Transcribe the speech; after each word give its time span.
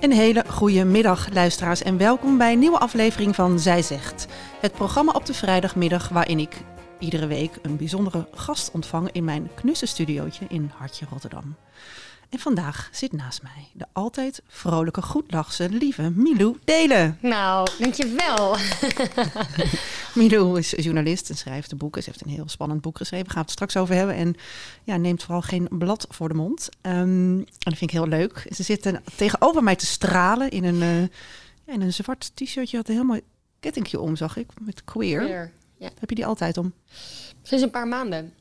Een 0.00 0.12
hele 0.12 0.44
goede 0.48 0.84
middag, 0.84 1.32
luisteraars, 1.32 1.82
en 1.82 1.98
welkom 1.98 2.38
bij 2.38 2.52
een 2.52 2.58
nieuwe 2.58 2.78
aflevering 2.78 3.34
van 3.34 3.58
Zij 3.58 3.82
Zegt. 3.82 4.26
Het 4.60 4.72
programma 4.72 5.12
op 5.12 5.26
de 5.26 5.34
vrijdagmiddag 5.34 6.08
waarin 6.08 6.38
ik 6.38 6.56
iedere 6.98 7.26
week 7.26 7.58
een 7.62 7.76
bijzondere 7.76 8.28
gast 8.34 8.70
ontvang 8.70 9.12
in 9.12 9.24
mijn 9.24 9.50
knusse 9.54 9.86
studiootje 9.86 10.44
in 10.48 10.70
Hartje 10.74 11.06
Rotterdam. 11.10 11.56
En 12.28 12.38
vandaag 12.38 12.88
zit 12.92 13.12
naast 13.12 13.42
mij 13.42 13.68
de 13.72 13.86
altijd 13.92 14.42
vrolijke, 14.48 15.02
goedlachse, 15.02 15.68
lieve 15.68 16.10
Milou 16.10 16.56
Delen. 16.64 17.18
Nou, 17.20 17.68
dankjewel. 17.78 18.56
Milou 20.14 20.58
is 20.58 20.70
journalist 20.70 21.30
en 21.30 21.36
schrijft 21.36 21.70
de 21.70 21.76
boeken. 21.76 22.02
Ze 22.02 22.10
heeft 22.10 22.24
een 22.24 22.30
heel 22.30 22.48
spannend 22.48 22.80
boek 22.80 22.96
geschreven. 22.96 23.24
Daar 23.24 23.34
gaan 23.34 23.44
we 23.44 23.50
het 23.50 23.58
straks 23.58 23.76
over 23.76 23.94
hebben. 23.94 24.14
En 24.14 24.36
ja, 24.84 24.96
neemt 24.96 25.22
vooral 25.22 25.42
geen 25.42 25.68
blad 25.70 26.06
voor 26.10 26.28
de 26.28 26.34
mond. 26.34 26.68
Ehm, 26.80 26.98
en 26.98 27.46
dat 27.58 27.76
vind 27.76 27.90
ik 27.90 27.96
heel 27.96 28.08
leuk. 28.08 28.46
Ze 28.54 28.62
zit 28.62 29.00
tegenover 29.16 29.62
mij 29.62 29.76
te 29.76 29.86
stralen 29.86 30.50
in 30.50 30.64
een, 30.64 30.82
eh, 30.82 31.74
in 31.74 31.80
een 31.80 31.92
zwart 31.92 32.30
t-shirtje. 32.34 32.76
Had 32.76 32.88
een 32.88 32.94
heel 32.94 33.04
mooi 33.04 33.20
kettingje 33.60 34.00
om, 34.00 34.16
zag 34.16 34.36
ik. 34.36 34.46
Met 34.60 34.84
queer. 34.84 35.52
Ja. 35.78 35.90
Heb 35.98 36.08
je 36.08 36.14
die 36.14 36.26
altijd 36.26 36.56
om? 36.56 36.72
Sinds 37.42 37.64
een 37.64 37.70
paar 37.70 37.88
maanden. 37.88 38.32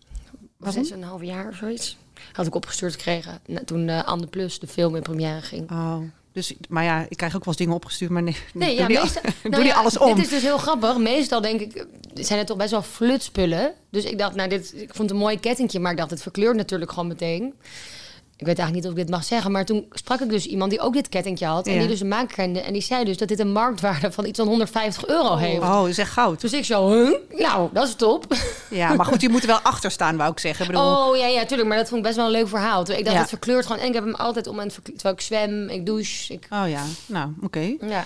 Waarom? 0.57 0.85
Sinds 0.85 0.89
een 0.89 1.09
half 1.09 1.21
jaar 1.21 1.47
of 1.47 1.55
zoiets. 1.55 1.97
Had 2.31 2.47
ik 2.47 2.55
opgestuurd 2.55 2.93
gekregen 2.93 3.41
toen 3.65 3.87
uh, 3.87 4.03
Anne 4.03 4.27
Plus, 4.27 4.59
de 4.59 4.67
film 4.67 4.95
in 4.95 5.01
première 5.01 5.41
ging. 5.41 5.71
Oh. 5.71 5.97
Dus, 6.35 6.53
maar 6.69 6.83
ja, 6.83 7.05
ik 7.09 7.17
krijg 7.17 7.35
ook 7.35 7.45
wel 7.45 7.47
eens 7.47 7.57
dingen 7.57 7.75
opgestuurd, 7.75 8.11
maar 8.11 8.23
nee, 8.23 8.37
Nee, 8.53 8.77
doe 8.77 8.91
ja, 8.91 9.01
meestal, 9.01 9.21
nou 9.43 9.55
die 9.63 9.71
ja, 9.71 9.77
alles 9.77 9.97
om. 9.97 10.15
Dit 10.15 10.23
is 10.23 10.29
dus 10.29 10.41
heel 10.41 10.57
grappig. 10.57 10.97
Meestal 10.97 11.41
denk 11.41 11.61
ik, 11.61 11.75
eh, 11.75 11.85
zijn 12.13 12.37
het 12.39 12.47
toch 12.47 12.57
best 12.57 12.71
wel 12.71 12.81
flutspullen. 12.81 13.73
Dus 13.89 14.03
ik 14.03 14.17
dacht, 14.17 14.35
nou, 14.35 14.49
dit, 14.49 14.73
ik 14.75 14.93
vond 14.95 14.97
het 14.97 15.11
een 15.11 15.23
mooi 15.23 15.39
kettingje, 15.39 15.79
maar 15.79 15.91
ik 15.91 15.97
dacht, 15.97 16.09
het 16.09 16.21
verkleurt 16.21 16.55
natuurlijk 16.55 16.91
gewoon 16.91 17.07
meteen. 17.07 17.53
Ik 18.37 18.45
weet 18.45 18.57
eigenlijk 18.59 18.75
niet 18.87 18.93
of 18.95 18.99
ik 18.99 19.05
dit 19.07 19.15
mag 19.15 19.25
zeggen, 19.27 19.51
maar 19.51 19.65
toen 19.65 19.85
sprak 19.91 20.19
ik 20.19 20.29
dus 20.29 20.45
iemand 20.45 20.71
die 20.71 20.79
ook 20.79 20.93
dit 20.93 21.09
kettingje 21.09 21.45
had. 21.45 21.67
En 21.67 21.73
Ja. 21.73 21.79
die 21.79 21.87
dus 21.87 21.99
de 21.99 22.05
maak 22.05 22.27
kende. 22.29 22.59
En 22.61 22.73
die 22.73 22.81
zei 22.81 23.03
dus 23.03 23.17
dat 23.17 23.27
dit 23.27 23.39
een 23.39 23.51
marktwaarde 23.51 24.11
van 24.11 24.25
iets 24.25 24.39
van 24.39 24.47
150 24.47 25.07
euro 25.07 25.35
heeft. 25.35 25.61
Oh, 25.61 25.89
is 25.89 25.97
echt 25.97 26.11
goud. 26.11 26.41
Dus 26.41 26.53
ik 26.53 26.65
zo, 26.65 26.89
huh? 26.91 27.13
nou, 27.29 27.69
dat 27.73 27.87
is 27.87 27.95
top. 27.95 28.25
Ja, 28.69 28.93
maar 28.93 29.05
goed, 29.05 29.21
je 29.21 29.29
moet 29.29 29.41
er 29.41 29.47
wel 29.47 29.59
achter 29.59 29.91
staan, 29.91 30.17
wou 30.17 30.31
ik 30.31 30.39
zeggen. 30.39 30.65
Ik 30.65 30.71
bedoel, 30.71 31.07
Oh 31.09 31.17
ja, 31.17 31.27
ja, 31.27 31.45
tuurlijk. 31.45 31.69
Maar 31.69 31.77
dat 31.77 31.87
vond 31.87 31.99
ik 31.99 32.05
best 32.05 32.15
wel 32.15 32.25
een 32.25 32.31
leuk 32.31 32.47
verhaal. 32.47 32.83
Toen 32.83 32.95
ik 32.95 33.03
dacht, 33.03 33.15
Ja. 33.15 33.21
het 33.21 33.29
verkleurt 33.29 33.65
gewoon. 33.65 33.81
En 33.81 33.87
ik 33.87 33.93
heb 33.93 34.03
hem 34.03 34.15
altijd 34.15 34.47
om 34.47 34.59
en 34.59 34.67
terwijl 34.83 35.15
ik 35.15 35.21
zwem, 35.21 35.69
ik 35.69 35.85
douche. 35.85 36.33
Ik, 36.33 36.47
oh 36.49 36.69
ja, 36.69 36.83
nou, 37.05 37.29
oké. 37.41 37.75
ja. 37.87 38.05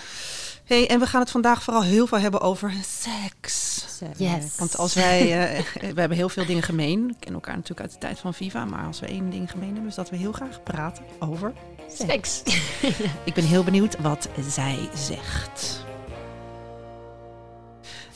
Hey, 0.70 0.88
en 0.88 1.00
we 1.00 1.06
gaan 1.06 1.22
het 1.22 1.32
vandaag 1.32 1.64
vooral 1.64 1.84
heel 1.84 2.08
veel 2.08 2.20
hebben 2.20 2.42
over 2.42 2.74
seks. 2.86 3.86
Yes. 4.18 4.56
Want 4.58 4.78
als 4.78 4.94
wij, 4.94 5.20
eh, 5.20 5.66
we 5.94 6.00
hebben 6.00 6.18
heel 6.18 6.30
veel 6.30 6.46
dingen 6.46 6.64
gemeen. 6.64 7.08
We 7.08 7.14
kennen 7.20 7.34
elkaar 7.34 7.56
natuurlijk 7.56 7.82
uit 7.82 7.92
de 7.92 7.98
tijd 7.98 8.20
van 8.20 8.34
Viva. 8.34 8.66
Maar 8.66 8.86
als 8.86 9.00
we 9.00 9.06
één 9.06 9.30
ding 9.30 9.52
gemeen 9.52 9.72
hebben, 9.72 9.88
is 9.88 9.96
dat 9.96 10.10
we 10.10 10.16
heel 10.16 10.32
graag 10.32 10.64
praten 10.64 11.04
over. 11.20 11.54
Seks. 11.88 12.44
Ik 13.24 13.34
ben 13.34 13.44
heel 13.44 13.64
benieuwd 13.64 14.00
wat 14.02 14.30
zij 14.50 14.90
zegt. 14.96 15.88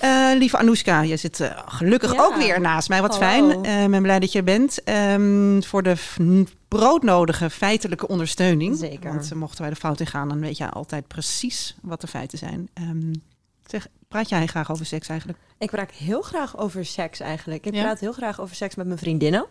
Eh, 0.04 0.30
lieve 0.38 0.58
Anoushka, 0.58 1.02
je 1.02 1.18
zit 1.18 1.40
eh, 1.40 1.60
gelukkig 1.66 2.14
Ja. 2.14 2.22
ook 2.24 2.36
weer 2.36 2.62
naast 2.62 2.90
mij. 2.90 3.02
Wat 3.02 3.20
Hallo. 3.20 3.26
fijn. 3.52 3.66
Eh, 3.66 3.84
Ik 3.84 3.90
ben 3.92 4.02
blij 4.02 4.20
dat 4.20 4.32
je 4.32 4.38
er 4.38 4.44
bent. 4.44 4.84
Ehm, 4.84 5.62
voor 5.62 5.84
de 5.84 5.96
broodnodige 6.68 7.50
feitelijke 7.50 8.08
ondersteuning. 8.08 8.78
Zeker. 8.78 9.10
Want 9.14 9.34
mochten 9.34 9.62
wij 9.62 9.70
de 9.70 9.76
fout 9.76 10.00
in 10.00 10.06
gaan, 10.08 10.30
dan 10.30 10.40
weet 10.40 10.58
je 10.58 10.70
altijd 10.70 11.08
precies 11.08 11.76
wat 11.82 12.02
de 12.02 12.08
feiten 12.08 12.38
zijn. 12.38 12.70
Ehm, 12.74 13.14
zeg, 13.68 13.88
praat 14.08 14.30
jij 14.30 14.48
graag 14.48 14.72
over 14.72 14.86
seks 14.86 15.08
eigenlijk? 15.08 15.40
Ik 15.58 15.70
praat 15.72 15.92
heel 15.92 16.22
graag 16.22 16.58
over 16.58 16.86
seks 16.86 17.20
eigenlijk. 17.20 17.66
Ik 17.66 17.74
Ja? 17.74 17.82
praat 17.82 18.00
heel 18.00 18.14
graag 18.14 18.42
over 18.42 18.56
seks 18.56 18.76
met 18.76 18.86
mijn 18.88 19.00
vriendinnen. 19.00 19.46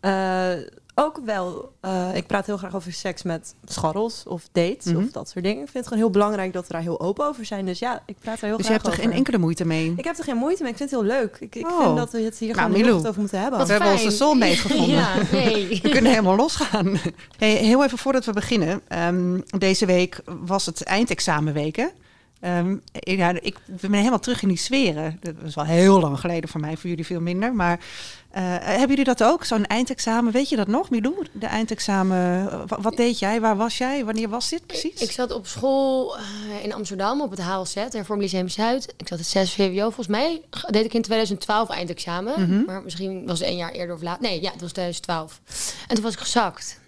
Eh, 0.00 0.52
ook 1.00 1.20
wel, 1.24 1.72
eh, 1.80 2.08
ik 2.14 2.26
praat 2.26 2.46
heel 2.46 2.56
graag 2.56 2.74
over 2.74 2.92
seks 2.92 3.22
met 3.22 3.54
scharrels 3.64 4.22
of 4.26 4.48
dates 4.52 4.84
Mhm. 4.84 4.96
of 5.04 5.10
dat 5.10 5.28
soort 5.28 5.44
dingen. 5.44 5.62
Ik 5.62 5.68
vind 5.70 5.74
het 5.84 5.86
gewoon 5.86 6.02
heel 6.02 6.10
belangrijk 6.12 6.52
dat 6.52 6.66
we 6.66 6.72
daar 6.72 6.82
heel 6.82 7.00
open 7.00 7.26
over 7.26 7.44
zijn. 7.44 7.66
Dus 7.66 7.78
ja, 7.78 8.02
ik 8.06 8.16
praat 8.20 8.40
er 8.40 8.46
heel 8.46 8.56
Dus 8.56 8.66
je 8.66 8.72
graag 8.72 8.82
hebt 8.82 8.86
er 8.86 8.92
over. 8.92 9.04
geen 9.04 9.12
enkele 9.18 9.38
moeite 9.38 9.64
mee? 9.64 9.94
Ik 9.96 10.04
heb 10.04 10.18
er 10.18 10.24
geen 10.24 10.36
moeite 10.36 10.62
mee. 10.62 10.70
Ik 10.72 10.76
vind 10.78 10.90
het 10.90 11.00
heel 11.00 11.08
leuk. 11.08 11.36
Ik, 11.40 11.54
ik 11.54 11.66
Oh. 11.70 11.82
vind 11.82 11.96
dat 11.96 12.10
we 12.12 12.20
het 12.20 12.38
hier 12.38 12.54
Nou, 12.56 12.74
gewoon 12.82 13.06
over 13.06 13.20
moeten 13.20 13.40
hebben. 13.40 13.58
Wat 13.58 13.66
we 13.68 13.74
hebben 13.74 13.92
onze 13.92 14.10
soulmate 14.10 14.56
gevonden. 14.66 14.88
Ja, 14.96 15.14
nee. 15.32 15.68
We 15.82 15.88
kunnen 15.88 16.10
helemaal 16.10 16.36
losgaan. 16.36 16.98
Hey, 17.38 17.50
heel 17.54 17.84
even 17.84 17.98
voordat 17.98 18.24
we 18.24 18.32
beginnen. 18.32 18.80
Ehm, 18.88 19.40
deze 19.58 19.86
week 19.86 20.20
was 20.24 20.66
het 20.66 20.82
eindexamenweek, 20.82 21.90
ja, 22.92 23.34
ik 23.40 23.56
ben 23.66 23.92
helemaal 23.92 24.18
terug 24.18 24.42
in 24.42 24.48
die 24.48 24.56
sferen. 24.56 25.18
Dat 25.20 25.34
was 25.42 25.54
wel 25.54 25.64
heel 25.64 26.00
lang 26.00 26.20
geleden 26.20 26.50
voor 26.50 26.60
mij, 26.60 26.76
voor 26.76 26.88
jullie 26.90 27.06
veel 27.06 27.20
minder. 27.20 27.54
Maar 27.54 27.80
eh, 28.30 28.42
hebben 28.60 28.88
jullie 28.88 29.04
dat 29.04 29.22
ook? 29.22 29.44
Zo'n 29.44 29.66
eindexamen, 29.66 30.32
weet 30.32 30.48
je 30.48 30.56
dat 30.56 30.66
nog, 30.66 30.90
Milou? 30.90 31.26
De 31.32 31.46
eindexamen, 31.46 32.50
eh, 32.50 32.62
wa- 32.66 32.80
wat 32.80 32.96
deed 32.96 33.18
jij? 33.18 33.40
Waar 33.40 33.56
was 33.56 33.78
jij? 33.78 34.04
Wanneer 34.04 34.28
was 34.28 34.48
dit 34.48 34.66
precies? 34.66 35.00
Ik 35.02 35.10
zat 35.10 35.32
op 35.32 35.46
school 35.46 36.16
eh, 36.16 36.22
in 36.64 36.72
Amsterdam 36.74 37.20
op 37.20 37.30
het 37.30 37.40
HLZ, 37.42 37.74
Hervorm 37.74 38.20
Lyceum 38.20 38.48
Zuid. 38.48 38.94
Ik 38.96 39.08
zat 39.08 39.18
het 39.18 39.26
6 39.28 39.52
VWO. 39.54 39.82
Volgens 39.82 40.06
mij 40.06 40.40
deed 40.70 40.84
ik 40.84 40.94
in 40.94 41.02
2012 41.02 41.68
eindexamen. 41.68 42.40
Mhm. 42.40 42.64
Maar 42.64 42.82
misschien 42.82 43.26
was 43.26 43.38
het 43.38 43.48
één 43.48 43.56
jaar 43.56 43.70
eerder 43.72 43.94
of 43.94 44.02
laat. 44.02 44.20
Nee, 44.20 44.42
ja, 44.42 44.50
het 44.52 44.60
was 44.60 44.72
2012. 44.72 45.40
En 45.88 45.94
toen 45.94 46.04
was 46.04 46.12
ik 46.12 46.18
gezakt. 46.20 46.78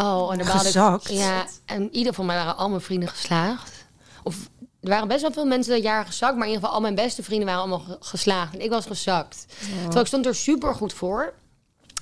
Oh, 0.00 0.32
en 0.32 0.38
daar 0.38 0.54
ik- 0.54 0.60
Gezakt? 0.60 1.08
Ja, 1.12 1.46
en 1.66 1.88
ieder 1.94 2.14
van 2.14 2.26
mij 2.26 2.36
waren 2.36 2.56
al 2.56 2.68
mijn 2.68 2.80
vrienden 2.80 3.08
geslaagd. 3.08 3.86
Of 4.22 4.36
er 4.82 4.88
waren 4.88 5.08
best 5.08 5.20
wel 5.20 5.32
veel 5.32 5.46
mensen 5.46 5.72
dat 5.72 5.82
jaar 5.82 6.06
gezakt, 6.06 6.32
maar 6.36 6.46
in 6.46 6.52
ieder 6.52 6.60
geval 6.60 6.74
al 6.74 6.80
mijn 6.82 6.94
beste 6.94 7.22
vrienden 7.22 7.46
waren 7.46 7.60
allemaal 7.62 7.78
ge- 7.86 7.96
geslaagd. 8.00 8.54
En 8.54 8.60
ik 8.60 8.70
was 8.70 8.86
gezakt. 8.86 9.46
Terwijl 9.82 10.00
ik 10.00 10.06
stond 10.06 10.26
er 10.26 10.34
super 10.34 10.74
goed 10.74 10.92
voor. 10.92 11.32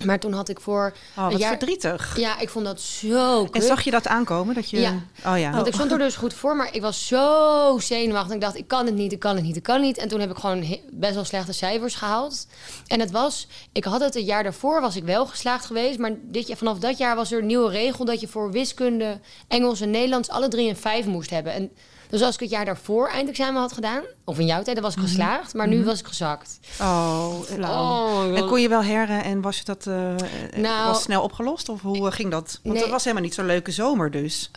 Maar 0.04 0.18
toen 0.20 0.32
had 0.32 0.48
ik 0.48 0.60
voor 0.60 0.92
oh, 1.16 1.26
een 1.30 1.38
jaar... 1.38 1.48
verdrietig. 1.56 2.16
Ja, 2.18 2.38
ik 2.40 2.48
vond 2.48 2.64
dat 2.64 2.80
zo 2.80 3.40
En 3.44 3.50
kut. 3.50 3.64
zag 3.64 3.82
je 3.82 3.90
dat 3.90 4.06
aankomen? 4.06 4.54
Dat 4.54 4.70
je... 4.70 4.80
Ja. 4.80 4.94
Oh 5.26 5.38
ja. 5.38 5.50
Want 5.50 5.66
ik 5.66 5.74
stond 5.74 5.90
er 5.92 5.98
dus 5.98 6.16
goed 6.16 6.34
voor, 6.34 6.56
maar 6.56 6.74
ik 6.74 6.82
was 6.82 7.06
zo 7.06 7.78
zenuwachtig. 7.80 8.34
Ik 8.34 8.40
dacht, 8.40 8.56
ik 8.56 8.68
kan 8.68 8.86
het 8.86 8.94
niet, 8.94 9.12
ik 9.12 9.18
kan 9.18 9.34
het 9.34 9.44
niet, 9.44 9.56
ik 9.56 9.62
kan 9.62 9.80
niet. 9.80 9.98
En 9.98 10.08
toen 10.08 10.20
heb 10.20 10.30
ik 10.30 10.36
gewoon 10.36 10.78
best 10.90 11.14
wel 11.14 11.24
slechte 11.24 11.52
cijfers 11.52 11.94
gehaald. 11.94 12.46
En 12.86 13.00
het 13.00 13.10
was, 13.10 13.46
ik 13.72 13.84
had 13.84 14.00
het 14.00 14.14
het 14.14 14.26
jaar 14.26 14.42
daarvoor, 14.42 14.80
was 14.80 14.96
ik 14.96 15.04
wel 15.04 15.26
geslaagd 15.26 15.64
geweest. 15.66 15.98
Maar 15.98 16.12
dit, 16.22 16.46
jaar- 16.46 16.56
vanaf 16.56 16.78
dat 16.78 16.98
jaar 16.98 17.16
was 17.16 17.32
er 17.32 17.38
een 17.38 17.46
nieuwe 17.46 17.70
regel 17.70 18.04
dat 18.04 18.20
je 18.20 18.28
voor 18.28 18.50
wiskunde, 18.50 19.20
Engels 19.48 19.80
en 19.80 19.90
Nederlands 19.90 20.28
alle 20.28 20.48
drie 20.48 20.68
een 20.68 20.76
vijf 20.76 21.06
moest 21.06 21.30
hebben. 21.30 21.52
En 21.52 21.70
dus 22.10 22.22
als 22.22 22.34
ik 22.34 22.40
het 22.40 22.50
jaar 22.50 22.64
daarvoor 22.64 23.08
eindexamen 23.08 23.60
had 23.60 23.72
gedaan, 23.72 24.02
of 24.24 24.38
in 24.38 24.46
jouw 24.46 24.62
tijd, 24.62 24.76
dan 24.76 24.84
was 24.84 24.94
ik 24.94 25.00
geslaagd. 25.00 25.54
Maar 25.54 25.68
nu 25.68 25.84
was 25.84 26.00
ik 26.00 26.06
gezakt. 26.06 26.58
Oh, 26.80 27.34
Oh, 27.60 28.36
En 28.36 28.46
kon 28.46 28.60
je 28.60 28.68
wel 28.68 28.82
herren 28.82 29.24
en 29.24 29.40
was 29.40 29.58
je 29.58 29.64
dat 29.64 29.86
eh, 29.86 30.14
eh, 30.14 30.20
Nou- 30.56 30.86
was 30.88 31.02
snel 31.02 31.22
opgelost? 31.22 31.68
Of 31.68 31.80
hoe 31.82 32.06
eh, 32.06 32.12
ging 32.12 32.30
dat? 32.30 32.60
Want 32.62 32.74
Nee. 32.74 32.82
het 32.82 32.92
was 32.92 33.02
helemaal 33.04 33.24
niet 33.24 33.34
zo'n 33.34 33.46
leuke 33.46 33.70
zomer 33.70 34.10
dus. 34.10 34.50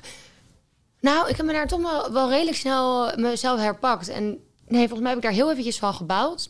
Nou, 1.01 1.29
ik 1.29 1.37
heb 1.37 1.45
me 1.45 1.51
daar 1.53 1.67
toch 1.67 1.81
wel, 1.81 2.11
wel 2.11 2.29
redelijk 2.29 2.57
snel 2.57 3.11
mezelf 3.17 3.59
herpakt. 3.59 4.07
En 4.07 4.23
nee, 4.67 4.81
volgens 4.87 4.99
mij 4.99 5.09
heb 5.09 5.17
ik 5.17 5.23
daar 5.23 5.33
heel 5.33 5.51
eventjes 5.51 5.79
van 5.79 5.93
gebouwd. 5.93 6.49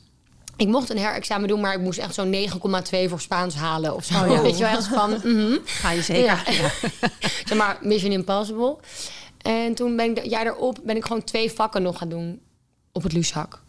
Ik 0.56 0.68
mocht 0.68 0.90
een 0.90 0.98
herexamen 0.98 1.48
doen, 1.48 1.60
maar 1.62 1.74
ik 1.74 1.80
moest 1.80 2.00
echt 2.00 2.14
zo'n 2.14 2.30
9,2 2.30 3.10
voor 3.10 3.22
Spaans 3.22 3.56
halen 3.56 3.96
of 3.96 4.04
zo. 4.06 4.14
Oh 4.24 4.32
ja. 4.32 4.42
Weet 4.48 4.58
je 4.58 4.64
wel, 4.64 4.70
ergens 4.70 4.88
van, 4.88 5.10
mhm. 5.10 5.58
Ga 5.66 5.92
je 5.92 6.02
zeker. 6.02 6.24
Ja. 6.24 6.44
zeg 7.48 7.58
maar, 7.58 7.78
Mission 7.82 8.12
Impossible. 8.12 8.78
En 9.42 9.74
toen 9.76 9.96
ben 9.96 10.10
ik 10.10 10.18
het 10.18 10.30
jaar 10.30 10.44
daarop 10.44 10.80
ben 10.84 10.96
ik 10.96 11.06
gewoon 11.06 11.24
twee 11.24 11.52
vakken 11.52 11.82
nog 11.82 11.98
gaan 11.98 12.10
doen 12.10 12.42
op 12.92 13.04
het 13.04 13.14
Lushak. 13.14 13.64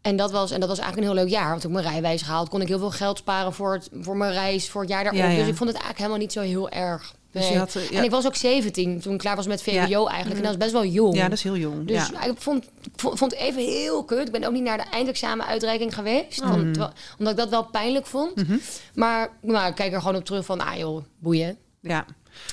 En 0.00 0.16
dat, 0.16 0.30
was, 0.30 0.50
en 0.50 0.60
dat 0.60 0.68
was 0.68 0.78
eigenlijk 0.78 1.08
een 1.08 1.14
heel 1.16 1.24
leuk 1.24 1.32
jaar. 1.34 1.48
Want 1.48 1.60
toen 1.60 1.70
ik 1.70 1.76
mijn 1.76 1.90
rijwijs 1.92 2.22
gehaald, 2.22 2.48
kon 2.48 2.60
ik 2.60 2.68
heel 2.68 2.78
veel 2.78 2.90
geld 2.90 3.18
sparen 3.18 3.52
voor, 3.52 3.72
het, 3.72 3.88
voor 4.00 4.16
mijn 4.16 4.32
reis, 4.32 4.68
voor 4.70 4.80
het 4.80 4.90
jaar 4.90 5.02
daarop. 5.04 5.22
Ja, 5.22 5.28
ja. 5.28 5.38
Dus 5.38 5.48
ik 5.48 5.56
vond 5.56 5.70
het 5.70 5.78
eigenlijk 5.78 5.98
helemaal 5.98 6.18
niet 6.18 6.32
zo 6.32 6.40
heel 6.40 6.68
erg. 6.68 7.14
Dus 7.30 7.48
je 7.48 7.58
had, 7.58 7.74
eh, 7.74 7.90
ja. 7.90 7.98
En 7.98 8.04
ik 8.04 8.10
was 8.10 8.26
ook 8.26 8.34
17 8.34 9.00
toen 9.00 9.12
ik 9.12 9.18
klaar 9.18 9.36
was 9.36 9.46
met 9.46 9.62
VWO 9.62 10.06
eigenlijk. 10.06 10.36
En 10.36 10.42
dat 10.42 10.50
is 10.52 10.56
best 10.58 10.72
wel 10.72 10.84
jong. 10.84 11.14
Ja, 11.16 11.22
dat 11.28 11.38
is 11.38 11.42
heel 11.42 11.56
jong. 11.56 11.86
Dus 11.86 12.10
ik 12.10 12.32
vond, 12.36 12.64
vond, 12.96 13.20
het 13.20 13.34
even 13.34 13.62
heel 13.62 14.04
kut. 14.04 14.26
Ik 14.26 14.32
ben 14.32 14.44
ook 14.44 14.52
niet 14.52 14.62
naar 14.62 14.76
de 14.78 14.84
eindexamen 14.90 15.46
uitreiking 15.46 15.94
geweest. 15.94 16.40
Oh. 16.42 16.48
want- 16.48 16.62
terwijl- 16.74 16.92
omdat 17.18 17.32
ik 17.32 17.38
dat 17.38 17.48
wel 17.48 17.64
pijnlijk 17.64 18.06
vond. 18.06 18.34
Mhm. 18.36 18.56
Maar 18.94 19.30
nou, 19.40 19.68
ik 19.68 19.74
kijk 19.74 19.92
er 19.92 20.00
gewoon 20.00 20.16
op 20.16 20.24
terug 20.24 20.44
van, 20.44 20.60
ah 20.60 20.76
joh, 20.78 21.02
boeien. 21.18 21.56
ja. 21.80 22.04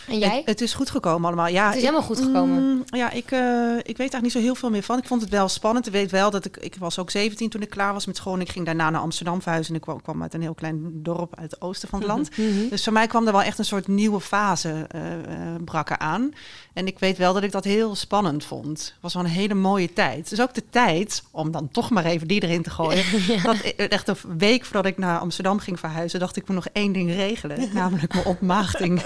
En 0.08 0.18
jij? 0.18 0.38
Het, 0.38 0.46
het 0.46 0.62
is 0.62 0.74
goed 0.74 0.90
gekomen 0.90 1.26
allemaal. 1.28 1.48
Ja, 1.48 1.66
Het 1.66 1.76
is 1.76 1.82
ik- 1.82 1.88
helemaal 1.88 2.08
goed 2.08 2.20
gekomen. 2.20 2.64
Mm, 2.64 2.84
ja, 2.86 3.12
ik, 3.12 3.32
eh, 3.32 3.78
ik 3.78 3.98
weet 3.98 3.98
eigenlijk 3.98 4.22
niet 4.22 4.32
zo 4.32 4.40
heel 4.40 4.56
veel 4.56 4.70
meer 4.70 4.84
van. 4.84 4.98
Ik 4.98 5.08
vond 5.08 5.22
het 5.22 5.30
wel 5.30 5.48
spannend. 5.50 5.86
Ik 5.88 5.94
weet 5.94 6.12
wel 6.12 6.30
dat 6.32 6.46
ik... 6.46 6.58
Ik 6.58 6.76
was 6.80 7.00
ook 7.00 7.10
17 7.10 7.50
toen 7.50 7.62
ik 7.62 7.70
klaar 7.70 7.94
was 7.94 8.06
met 8.06 8.16
school. 8.18 8.34
En 8.34 8.42
ik 8.42 8.52
ging 8.52 8.66
daarna 8.66 8.90
naar 8.90 9.02
Amsterdam 9.02 9.42
verhuizen. 9.42 9.72
En 9.74 9.80
ik 9.80 9.86
kwam, 9.86 10.02
kwam 10.02 10.22
uit 10.22 10.34
een 10.34 10.42
heel 10.42 10.54
klein 10.54 10.90
dorp 11.04 11.36
uit 11.40 11.52
het 11.52 11.62
oosten 11.62 11.90
van 11.90 12.00
het 12.00 12.08
land. 12.08 12.38
Mhm. 12.38 12.70
Dus 12.70 12.84
voor 12.84 12.94
mij 12.94 13.08
kwam 13.08 13.26
er 13.28 13.32
wel 13.32 13.42
echt 13.42 13.60
een 13.60 13.66
soort 13.66 13.88
nieuwe 13.88 14.20
fase 14.22 14.86
eh 14.88 15.10
eh, 15.12 15.64
brak 15.66 15.90
er 15.90 15.98
aan. 15.98 16.32
En 16.74 16.88
ik 16.88 17.00
weet 17.00 17.18
wel 17.18 17.34
dat 17.34 17.44
ik 17.44 17.52
dat 17.52 17.64
heel 17.64 17.96
spannend 17.96 18.44
vond. 18.44 18.80
Het 18.80 18.96
was 19.02 19.14
wel 19.14 19.24
een 19.24 19.30
hele 19.30 19.54
mooie 19.54 19.94
tijd. 19.94 20.30
Dus 20.30 20.42
ook 20.42 20.54
de 20.54 20.64
tijd, 20.70 21.24
om 21.32 21.52
dan 21.52 21.70
toch 21.72 21.90
maar 21.90 22.06
even 22.06 22.28
die 22.28 22.44
erin 22.44 22.64
te 22.64 22.70
gooien. 22.70 23.04
dat 23.44 23.56
echt 23.90 24.08
een 24.08 24.16
week 24.38 24.66
voordat 24.66 24.86
ik 24.86 24.98
naar 24.98 25.20
Amsterdam 25.20 25.60
ging 25.60 25.80
verhuizen, 25.80 26.20
dacht 26.20 26.36
ik 26.36 26.48
moet 26.48 26.56
nog 26.56 26.68
één 26.74 26.92
ding 26.92 27.10
regelen. 27.10 27.70
namelijk 27.74 28.14
mijn 28.14 28.26
ontmaagding. 28.26 29.02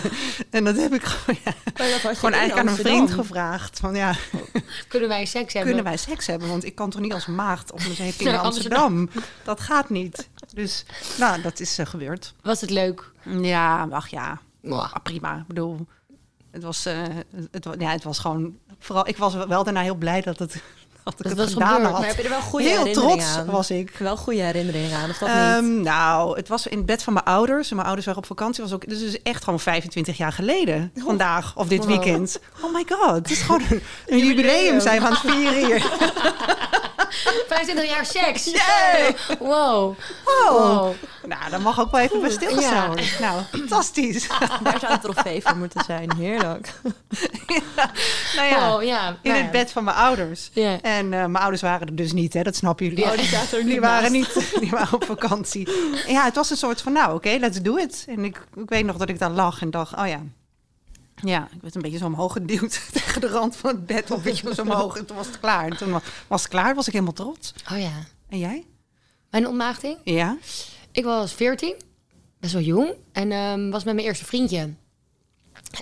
en 0.50 0.64
dat 0.64 0.76
heb 0.76 0.94
ik 0.94 1.02
gewoon, 1.02 1.40
ja, 1.44 1.52
gewoon 1.98 2.32
eigenlijk 2.32 2.68
aan 2.68 2.74
een 2.74 2.84
vriend 2.84 3.10
gevraagd. 3.10 3.78
Van 3.78 3.94
ja, 3.94 4.14
Kunnen 4.88 5.08
wij 5.08 5.24
seks 5.24 5.52
hebben? 5.52 5.72
kunnen 5.72 5.92
wij 5.92 6.02
seks 6.02 6.26
hebben? 6.26 6.48
Want 6.48 6.64
ik 6.64 6.74
kan 6.74 6.90
toch 6.90 7.00
niet 7.00 7.12
als 7.12 7.26
maagd 7.26 7.72
op 7.72 7.78
mijn 7.78 7.94
zeep 7.94 8.14
in 8.14 8.36
Amsterdam. 8.36 9.10
Dat 9.44 9.60
gaat 9.60 9.90
niet. 9.90 10.28
Dus 10.54 10.84
nou, 11.18 11.40
dat 11.40 11.60
is 11.60 11.78
eh, 11.78 11.86
gebeurd. 11.86 12.34
Was 12.42 12.60
het 12.60 12.70
leuk? 12.70 13.10
Ja, 13.40 13.86
ach 13.90 14.08
ja, 14.08 14.40
Mwah. 14.60 14.92
Ah, 14.92 15.02
prima. 15.02 15.36
Ik 15.36 15.46
bedoel, 15.46 15.86
het 16.50 16.62
was, 16.62 16.86
eh, 16.86 17.02
het, 17.50 17.68
ja, 17.78 17.90
het 17.90 18.04
was 18.04 18.18
gewoon. 18.18 18.58
Vooral, 18.78 19.08
ik 19.08 19.16
was 19.16 19.34
wel 19.34 19.64
daarna 19.64 19.80
heel 19.80 19.94
blij 19.94 20.20
dat 20.20 20.38
het, 20.38 20.62
dat 21.16 21.20
ik 21.20 21.24
het 21.24 21.36
was 21.38 21.52
gedaan 21.52 21.68
gebeurd. 21.68 21.90
had. 21.90 21.98
Maar 21.98 22.08
heb 22.08 22.16
je 22.16 22.22
er 22.22 22.28
wel 22.28 22.40
goede 22.40 22.64
heel 22.68 22.76
herinneringen 22.78 23.18
trots 23.24 23.36
aan? 23.38 23.46
was 23.46 23.70
ik. 23.70 23.96
Wel 23.98 24.16
goede 24.16 24.40
herinneringen 24.42 24.98
aan, 24.98 25.10
of 25.10 25.18
dat 25.18 25.28
niet? 25.28 25.38
Ehm, 25.38 25.80
nou, 25.82 26.36
het 26.36 26.48
was 26.48 26.66
in 26.66 26.76
het 26.76 26.86
bed 26.86 27.02
van 27.02 27.12
mijn 27.12 27.24
ouders. 27.24 27.68
En 27.68 27.74
mijn 27.74 27.86
ouders 27.86 28.06
waren 28.06 28.20
op 28.22 28.26
vakantie. 28.28 28.62
Was 28.62 28.72
ook, 28.72 28.88
dus 28.88 28.98
het 29.00 29.08
is 29.08 29.22
echt 29.22 29.44
gewoon 29.44 29.60
25 29.60 30.16
jaar 30.16 30.32
geleden. 30.32 30.92
Vandaag 30.96 31.56
of 31.56 31.68
dit 31.68 31.78
Wow. 31.78 31.88
weekend. 31.88 32.38
Oh 32.60 32.72
my 32.72 32.84
god, 32.88 33.14
het 33.14 33.30
is 33.30 33.40
gewoon 33.42 33.62
een, 33.70 33.82
een 34.06 34.18
jubileum 34.26 34.80
zijn 34.80 35.00
we 35.00 35.06
aan 35.06 35.12
het 35.12 35.20
vieren 35.32 35.66
hier. 35.66 35.82
25 37.48 37.88
jaar 37.88 38.06
seks! 38.06 38.44
Yay! 38.58 39.14
Wow. 39.38 39.96
Oh. 40.24 40.48
wow. 40.48 40.94
Nou, 41.26 41.50
daar 41.50 41.60
mag 41.60 41.80
ook 41.80 41.90
wel 41.90 42.00
even 42.00 42.20
bij 42.20 42.30
stilgestaan 42.30 42.86
worden. 42.86 43.04
Nou, 43.20 43.42
fantastisch. 43.50 44.28
Daar 44.62 44.78
zou 44.80 44.92
een 44.92 45.00
trofee 45.00 45.42
voor 45.42 45.56
moeten 45.56 45.84
zijn. 45.84 46.12
Heerlijk. 46.16 46.72
nou 48.36 48.48
ja, 48.48 48.80
ja. 48.80 49.16
in 49.22 49.30
nou 49.30 49.42
het 49.42 49.50
bed 49.50 49.72
van 49.72 49.84
mijn 49.84 49.96
ouders. 49.96 50.50
Ja. 50.52 50.80
En 50.80 51.04
eh, 51.04 51.18
mijn 51.18 51.36
ouders 51.36 51.62
waren 51.62 51.86
er 51.86 51.96
dus 51.96 52.12
niet, 52.12 52.32
hè? 52.32 52.42
dat 52.42 52.56
snappen 52.56 52.86
jullie. 52.86 53.04
Oh, 53.04 53.12
die 53.12 53.24
zaten 53.24 53.58
er 53.58 53.64
niet 53.64 53.72
Die 53.72 53.80
waren, 53.80 54.12
niet, 54.12 54.54
die 54.60 54.70
waren 54.70 54.94
op 54.94 55.04
vakantie. 55.04 55.66
En 56.06 56.12
ja, 56.12 56.24
het 56.24 56.34
was 56.34 56.50
een 56.50 56.56
soort 56.56 56.82
van, 56.82 56.92
nou 56.92 57.14
oké, 57.14 57.36
let's 57.40 57.62
do 57.62 57.76
it. 57.76 58.04
En 58.08 58.24
ik, 58.24 58.46
ik 58.54 58.68
weet 58.68 58.84
nog 58.84 58.96
dat 58.96 59.08
ik 59.08 59.18
daar 59.18 59.30
lag 59.30 59.60
en 59.60 59.70
dacht, 59.70 59.96
oh 59.96 60.06
ja. 60.06 60.20
Ja, 61.24 61.48
ik 61.54 61.60
werd 61.62 61.74
een 61.74 61.82
beetje 61.82 61.98
zo 61.98 62.06
omhoog 62.06 62.32
geduwd 62.32 62.80
tegen 62.92 63.20
de 63.20 63.28
rand 63.28 63.56
van 63.56 63.70
het 63.70 63.86
bed. 63.86 64.10
Of 64.10 64.16
een 64.16 64.22
beetje 64.22 64.54
zo 64.54 64.62
omhoog 64.62 64.96
en 64.96 65.06
toen 65.06 65.16
was 65.16 65.26
het 65.26 65.40
klaar. 65.40 65.64
En 65.70 65.76
toen 65.76 65.90
wa- 65.90 66.02
was 66.26 66.42
het 66.42 66.50
klaar, 66.50 66.74
was 66.74 66.86
ik 66.86 66.92
helemaal 66.92 67.12
trots. 67.14 67.54
Oh 67.72 67.78
ja. 67.78 67.92
En 68.28 68.38
jij? 68.38 68.66
Mijn 69.30 69.46
ontmaagding? 69.48 69.98
Ja? 70.04 70.36
Ik 70.92 71.04
was 71.04 71.32
14, 71.32 71.74
best 72.40 72.52
wel 72.52 72.62
jong. 72.62 72.94
En 73.12 73.32
ehm, 73.32 73.70
was 73.70 73.84
met 73.84 73.94
mijn 73.94 74.06
eerste 74.06 74.24
vriendje. 74.24 74.74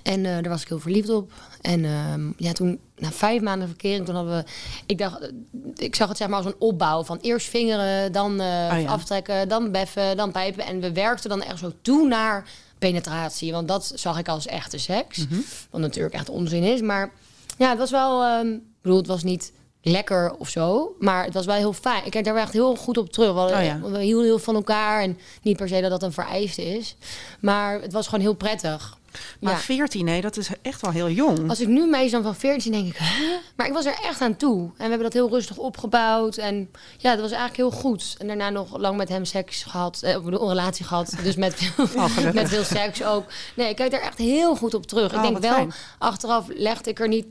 En 0.03 0.27
eh, 0.27 0.33
daar 0.33 0.49
was 0.49 0.63
ik 0.63 0.69
heel 0.69 0.79
verliefd 0.81 1.09
op. 1.09 1.33
En 1.61 1.85
ehm, 1.85 2.31
ja, 2.37 2.53
toen, 2.53 2.81
na 2.97 3.11
vijf 3.11 3.43
maanden 3.43 3.69
verkering, 3.69 4.07
toen 4.07 4.15
hadden 4.15 4.37
we... 4.37 4.45
Ik 4.87 4.99
dacht, 4.99 5.21
eh, 5.21 5.29
ik 5.77 5.95
zag 5.95 6.09
het 6.09 6.17
zeg 6.17 6.29
maar 6.29 6.37
als 6.37 6.47
een 6.47 6.55
opbouw 6.61 7.05
van 7.05 7.19
eerst 7.21 7.49
vingeren, 7.49 8.13
dan 8.13 8.31
eh, 8.41 8.71
Oh 8.73 8.81
ja. 8.81 8.87
aftrekken, 8.87 9.49
dan 9.49 9.71
beffen, 9.71 10.17
dan 10.17 10.33
pijpen. 10.33 10.65
En 10.65 10.81
we 10.81 10.93
werkten 10.93 11.31
dan 11.31 11.43
echt 11.43 11.59
zo 11.59 11.73
toe 11.83 12.07
naar 12.09 12.49
penetratie. 12.81 13.53
Want 13.53 13.69
dat 13.69 13.93
zag 13.95 14.19
ik 14.19 14.29
als 14.29 14.47
echte 14.47 14.79
seks. 14.79 15.17
Mhm. 15.19 15.41
Wat 15.71 15.81
natuurlijk 15.81 16.15
echt 16.15 16.29
onzin 16.29 16.63
is. 16.63 16.81
Maar 16.81 17.13
ja, 17.59 17.69
het 17.69 17.79
was 17.79 17.91
wel... 17.91 18.23
ehm, 18.23 18.49
ik 18.53 18.61
bedoel, 18.83 18.99
het 18.99 19.07
was 19.07 19.23
niet 19.23 19.53
lekker 19.83 20.35
of 20.39 20.49
zo. 20.49 20.95
Maar 20.99 21.25
het 21.25 21.35
was 21.35 21.47
wel 21.47 21.55
heel 21.57 21.73
fijn. 21.73 22.05
Ik 22.05 22.11
kijk 22.11 22.25
daar 22.25 22.35
wel 22.35 22.43
echt 22.43 22.53
heel 22.53 22.77
goed 22.77 22.97
op 22.99 23.13
terug. 23.13 23.33
We, 23.33 23.39
hadden- 23.39 23.59
Oh 23.59 23.65
ja. 23.65 23.81
we 23.81 24.03
hielden 24.03 24.25
heel 24.27 24.39
van 24.39 24.55
elkaar. 24.55 25.03
En 25.03 25.19
niet 25.43 25.57
per 25.57 25.69
se 25.69 25.81
dat 25.81 25.91
dat 25.91 26.03
een 26.03 26.13
vereiste 26.13 26.65
is. 26.77 26.97
Maar 27.41 27.81
het 27.81 27.93
was 27.93 28.05
gewoon 28.07 28.21
heel 28.21 28.35
prettig. 28.35 28.99
Maar 29.41 29.53
Ja. 29.53 29.59
14, 29.59 30.05
nee, 30.05 30.21
dat 30.21 30.37
is 30.37 30.49
echt 30.63 30.81
wel 30.81 30.91
heel 30.91 31.11
jong. 31.11 31.49
Als 31.49 31.61
ik 31.61 31.69
nu 31.69 31.87
mees 31.87 32.11
dan 32.11 32.23
van 32.23 32.35
14, 32.35 32.73
denk 32.73 32.87
ik, 32.87 32.97
hè? 32.99 33.37
Maar 33.57 33.67
ik 33.67 33.73
was 33.73 33.85
er 33.85 33.99
echt 34.03 34.21
aan 34.21 34.37
toe. 34.37 34.61
En 34.63 34.71
we 34.77 34.83
hebben 34.83 35.03
dat 35.03 35.13
heel 35.13 35.29
rustig 35.31 35.57
opgebouwd. 35.57 36.37
En 36.37 36.71
ja, 36.99 37.11
dat 37.11 37.21
was 37.21 37.31
eigenlijk 37.31 37.57
heel 37.57 37.81
goed. 37.81 38.15
En 38.19 38.27
daarna 38.27 38.51
nog 38.51 38.79
lang 38.79 38.97
met 38.97 39.09
hem 39.09 39.25
seks 39.25 39.63
gehad. 39.63 40.03
Eh, 40.03 40.13
een 40.13 40.39
relatie 40.49 40.85
gehad. 40.85 41.15
Dus 41.23 41.37
met 41.37 41.55
veel, 41.55 41.85
Oh, 41.97 42.33
met 42.35 42.49
veel 42.49 42.65
seks 42.65 43.05
ook. 43.05 43.25
Nee, 43.57 43.69
ik 43.69 43.77
kijk 43.77 43.91
daar 43.91 44.01
echt 44.01 44.19
heel 44.19 44.57
goed 44.57 44.75
op 44.75 44.87
terug. 44.87 45.11
Oh, 45.11 45.17
ik 45.17 45.23
denk 45.23 45.33
wat 45.33 45.43
wel, 45.43 45.55
fijn. 45.55 45.73
achteraf 45.99 46.47
legde 46.49 46.91
ik 46.91 47.01
er 47.01 47.09
niet 47.09 47.27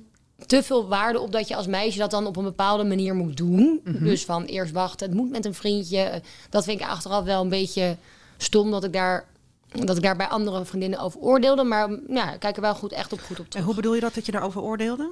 te 0.46 0.64
veel 0.64 0.88
waarde 0.88 1.20
op 1.20 1.32
dat 1.32 1.48
je 1.48 1.56
als 1.56 1.68
meisje 1.68 2.00
dat 2.00 2.12
dan 2.12 2.26
op 2.26 2.36
een 2.38 2.44
bepaalde 2.44 2.84
manier 2.84 3.16
moet 3.16 3.38
doen. 3.38 3.82
Mhm. 3.84 4.04
Dus 4.04 4.26
van 4.26 4.44
eerst 4.46 4.72
wachten, 4.74 5.08
het 5.08 5.18
moet 5.18 5.30
met 5.30 5.46
een 5.46 5.54
vriendje. 5.54 6.22
Dat 6.50 6.64
vind 6.64 6.80
ik 6.82 6.88
achteraf 6.88 7.24
wel 7.24 7.42
een 7.42 7.50
beetje 7.50 7.98
stom 8.38 8.72
dat 8.72 8.84
ik 8.84 8.94
daar 8.94 9.26
dat 9.72 9.98
ik 9.98 10.04
daar 10.04 10.16
bij 10.16 10.28
andere 10.28 10.66
vriendinnen 10.66 11.00
over 11.00 11.20
oordeelde. 11.20 11.64
Maar 11.64 11.90
ja, 12.08 12.34
ik 12.34 12.40
kijk 12.40 12.56
er 12.56 12.62
wel 12.62 12.76
goed, 12.76 12.92
echt 12.92 13.14
op 13.14 13.22
goed 13.22 13.40
op 13.40 13.46
En 13.46 13.50
terug. 13.50 13.66
hoe 13.66 13.76
bedoel 13.76 13.96
je 13.96 14.02
dat, 14.02 14.14
dat 14.14 14.26
je 14.26 14.32
daarover 14.32 14.62
oordeelde? 14.62 15.12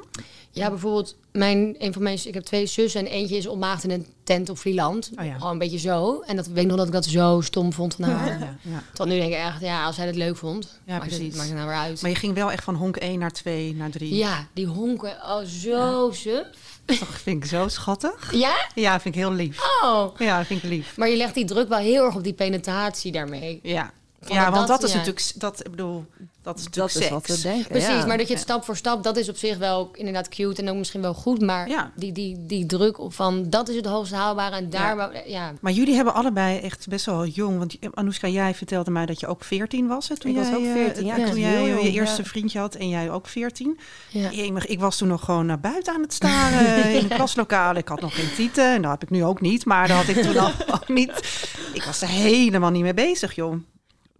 Ja, 0.52 0.70
bijvoorbeeld, 0.70 1.16
mijn, 1.32 1.76
een 1.78 1.94
van 1.94 2.04
mijn, 2.04 2.20
ik 2.24 2.34
heb 2.34 2.44
twee 2.44 2.66
zussen 2.66 3.06
en 3.06 3.12
eentje 3.12 3.38
is 3.38 3.48
ontmaagd 3.48 3.84
in 3.84 3.92
een 3.92 4.08
tent 4.24 4.50
op 4.50 4.58
Vlieland. 4.58 5.12
Oh 5.20 5.26
ja. 5.26 5.34
Gewoon 5.34 5.52
een 5.52 5.58
beetje 5.58 5.80
zo. 5.80 6.20
En 6.20 6.36
dat 6.36 6.48
weet 6.48 6.64
ik 6.64 6.70
nog 6.70 6.78
dat 6.78 6.88
ik 6.88 6.94
dat 6.94 7.06
zo 7.06 7.42
stom 7.42 7.74
vond 7.74 7.96
van 7.96 8.04
haar. 8.06 8.40
Ja, 8.40 8.58
ja. 8.62 8.84
Tot 8.94 9.08
nu 9.08 9.18
denk 9.18 9.32
ik 9.32 9.38
echt, 9.38 9.62
ja, 9.62 9.86
als 9.86 9.98
hij 9.98 10.06
het 10.06 10.16
leuk 10.16 10.38
vond. 10.38 10.80
Ja, 10.86 10.94
maakt 10.94 11.08
precies. 11.08 11.26
Het, 11.26 11.36
maakt 11.36 11.48
het 11.48 11.58
nou 11.58 11.70
weer 11.70 11.78
uit. 11.78 12.02
Maar 12.02 12.12
je 12.12 12.18
ging 12.18 12.34
wel 12.34 12.52
echt 12.52 12.64
van 12.64 12.76
honk 12.76 12.96
1 12.96 13.20
naar 13.20 13.32
2 13.32 13.76
naar 13.76 13.90
3. 13.90 14.16
Ja, 14.16 14.48
die 14.54 14.66
honken, 14.66 15.12
oh, 15.12 15.42
zo 15.42 16.10
suf. 16.14 16.46
Dat 16.86 16.98
vind 16.98 17.44
ik 17.44 17.50
zo 17.50 17.68
schattig. 17.68 18.34
Ja? 18.34 18.56
Ja, 18.76 19.00
vind 19.00 19.16
ik 19.16 19.22
heel 19.22 19.34
lief. 19.34 19.62
Oh. 19.84 20.08
Ja, 20.18 20.46
vind 20.46 20.64
ik 20.64 20.70
lief. 20.70 20.98
Maar 20.98 21.10
je 21.10 21.18
legt 21.18 21.34
die 21.34 21.46
druk 21.46 21.70
wel 21.70 21.78
heel 21.78 22.06
erg 22.06 22.16
op 22.16 22.24
die 22.24 22.34
penetratie 22.34 23.12
daarmee. 23.12 23.60
Ja, 23.64 23.92
ja 24.30 24.46
dat- 24.46 24.54
want 24.54 24.68
dat 24.68 24.80
dat- 24.82 24.90
is 24.90 24.92
ja. 24.96 24.98
natuurlijk, 24.98 25.32
dat, 25.36 25.60
ik 25.66 25.72
bedoel, 25.72 26.06
dat 26.42 26.58
is 26.58 26.64
Dat 26.64 26.76
natuurlijk 26.76 27.06
is 27.06 27.10
wat 27.10 27.28
we 27.38 27.42
denken. 27.42 27.68
Precies, 27.68 27.88
ja. 27.90 28.06
maar 28.06 28.18
dat 28.18 28.28
je 28.28 28.34
het 28.34 28.42
stap 28.44 28.64
voor 28.64 28.76
stap, 28.78 29.04
dat 29.04 29.18
is 29.18 29.30
op 29.30 29.38
zich 29.38 29.58
wel 29.58 29.90
inderdaad 29.94 30.30
cute 30.30 30.62
en 30.62 30.70
ook 30.70 30.76
misschien 30.78 31.02
wel 31.02 31.14
goed. 31.14 31.42
Maar 31.42 31.70
Ja. 31.70 31.92
die, 31.96 32.12
die, 32.12 32.46
die 32.46 32.66
druk 32.66 33.00
op 33.00 33.14
van, 33.14 33.50
dat 33.50 33.70
is 33.70 33.76
het 33.76 33.86
hoogst 33.86 34.14
haalbare 34.14 34.56
en 34.56 34.70
daar... 34.70 34.88
Ja. 34.88 34.96
wou- 34.96 35.12
ja. 35.30 35.54
Maar 35.62 35.72
jullie 35.72 35.96
hebben 35.96 36.14
allebei 36.14 36.60
echt 36.60 36.88
best 36.88 37.06
wel 37.06 37.26
jong. 37.26 37.58
Want 37.58 37.80
eh, 37.80 37.90
Anoushka, 37.94 38.28
jij 38.28 38.54
vertelde 38.56 38.92
mij 38.92 39.06
dat 39.06 39.20
je 39.20 39.28
ook 39.28 39.44
14 39.44 39.88
was. 39.88 40.08
Hè, 40.10 40.18
toen 40.18 40.32
Ik 40.32 40.38
was 40.38 40.48
jij, 40.48 40.56
ook 40.58 40.64
eh, 40.64 40.72
14, 40.72 41.06
ja, 41.06 41.16
toen 41.16 41.26
was 41.26 41.36
jij 41.36 41.50
heel 41.50 41.66
je 41.66 41.70
jong, 41.74 41.84
eerste 41.96 42.22
ja. 42.22 42.28
vriendje 42.28 42.60
had 42.60 42.76
en 42.76 42.90
jij 42.90 43.12
ook 43.12 43.28
14. 43.28 43.80
Ja. 44.10 44.30
Jemig, 44.32 44.66
Ik 44.66 44.80
was 44.80 44.98
toen 44.98 45.08
nog 45.08 45.24
gewoon 45.26 45.46
naar 45.46 45.60
buiten 45.60 45.94
aan 45.94 46.02
het 46.02 46.14
staren 46.14 46.84
in 46.94 46.96
een 47.04 47.08
klaslokaal. 47.08 47.76
Ik 47.76 47.88
had 47.88 48.02
nog 48.02 48.16
geen 48.16 48.34
tieten 48.36 48.74
en 48.74 48.82
dat 48.82 48.92
heb 48.92 49.04
ik 49.04 49.10
nu 49.10 49.24
ook 49.24 49.42
niet. 49.42 49.66
Maar 49.66 49.88
dat 49.88 49.98
had 49.98 50.08
ik 50.16 50.22
toen 50.24 50.38
al 50.46 50.52
ook 50.72 50.88
niet. 50.88 51.12
Ik 51.74 51.84
was 51.84 52.02
er 52.02 52.08
helemaal 52.08 52.70
niet 52.72 52.84
mee 52.84 52.94
bezig, 52.94 53.36
joh. 53.36 53.56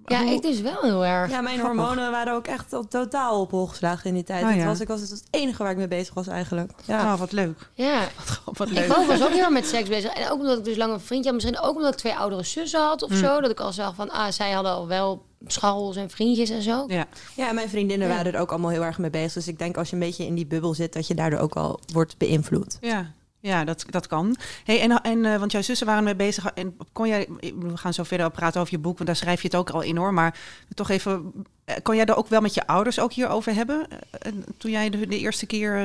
Ja, 0.10 0.22
Hoe- 0.24 0.32
ik 0.34 0.42
dus 0.42 0.62
wel 0.62 0.82
heel 0.82 1.06
erg. 1.06 1.30
Ja, 1.32 1.42
mijn 1.42 1.60
Grappig. 1.60 1.80
hormonen 1.82 2.12
waren 2.12 2.34
ook 2.34 2.48
echt 2.48 2.74
al 2.74 2.88
totaal 2.88 3.42
op 3.42 3.52
hol 3.52 3.68
geslagen 3.68 4.06
in 4.06 4.14
die 4.14 4.24
tijd. 4.24 4.44
Oh, 4.44 4.50
Het 4.50 4.58
ja. 4.58 4.66
was, 4.66 4.80
ik 4.80 4.88
was 4.88 5.02
het 5.02 5.24
enige 5.30 5.64
waar 5.64 5.72
ik 5.72 5.78
mee 5.78 5.88
bezig 5.88 6.14
was 6.14 6.28
eigenlijk. 6.28 6.72
Ja. 6.86 7.14
Oh, 7.14 7.20
wat 7.20 7.32
leuk. 7.32 7.70
Ja, 7.74 8.00
Wat 8.46 8.68
ik 8.70 8.74
leuk. 8.74 8.98
ook, 8.98 9.06
was 9.06 9.22
ook 9.24 9.30
heel 9.30 9.40
erg 9.40 9.50
met 9.50 9.68
seks 9.76 9.90
bezig. 9.90 10.14
En 10.14 10.30
ook 10.32 10.40
omdat 10.40 10.58
ik 10.58 10.64
dus 10.64 10.78
lang 10.78 10.94
een 10.94 11.00
vriendje 11.00 11.32
had. 11.32 11.42
Misschien 11.42 11.60
ook 11.66 11.76
omdat 11.76 11.92
ik 11.94 12.00
twee 12.00 12.16
oudere 12.16 12.44
zussen 12.44 12.82
had 12.82 13.02
Mm. 13.02 13.08
of 13.12 13.18
zo. 13.18 13.42
Dat 13.42 13.52
ik 13.52 13.60
al 13.60 13.72
zag 13.74 13.96
van, 13.96 14.10
ah, 14.12 14.32
zij 14.32 14.52
hadden 14.52 14.72
al 14.72 14.88
wel 14.88 15.26
scharrels 15.48 15.96
en 15.96 16.10
vriendjes 16.10 16.50
en 16.50 16.62
zo. 16.62 16.84
Ja. 16.88 17.06
Ja, 17.36 17.48
en 17.50 17.56
mijn 17.56 17.70
vriendinnen 17.70 18.08
Ja. 18.08 18.16
waren 18.16 18.34
er 18.34 18.40
ook 18.40 18.50
allemaal 18.52 18.72
heel 18.72 18.84
erg 18.84 18.98
mee 18.98 19.10
bezig. 19.10 19.34
Dus 19.34 19.48
ik 19.48 19.60
denk 19.60 19.78
als 19.78 19.88
je 19.90 19.94
een 19.94 20.02
beetje 20.02 20.26
in 20.26 20.36
die 20.36 20.46
bubbel 20.46 20.74
zit, 20.74 20.94
dat 20.94 21.08
je 21.08 21.16
daardoor 21.16 21.40
ook 21.40 21.56
al 21.56 21.80
wordt 21.94 22.18
beïnvloed. 22.18 22.78
Ja, 22.82 23.12
ja 23.48 23.64
dat, 23.64 23.86
dat 23.90 24.08
kan. 24.08 24.36
Hey, 24.64 24.82
en, 24.82 25.02
en, 25.02 25.26
eh, 25.26 25.40
want 25.40 25.52
jouw 25.52 25.62
zussen 25.62 25.88
waren 25.88 26.04
mee 26.04 26.16
bezig. 26.16 26.46
En 26.46 26.78
kon 26.94 27.08
jij, 27.08 27.28
we 27.40 27.78
gaan 27.78 27.94
zo 27.94 28.04
verder 28.04 28.26
op 28.26 28.34
praten 28.34 28.62
over 28.62 28.74
je 28.74 28.80
boek, 28.80 28.96
want 28.96 29.06
daar 29.08 29.16
schrijf 29.16 29.42
je 29.42 29.48
het 29.48 29.56
ook 29.58 29.70
al 29.70 29.82
in 29.82 29.98
hoor. 29.98 30.14
Maar 30.14 30.40
toch 30.74 30.90
even, 30.90 31.32
eh, 31.66 31.76
kon 31.84 31.96
jij 31.96 32.06
er 32.06 32.16
ook 32.16 32.28
wel 32.28 32.42
met 32.42 32.54
je 32.54 32.68
ouders 32.68 33.00
ook 33.00 33.14
hierover 33.14 33.54
hebben? 33.54 33.88
eh, 34.12 34.32
toen 34.58 34.72
jij 34.72 34.90
de, 34.90 35.08
de 35.08 35.20
eerste 35.20 35.46
keer 35.46 35.76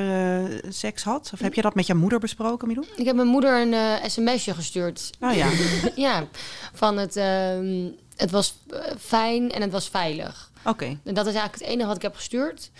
seks 0.69 1.03
had? 1.03 1.29
Of 1.33 1.39
heb 1.39 1.53
je 1.53 1.61
dat 1.61 1.75
met 1.75 1.87
je 1.87 1.93
moeder 1.93 2.19
besproken, 2.19 2.67
Milou? 2.67 2.87
Ik 2.95 3.05
heb 3.05 3.15
mijn 3.15 3.27
moeder 3.27 3.61
een 3.61 4.09
sms'je 4.11 4.53
gestuurd. 4.53 5.09
Nou 5.19 5.35
ja, 5.35 5.49
ja, 5.95 6.27
van 6.73 6.97
het, 6.97 7.15
ehm, 7.15 7.89
het 8.15 8.31
was 8.31 8.57
fijn 8.99 9.51
en 9.51 9.61
het 9.61 9.71
was 9.71 9.89
veilig. 9.89 10.51
oké. 10.65 10.85
En 11.03 11.13
dat 11.13 11.25
is 11.27 11.33
eigenlijk 11.33 11.53
het 11.53 11.63
enige 11.73 11.87
wat 11.87 11.95
ik 11.95 12.01
heb 12.01 12.15
gestuurd. 12.15 12.71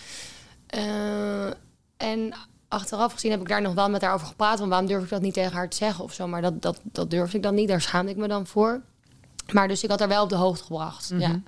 En 1.97 2.33
achteraf 2.73 3.13
gezien 3.13 3.31
heb 3.31 3.41
ik 3.41 3.47
daar 3.47 3.61
nog 3.61 3.73
wel 3.73 3.89
met 3.89 4.01
haar 4.01 4.13
over 4.13 4.27
gepraat. 4.27 4.57
Want 4.57 4.69
waarom 4.69 4.87
durf 4.87 5.03
ik 5.03 5.09
dat 5.09 5.21
niet 5.21 5.33
tegen 5.33 5.51
haar 5.51 5.69
te 5.69 5.77
zeggen 5.77 6.03
of 6.03 6.13
zo? 6.13 6.27
Maar 6.27 6.41
dat, 6.41 6.61
dat, 6.61 6.79
dat 6.83 7.09
durfde 7.09 7.37
ik 7.37 7.43
dan 7.43 7.55
niet. 7.55 7.67
Daar 7.67 7.81
schaamde 7.81 8.11
ik 8.11 8.17
me 8.17 8.27
dan 8.27 8.47
voor. 8.47 8.81
Maar 9.51 9.67
dus 9.67 9.83
ik 9.83 9.89
had 9.89 9.99
haar 9.99 10.07
wel 10.07 10.23
op 10.23 10.29
de 10.29 10.35
hoogte 10.35 10.63
gebracht. 10.63 11.09
Mhm. 11.11 11.21
Ja. 11.21 11.41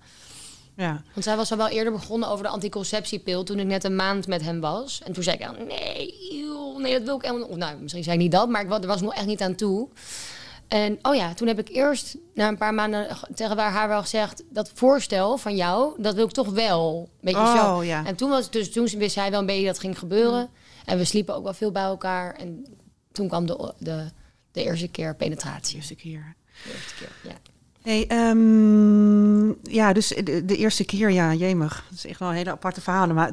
Ja. 0.77 1.01
Want 1.13 1.25
zij 1.25 1.35
was 1.35 1.51
al 1.51 1.57
wel 1.57 1.67
eerder 1.67 1.93
begonnen 1.93 2.29
over 2.29 2.43
de 2.43 2.49
anticonceptiepil 2.51 3.43
toen 3.43 3.59
ik 3.59 3.65
net 3.65 3.83
een 3.83 3.95
maand 3.95 4.27
met 4.27 4.41
hem 4.41 4.59
was. 4.61 5.01
En 5.03 5.13
toen 5.13 5.23
zei 5.23 5.37
ik, 5.37 5.47
al, 5.47 5.53
nee, 5.67 6.15
eeuw, 6.31 6.77
nee, 6.77 6.93
dat 6.93 7.03
wil 7.03 7.15
ik 7.15 7.21
helemaal 7.21 7.47
niet. 7.47 7.57
Nou, 7.57 7.77
misschien 7.81 8.03
zei 8.03 8.15
ik 8.15 8.21
niet 8.21 8.31
dat, 8.31 8.49
maar 8.49 8.61
ik, 8.61 8.67
wa- 8.67 8.81
er 8.81 8.87
was 8.87 9.01
nog 9.01 9.13
echt 9.13 9.25
niet 9.25 9.41
aan 9.41 9.55
toe. 9.55 9.87
En 10.67 10.99
oh 11.01 11.15
ja, 11.15 11.33
toen 11.33 11.47
heb 11.47 11.59
ik 11.59 11.69
eerst 11.69 12.15
na 12.33 12.47
een 12.47 12.57
paar 12.57 12.73
maanden 12.73 13.07
tegen 13.35 13.55
waar 13.55 13.71
haar 13.71 13.87
wel 13.87 14.01
gezegd... 14.01 14.43
dat 14.49 14.71
voorstel 14.73 15.37
van 15.37 15.55
jou, 15.55 16.01
dat 16.01 16.15
wil 16.15 16.25
ik 16.25 16.31
toch 16.31 16.49
wel. 16.49 17.09
Beetje 17.21 17.39
Oh, 17.41 17.63
zo. 17.75 17.83
ja. 17.83 18.05
En 18.05 18.15
toen, 18.15 18.29
was, 18.29 18.49
dus, 18.49 18.71
toen 18.71 18.87
wist 18.97 19.13
zij 19.13 19.31
wel 19.31 19.39
een 19.39 19.45
beetje 19.45 19.65
dat 19.65 19.79
ging 19.79 19.99
gebeuren. 19.99 20.49
En 20.85 20.97
we 20.97 21.03
sliepen 21.05 21.35
ook 21.35 21.43
wel 21.43 21.53
veel 21.53 21.71
bij 21.71 21.83
elkaar. 21.83 22.33
En 22.35 22.65
toen 23.11 23.27
kwam 23.27 23.45
de, 23.45 23.73
de, 23.79 24.05
de 24.51 24.63
eerste 24.63 24.87
keer 24.87 25.15
penetratie. 25.15 25.75
Eerste 25.75 25.95
keer. 25.95 26.35
De 26.63 26.71
eerste 26.73 26.93
keer, 26.95 27.09
ja. 27.31 27.35
Hey, 27.81 28.07
ehm, 28.07 29.47
ja, 29.73 29.93
dus 29.93 30.07
de, 30.07 30.45
de 30.45 30.57
eerste 30.57 30.85
keer, 30.85 31.11
ja, 31.11 31.33
jemig. 31.33 31.85
Dat 31.89 31.97
is 31.97 32.05
echt 32.05 32.19
wel 32.19 32.29
een 32.29 32.35
hele 32.35 32.51
aparte 32.51 32.81
verhalen. 32.81 33.15
Maar 33.15 33.31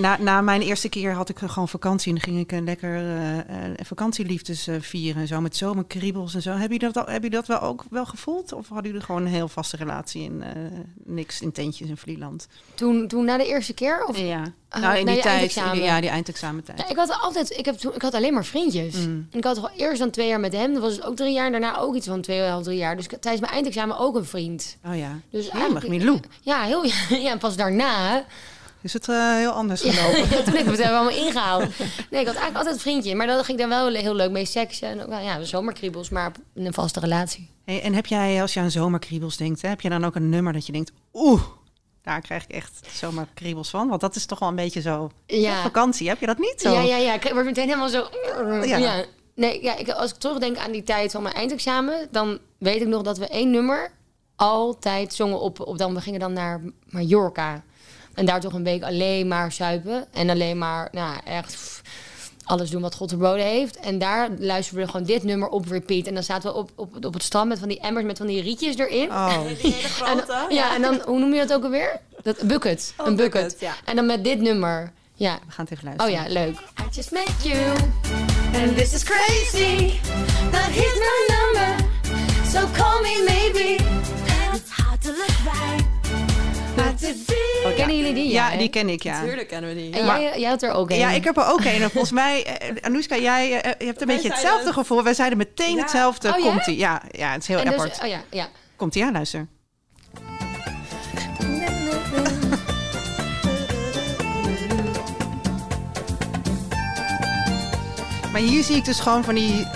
na, 0.00 0.16
na 0.20 0.40
mijn 0.40 0.62
eerste 0.62 0.88
keer 0.88 1.12
had 1.12 1.28
ik 1.28 1.38
gewoon 1.38 1.68
vakantie. 1.68 2.12
En 2.14 2.20
ging 2.20 2.38
ik 2.38 2.52
een 2.52 2.64
lekker 2.64 2.94
eh, 2.94 3.38
eh, 3.38 3.74
vakantieliefdes 3.82 4.66
eh, 4.66 4.80
vieren. 4.80 5.20
En 5.22 5.28
zo 5.28 5.40
met 5.40 5.56
zomerkriebels 5.56 6.34
en 6.34 6.42
zo. 6.42 6.52
Heb 6.52 6.72
je 6.72 6.78
dat, 6.78 6.96
al- 6.96 7.06
heb 7.06 7.22
je 7.22 7.30
dat 7.30 7.46
wel 7.46 7.60
ook 7.60 7.84
wel 7.90 8.06
gevoeld? 8.06 8.52
Of 8.52 8.68
hadden 8.68 8.86
jullie 8.90 9.06
gewoon 9.06 9.22
een 9.22 9.32
heel 9.32 9.48
vaste 9.48 9.76
relatie 9.76 10.22
in 10.22 10.42
eh, 10.42 10.50
niks 11.04 11.40
in 11.40 11.52
tentjes 11.52 11.88
in 11.88 11.96
Vlieland? 11.96 12.48
Toen, 12.74 13.08
toen 13.08 13.24
na 13.24 13.36
de 13.36 13.46
eerste 13.46 13.74
keer? 13.74 14.04
Of, 14.04 14.18
Ja, 14.18 14.52
nou 14.70 14.98
in 14.98 15.06
die 15.06 15.14
tijd. 15.14 15.26
eindexamen. 15.26 15.82
Ja, 15.82 16.00
die 16.00 16.10
eindexamentijd. 16.10 16.78
Ja, 16.78 16.88
ik 16.88 16.96
had 16.96 17.18
altijd, 17.20 17.50
ik, 17.58 17.64
heb 17.64 17.76
toen, 17.76 17.94
ik 17.94 18.02
had 18.02 18.14
alleen 18.14 18.34
maar 18.34 18.44
vriendjes. 18.44 18.94
Mm. 18.94 19.28
En 19.30 19.38
ik 19.38 19.44
had 19.44 19.70
eerst 19.76 19.98
dan 19.98 20.10
twee 20.10 20.28
jaar 20.28 20.40
met 20.40 20.52
hem. 20.52 20.72
Dat 20.72 20.82
was 20.82 20.92
het 20.92 21.04
ook 21.04 21.16
drie 21.16 21.32
jaar. 21.32 21.46
En 21.46 21.52
daarna 21.52 21.78
ook 21.78 21.94
iets 21.94 22.06
van 22.06 22.20
twee, 22.20 22.60
drie 22.62 22.78
jaar. 22.78 22.96
Dus 22.96 23.06
tijdens 23.06 23.40
mijn 23.40 23.52
eindexamen 23.52 23.98
ook 23.98 24.16
een 24.16 24.24
vriend. 24.24 24.76
Oh 24.86 24.96
ja. 24.96 25.18
Dus 25.30 25.44
Jemig, 25.46 25.60
eigenlijk- 25.60 25.88
Milou. 25.88 26.20
Ja, 26.40 26.62
heel, 26.62 26.84
ja, 27.24 27.30
en 27.30 27.38
pas 27.38 27.56
daarna. 27.56 28.24
Is 28.82 28.92
het 28.92 29.08
eh, 29.08 29.34
heel 29.36 29.50
anders 29.50 29.82
Ja, 29.82 29.92
gelopen? 29.92 30.28
toen 30.44 30.54
heb 30.54 30.66
ik 30.66 30.76
het 30.76 30.80
allemaal 30.80 31.16
ingehaald. 31.26 31.60
Nee, 32.10 32.20
ik 32.20 32.26
had 32.26 32.36
eigenlijk 32.36 32.56
altijd 32.56 32.74
een 32.74 32.80
vriendje. 32.80 33.14
Maar 33.14 33.26
dan 33.26 33.44
ging 33.44 33.60
ik 33.60 33.68
daar 33.68 33.82
wel 33.84 33.94
heel 33.94 34.14
leuk 34.14 34.30
mee 34.30 34.44
seksen. 34.44 34.88
En 34.88 35.02
ook, 35.02 35.08
wel, 35.08 35.18
ja, 35.20 35.42
zomerkriebels, 35.44 36.08
maar 36.10 36.32
in 36.54 36.66
een 36.66 36.72
vaste 36.74 37.00
relatie. 37.00 37.50
Hey, 37.64 37.82
en 37.82 37.94
heb 37.94 38.06
jij, 38.06 38.40
als 38.40 38.54
je 38.54 38.60
aan 38.60 38.70
zomerkriebels 38.70 39.36
denkt, 39.36 39.62
hè, 39.62 39.68
heb 39.68 39.80
je 39.80 39.88
dan 39.88 40.04
ook 40.04 40.14
een 40.14 40.28
nummer 40.28 40.52
dat 40.52 40.66
je 40.66 40.72
denkt, 40.72 40.92
oeh, 41.12 41.42
daar 42.06 42.20
krijg 42.20 42.44
ik 42.44 42.50
echt 42.50 42.80
zomerkriebels 42.92 43.70
van? 43.70 43.88
Want 43.88 44.00
dat 44.00 44.16
is 44.16 44.26
toch 44.26 44.38
wel 44.38 44.48
een 44.48 44.54
beetje 44.54 44.80
zo 44.80 45.10
Ja. 45.26 45.62
vakantie. 45.62 46.08
Heb 46.08 46.20
je 46.20 46.26
dat 46.26 46.38
niet 46.38 46.54
zo? 46.56 46.72
Ja, 46.72 46.80
ja, 46.80 46.96
ja. 46.96 47.14
Ik 47.14 47.32
word 47.32 47.44
meteen 47.44 47.64
helemaal 47.68 47.88
zo... 47.88 48.08
Ja. 48.64 48.76
Ja. 48.76 49.04
Nee, 49.34 49.62
ja, 49.62 49.76
ik, 49.76 49.88
als 49.88 50.10
ik 50.10 50.16
terugdenk 50.16 50.56
aan 50.56 50.72
die 50.72 50.82
tijd 50.82 51.12
van 51.12 51.22
mijn 51.22 51.34
eindexamen... 51.34 52.08
dan 52.10 52.38
weet 52.58 52.80
ik 52.80 52.86
nog 52.86 53.02
dat 53.02 53.18
we 53.18 53.28
één 53.28 53.50
nummer 53.50 53.90
altijd 54.36 55.14
zongen 55.14 55.40
op... 55.40 55.60
op 55.60 55.78
dan, 55.78 55.94
we 55.94 56.00
gingen 56.00 56.20
dan 56.20 56.32
naar 56.32 56.60
Mallorca. 56.88 57.62
En 58.14 58.26
daar 58.26 58.40
toch 58.40 58.52
een 58.52 58.64
week 58.64 58.82
alleen 58.82 59.28
maar 59.28 59.52
zuipen. 59.52 60.06
En 60.12 60.30
alleen 60.30 60.58
maar, 60.58 60.88
nou, 60.92 61.16
echt... 61.24 61.52
pff, 61.52 61.82
alles 62.46 62.70
doen 62.70 62.82
wat 62.82 62.94
God 62.94 63.08
verboden 63.08 63.44
heeft. 63.44 63.76
En 63.78 63.98
daar 63.98 64.28
luisterden 64.38 64.84
we 64.84 64.90
gewoon 64.90 65.06
dit 65.06 65.22
nummer 65.22 65.48
op 65.48 65.66
repeat. 65.68 66.06
En 66.06 66.14
dan 66.14 66.22
zaten 66.22 66.50
we 66.50 66.56
op, 66.56 66.70
op, 66.74 67.04
op 67.04 67.14
het 67.14 67.22
strand 67.22 67.48
met 67.48 67.58
van 67.58 67.68
die 67.68 67.80
emmers 67.80 68.04
met 68.04 68.16
van 68.18 68.26
die 68.26 68.42
rietjes 68.42 68.76
erin. 68.76 69.08
Oh, 69.10 69.40
Die 69.46 69.72
hele 69.72 69.82
En, 69.82 69.88
grote. 69.88 70.46
ja, 70.54 70.74
en 70.74 70.82
dan, 70.82 71.00
hoe 71.06 71.18
noem 71.18 71.34
je 71.34 71.46
dat 71.46 71.52
ook 71.52 71.64
alweer? 71.64 72.00
Dat, 72.22 72.40
een 72.40 72.46
bucket. 72.48 72.94
Oh, 72.96 73.06
een 73.06 73.16
bucket. 73.16 73.42
bucket, 73.42 73.60
ja. 73.60 73.74
En 73.84 73.96
dan 73.96 74.06
met 74.06 74.24
dit 74.24 74.40
nummer. 74.40 74.92
Ja. 75.14 75.38
we 75.46 75.52
gaan 75.52 75.64
het 75.68 75.78
even 75.78 75.88
Oh 75.92 75.96
luisteren. 75.98 76.32
ja, 76.32 76.40
leuk. 76.46 76.54
I 76.80 76.94
just 76.94 77.10
met 77.10 77.28
you. 77.42 77.76
And 78.54 78.76
this 78.76 78.92
is 78.94 79.02
crazy. 79.04 79.92
But 80.50 80.60
here's 80.60 80.98
my 80.98 81.36
number. 81.36 81.84
So 82.52 82.60
call 82.82 83.00
me 83.02 83.24
Oh, 87.08 87.70
ja. 87.70 87.76
Kennen 87.76 87.96
jullie 87.96 88.14
die? 88.14 88.32
Ja, 88.32 88.56
die 88.56 88.68
ken 88.68 88.88
ik, 88.88 89.02
ja. 89.02 89.20
Natuurlijk 89.20 89.48
kennen 89.48 89.70
we 89.74 89.76
die. 89.76 89.92
En 89.92 90.04
Ja. 90.04 90.20
jij, 90.20 90.40
jij 90.40 90.48
had 90.50 90.62
er 90.62 90.72
ook 90.72 90.90
een. 90.90 90.96
Ja, 90.96 91.10
ik 91.10 91.24
heb 91.24 91.36
er 91.36 91.46
ook 91.46 91.60
een. 91.64 91.82
En 91.82 91.90
volgens 91.90 92.12
mij, 92.12 92.44
eh, 92.44 92.68
Anoushka, 92.80 93.16
jij 93.16 93.60
eh, 93.60 93.72
je 93.78 93.86
hebt 93.86 94.00
een 94.00 94.06
Wij 94.06 94.16
beetje 94.16 94.30
hetzelfde 94.32 94.64
het. 94.64 94.74
gevoel. 94.74 95.02
Wij 95.02 95.14
zeiden 95.14 95.38
meteen 95.38 95.74
Ja. 95.76 95.80
hetzelfde. 95.82 96.28
Oh, 96.34 96.38
ja? 96.38 96.50
Komt-ie. 96.50 96.76
Ja, 96.76 97.02
ja, 97.10 97.32
het 97.32 97.42
is 97.42 97.48
heel 97.48 97.58
En 97.58 97.64
dus, 97.64 97.74
apart. 97.74 98.00
oh 98.02 98.08
ja, 98.08 98.20
ja. 98.30 98.48
Komt-ie 98.76 99.04
aan, 99.04 99.12
luister. 99.12 99.46
Maar 108.32 108.40
hier 108.40 108.62
zie 108.62 108.76
ik 108.76 108.84
dus 108.84 109.00
gewoon 109.00 109.24
van 109.24 109.34
die 109.34 109.66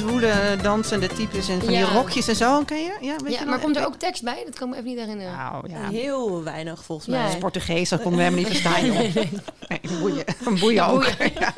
zwoele 0.00 0.56
dansende 0.62 1.06
types 1.06 1.48
en 1.48 1.60
van 1.62 1.72
Ja. 1.72 1.84
die 1.86 1.94
rokjes 1.94 2.28
en 2.28 2.36
zo. 2.36 2.62
Ken 2.64 2.78
je? 2.78 2.92
Ja, 3.00 3.16
weet 3.24 3.32
ja 3.32 3.40
je 3.40 3.46
maar 3.46 3.58
komt 3.58 3.76
er 3.76 3.86
ook 3.86 3.94
tekst 3.94 4.22
bij? 4.22 4.42
Dat 4.44 4.58
kan 4.58 4.68
ik 4.68 4.74
me 4.74 4.80
even 4.80 4.88
niet 4.90 4.98
herinneren. 4.98 5.36
Nou, 5.36 5.70
ja. 5.70 5.88
Heel 5.90 6.42
weinig 6.42 6.84
volgens 6.84 7.08
Ja. 7.08 7.20
mij. 7.22 7.30
Het 7.30 7.38
Portugees, 7.38 7.88
dat 7.88 8.00
konden 8.00 8.18
we 8.18 8.24
hem 8.26 8.34
niet 8.34 8.46
verstaan, 8.46 8.86
joh. 8.86 8.96
Nee, 8.96 9.30
een 9.82 9.98
boeien. 10.00 10.24
Een 10.44 10.58
boeien 10.58 10.86
ook. 10.86 11.04
Ja, 11.40 11.52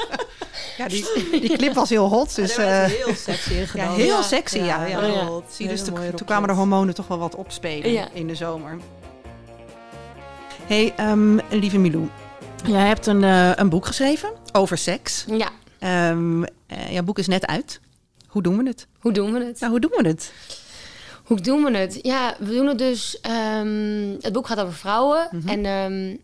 ja 0.77 0.89
die, 0.89 1.05
die 1.41 1.57
clip 1.57 1.75
was 1.75 1.89
heel 1.89 2.09
hot, 2.09 2.35
dus... 2.35 2.55
Dus, 2.55 2.59
uh, 2.59 2.85
eh, 2.85 2.91
heel 2.91 3.15
sexy 3.15 3.53
in 3.53 3.67
ja, 3.75 3.93
heel 3.93 4.23
sexy, 4.23 4.59
ja. 4.59 4.85
ja. 4.85 5.01
heel 5.01 5.15
Ja. 5.15 5.25
hot. 5.25 5.45
Zie 5.51 5.69
dus 5.69 5.85
toen, 5.85 5.99
kwamen 6.25 6.49
de 6.49 6.55
hormonen 6.55 6.95
toch 6.95 7.07
wel 7.07 7.19
wat 7.19 7.35
opspelen 7.35 7.93
Ja. 7.93 8.09
in 8.13 8.27
de 8.27 8.35
zomer. 8.35 8.79
hey, 10.67 10.93
ehm, 10.97 11.39
lieve 11.51 11.79
Milou. 11.79 12.09
Jij 12.67 12.87
hebt 12.87 13.07
een, 13.07 13.25
eh, 13.25 13.51
een 13.55 13.69
boek 13.69 13.87
geschreven 13.87 14.31
over 14.53 14.79
seks. 14.79 15.25
Ja, 15.29 15.49
Ehm 15.79 16.43
eh, 16.43 16.93
jouw 16.93 17.03
boek 17.03 17.19
is 17.19 17.27
net 17.27 17.47
uit. 17.47 17.81
Hoe 18.33 18.43
doen 18.43 18.57
we 18.57 18.69
het? 18.69 18.87
hoe 19.01 19.13
doen 19.13 19.33
we 19.33 19.45
het? 19.45 19.61
Nou, 19.61 19.71
hoe 19.71 19.81
doen 19.81 19.91
we 19.97 20.09
het? 20.09 20.33
Hoe 21.25 21.41
doen 21.41 21.65
we 21.65 21.77
het? 21.79 21.99
Ja, 22.03 22.35
we 22.39 22.53
doen 22.53 22.67
het 22.67 22.79
dus... 22.79 23.21
ehm, 23.21 24.11
het 24.21 24.33
boek 24.33 24.47
gaat 24.47 24.61
over 24.61 24.75
vrouwen. 24.75 25.29
Mhm. 25.31 25.49
En 25.49 25.65
ehm, 25.65 26.17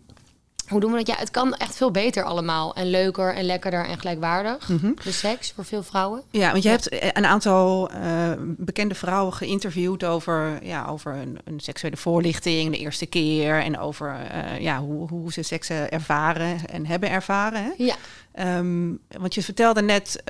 hoe 0.68 0.80
doen 0.80 0.92
we 0.92 0.98
het? 0.98 1.06
Ja, 1.06 1.14
het 1.18 1.30
kan 1.30 1.54
echt 1.54 1.76
veel 1.76 1.90
beter 1.90 2.24
allemaal. 2.24 2.74
En 2.74 2.90
leuker 2.90 3.34
en 3.34 3.44
lekkerder 3.44 3.86
en 3.86 3.98
gelijkwaardig. 3.98 4.68
Mhm. 4.68 4.92
De 5.04 5.12
seks 5.12 5.52
voor 5.52 5.64
veel 5.64 5.82
vrouwen. 5.82 6.22
Ja, 6.30 6.50
want 6.50 6.62
je 6.62 6.68
hebt 6.68 6.88
eh, 6.88 7.08
een 7.12 7.26
aantal 7.26 7.90
eh, 7.90 8.32
bekende 8.38 8.94
vrouwen 8.94 9.32
geïnterviewd 9.32 10.04
over, 10.04 10.58
ja, 10.62 10.86
over 10.86 11.14
een, 11.14 11.38
een 11.44 11.60
seksuele 11.60 11.96
voorlichting 11.96 12.70
de 12.70 12.78
eerste 12.78 13.06
keer. 13.06 13.62
En 13.62 13.78
over 13.78 14.16
eh, 14.30 14.60
ja, 14.60 14.80
hoe, 14.80 15.08
hoe 15.08 15.32
ze 15.32 15.42
seks 15.42 15.70
ervaren 15.70 16.66
en 16.68 16.86
hebben 16.86 17.10
ervaren. 17.10 17.64
Hè? 17.64 17.70
Ja, 17.76 17.94
Ehm, 18.32 18.94
want 19.18 19.34
je 19.34 19.42
vertelde 19.42 19.82
net, 19.82 20.22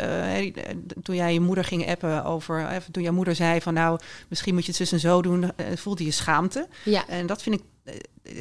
toen 1.02 1.14
jij 1.14 1.32
je 1.32 1.40
moeder 1.40 1.64
ging 1.64 1.88
appen 1.88 2.24
over, 2.24 2.82
toen 2.90 3.02
jouw 3.02 3.12
moeder 3.12 3.34
zei 3.34 3.60
van 3.60 3.74
nou, 3.74 3.98
misschien 4.28 4.54
moet 4.54 4.62
je 4.62 4.68
het 4.68 4.76
zus 4.76 4.92
en 4.92 5.00
zo 5.00 5.22
doen, 5.22 5.52
voelde 5.74 6.04
je 6.04 6.10
schaamte. 6.10 6.68
ja. 6.84 7.08
En 7.08 7.26
dat 7.26 7.42
vind 7.42 7.54
ik, 7.54 7.62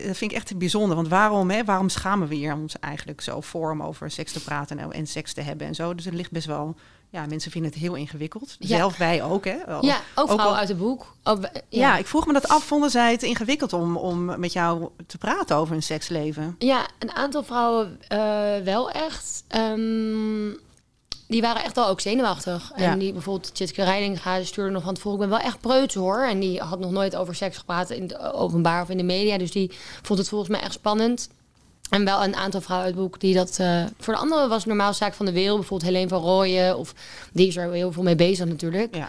dat 0.05 0.17
vind 0.17 0.31
ik 0.31 0.37
echt 0.37 0.57
bijzonder. 0.57 0.95
Want 0.95 1.07
waarom, 1.07 1.49
hè, 1.49 1.63
waarom 1.63 1.89
schamen 1.89 2.27
we 2.27 2.35
hier 2.35 2.53
ons 2.53 2.79
eigenlijk 2.79 3.21
zo 3.21 3.41
voor 3.41 3.71
om 3.71 3.83
over 3.83 4.11
seks 4.11 4.31
te 4.31 4.43
praten 4.43 4.79
en, 4.79 4.91
en 4.91 5.07
seks 5.07 5.33
te 5.33 5.41
hebben 5.41 5.67
en 5.67 5.75
zo? 5.75 5.93
Dus 5.95 6.05
het 6.05 6.13
ligt 6.13 6.31
best 6.31 6.45
wel, 6.45 6.75
ja, 7.09 7.25
mensen 7.25 7.51
vinden 7.51 7.71
het 7.71 7.79
heel 7.79 7.95
ingewikkeld. 7.95 8.55
Ja. 8.59 8.67
Zelf 8.77 8.97
wij 8.97 9.23
ook, 9.23 9.45
hè? 9.45 9.57
Wel. 9.65 9.85
ja, 9.85 9.95
ook 9.95 10.01
ook 10.15 10.25
vrouwen 10.27 10.47
al- 10.47 10.55
uit 10.57 10.67
het 10.67 10.77
boek. 10.77 11.15
Ja. 11.69 11.97
ik 11.97 12.07
vroeg 12.07 12.25
me 12.27 12.33
dat 12.33 12.47
af. 12.47 12.63
Vonden 12.63 12.89
zij 12.89 13.11
het 13.11 13.23
ingewikkeld 13.23 13.73
om, 13.73 13.97
om 13.97 14.39
met 14.39 14.53
jou 14.53 14.89
te 15.07 15.17
praten 15.17 15.55
over 15.55 15.75
een 15.75 15.83
seksleven? 15.83 16.55
Ja, 16.59 16.87
een 16.99 17.11
aantal 17.11 17.43
vrouwen 17.43 17.99
eh, 18.07 18.19
wel 18.63 18.91
echt. 18.91 19.43
Ehm, 19.47 20.49
die 21.27 21.41
waren 21.41 21.63
echt 21.63 21.75
wel 21.75 21.87
ook 21.87 21.99
zenuwachtig. 22.01 22.71
Ja. 22.75 22.83
En 22.91 22.99
die 22.99 23.13
bijvoorbeeld 23.13 23.53
Tjitske 23.55 23.83
Reininga 23.83 24.43
stuurde 24.43 24.71
nog 24.71 24.83
van 24.83 24.93
tevoren... 24.93 25.21
ik 25.21 25.29
ben 25.29 25.37
wel 25.37 25.47
echt 25.47 25.59
preuts 25.59 25.95
hoor. 25.95 26.23
En 26.27 26.39
die 26.39 26.59
had 26.59 26.79
nog 26.79 26.91
nooit 26.91 27.15
over 27.15 27.35
seks 27.35 27.57
gepraat 27.57 27.89
in 27.89 28.01
het 28.01 28.19
openbaar 28.19 28.81
of 28.81 28.89
in 28.89 28.97
de 28.97 29.03
media. 29.03 29.37
Dus 29.37 29.51
die 29.51 29.71
vond 30.01 30.19
het 30.19 30.29
volgens 30.29 30.49
mij 30.49 30.59
echt 30.61 30.73
spannend. 30.73 31.29
En 31.89 32.05
wel 32.05 32.23
een 32.23 32.35
aantal 32.35 32.61
vrouwen 32.61 32.87
uit 32.87 32.95
het 32.95 33.03
boek 33.05 33.19
die 33.19 33.33
dat... 33.35 33.57
eh, 33.59 33.83
voor 33.99 34.13
de 34.13 34.19
anderen 34.19 34.49
was 34.49 34.57
het 34.57 34.67
normaal 34.67 34.93
zaak 34.93 35.13
van 35.13 35.25
de 35.25 35.31
wereld. 35.31 35.57
Bijvoorbeeld 35.59 35.89
Helene 35.91 36.09
van 36.09 36.21
Rooyen. 36.21 36.77
Of 36.77 36.93
die 37.33 37.47
is 37.47 37.55
er 37.57 37.71
heel 37.71 37.91
veel 37.91 38.03
mee 38.03 38.15
bezig 38.15 38.45
natuurlijk. 38.45 38.95
Ja. 38.95 39.07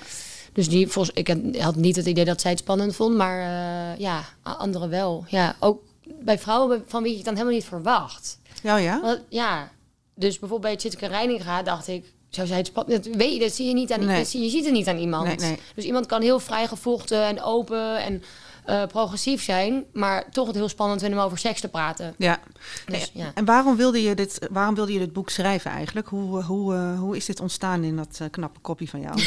Dus 0.53 0.69
die, 0.69 0.89
volgens, 0.89 1.17
ik 1.17 1.37
had- 1.59 1.75
niet 1.77 1.97
het 1.97 2.07
idee 2.07 2.25
dat 2.25 2.41
zij 2.41 2.51
het 2.51 2.61
spannend 2.61 2.97
vond, 2.97 3.17
maar 3.17 3.39
eh, 3.41 3.99
ja, 3.99 4.25
anderen 4.43 4.91
wel. 4.91 5.25
Ja, 5.29 5.57
ook 5.61 5.83
bij 6.21 6.39
vrouwen 6.39 6.85
van 6.87 7.03
wie 7.03 7.11
je 7.11 7.17
het 7.17 7.27
dan 7.27 7.35
helemaal 7.35 7.55
niet 7.57 7.65
verwacht. 7.65 8.39
Oh 8.65 8.81
ja? 8.81 9.01
Want, 9.01 9.21
ja, 9.29 9.71
dus 10.19 10.39
bijvoorbeeld 10.39 10.61
bij 10.73 10.77
Tjitske 10.77 11.07
Reininga 11.07 11.63
dacht 11.63 11.89
ik, 11.89 12.05
zou 12.29 12.47
zij 12.47 12.57
het 12.57 12.67
spannend... 12.67 13.05
Dat, 13.05 13.15
weet 13.17 13.33
je, 13.33 13.39
dat 13.41 13.53
zie 13.53 13.67
je 13.69 13.75
niet 13.75 13.93
aan 13.93 14.05
Nee. 14.07 14.19
je 14.19 14.49
ziet 14.51 14.65
het 14.65 14.73
niet 14.75 14.89
aan 14.89 14.99
iemand. 14.99 15.27
Nee, 15.27 15.37
nee. 15.37 15.59
Dus 15.75 15.85
iemand 15.85 16.07
kan 16.07 16.23
heel 16.23 16.41
vrijgevochten 16.41 17.23
en 17.25 17.43
open 17.43 18.03
en 18.05 18.23
eh, 18.65 18.87
progressief 18.87 19.43
zijn, 19.43 19.85
maar 19.93 20.31
toch 20.31 20.47
het 20.47 20.57
heel 20.57 20.69
spannend 20.69 21.01
vinden 21.01 21.19
om 21.19 21.25
over 21.25 21.39
seks 21.39 21.61
te 21.61 21.69
praten. 21.69 22.15
Ja. 22.19 22.41
Dus, 22.87 23.11
ja. 23.15 23.31
En 23.35 23.45
waarom 23.45 23.77
wilde 23.77 24.03
je 24.03 24.15
dit, 24.15 24.49
waarom 24.51 24.75
wilde 24.75 24.93
je 24.93 24.99
dit 24.99 25.13
boek 25.13 25.31
schrijven 25.31 25.71
eigenlijk? 25.71 26.09
Hoe, 26.09 26.43
hoe, 26.43 26.75
eh, 26.75 26.99
hoe 26.99 27.17
is 27.17 27.25
dit 27.25 27.41
ontstaan 27.41 27.85
in 27.85 27.97
dat 27.97 28.19
eh, 28.21 28.27
knappe 28.31 28.61
kopje 28.61 28.89
van 28.89 29.01
jou? 29.01 29.21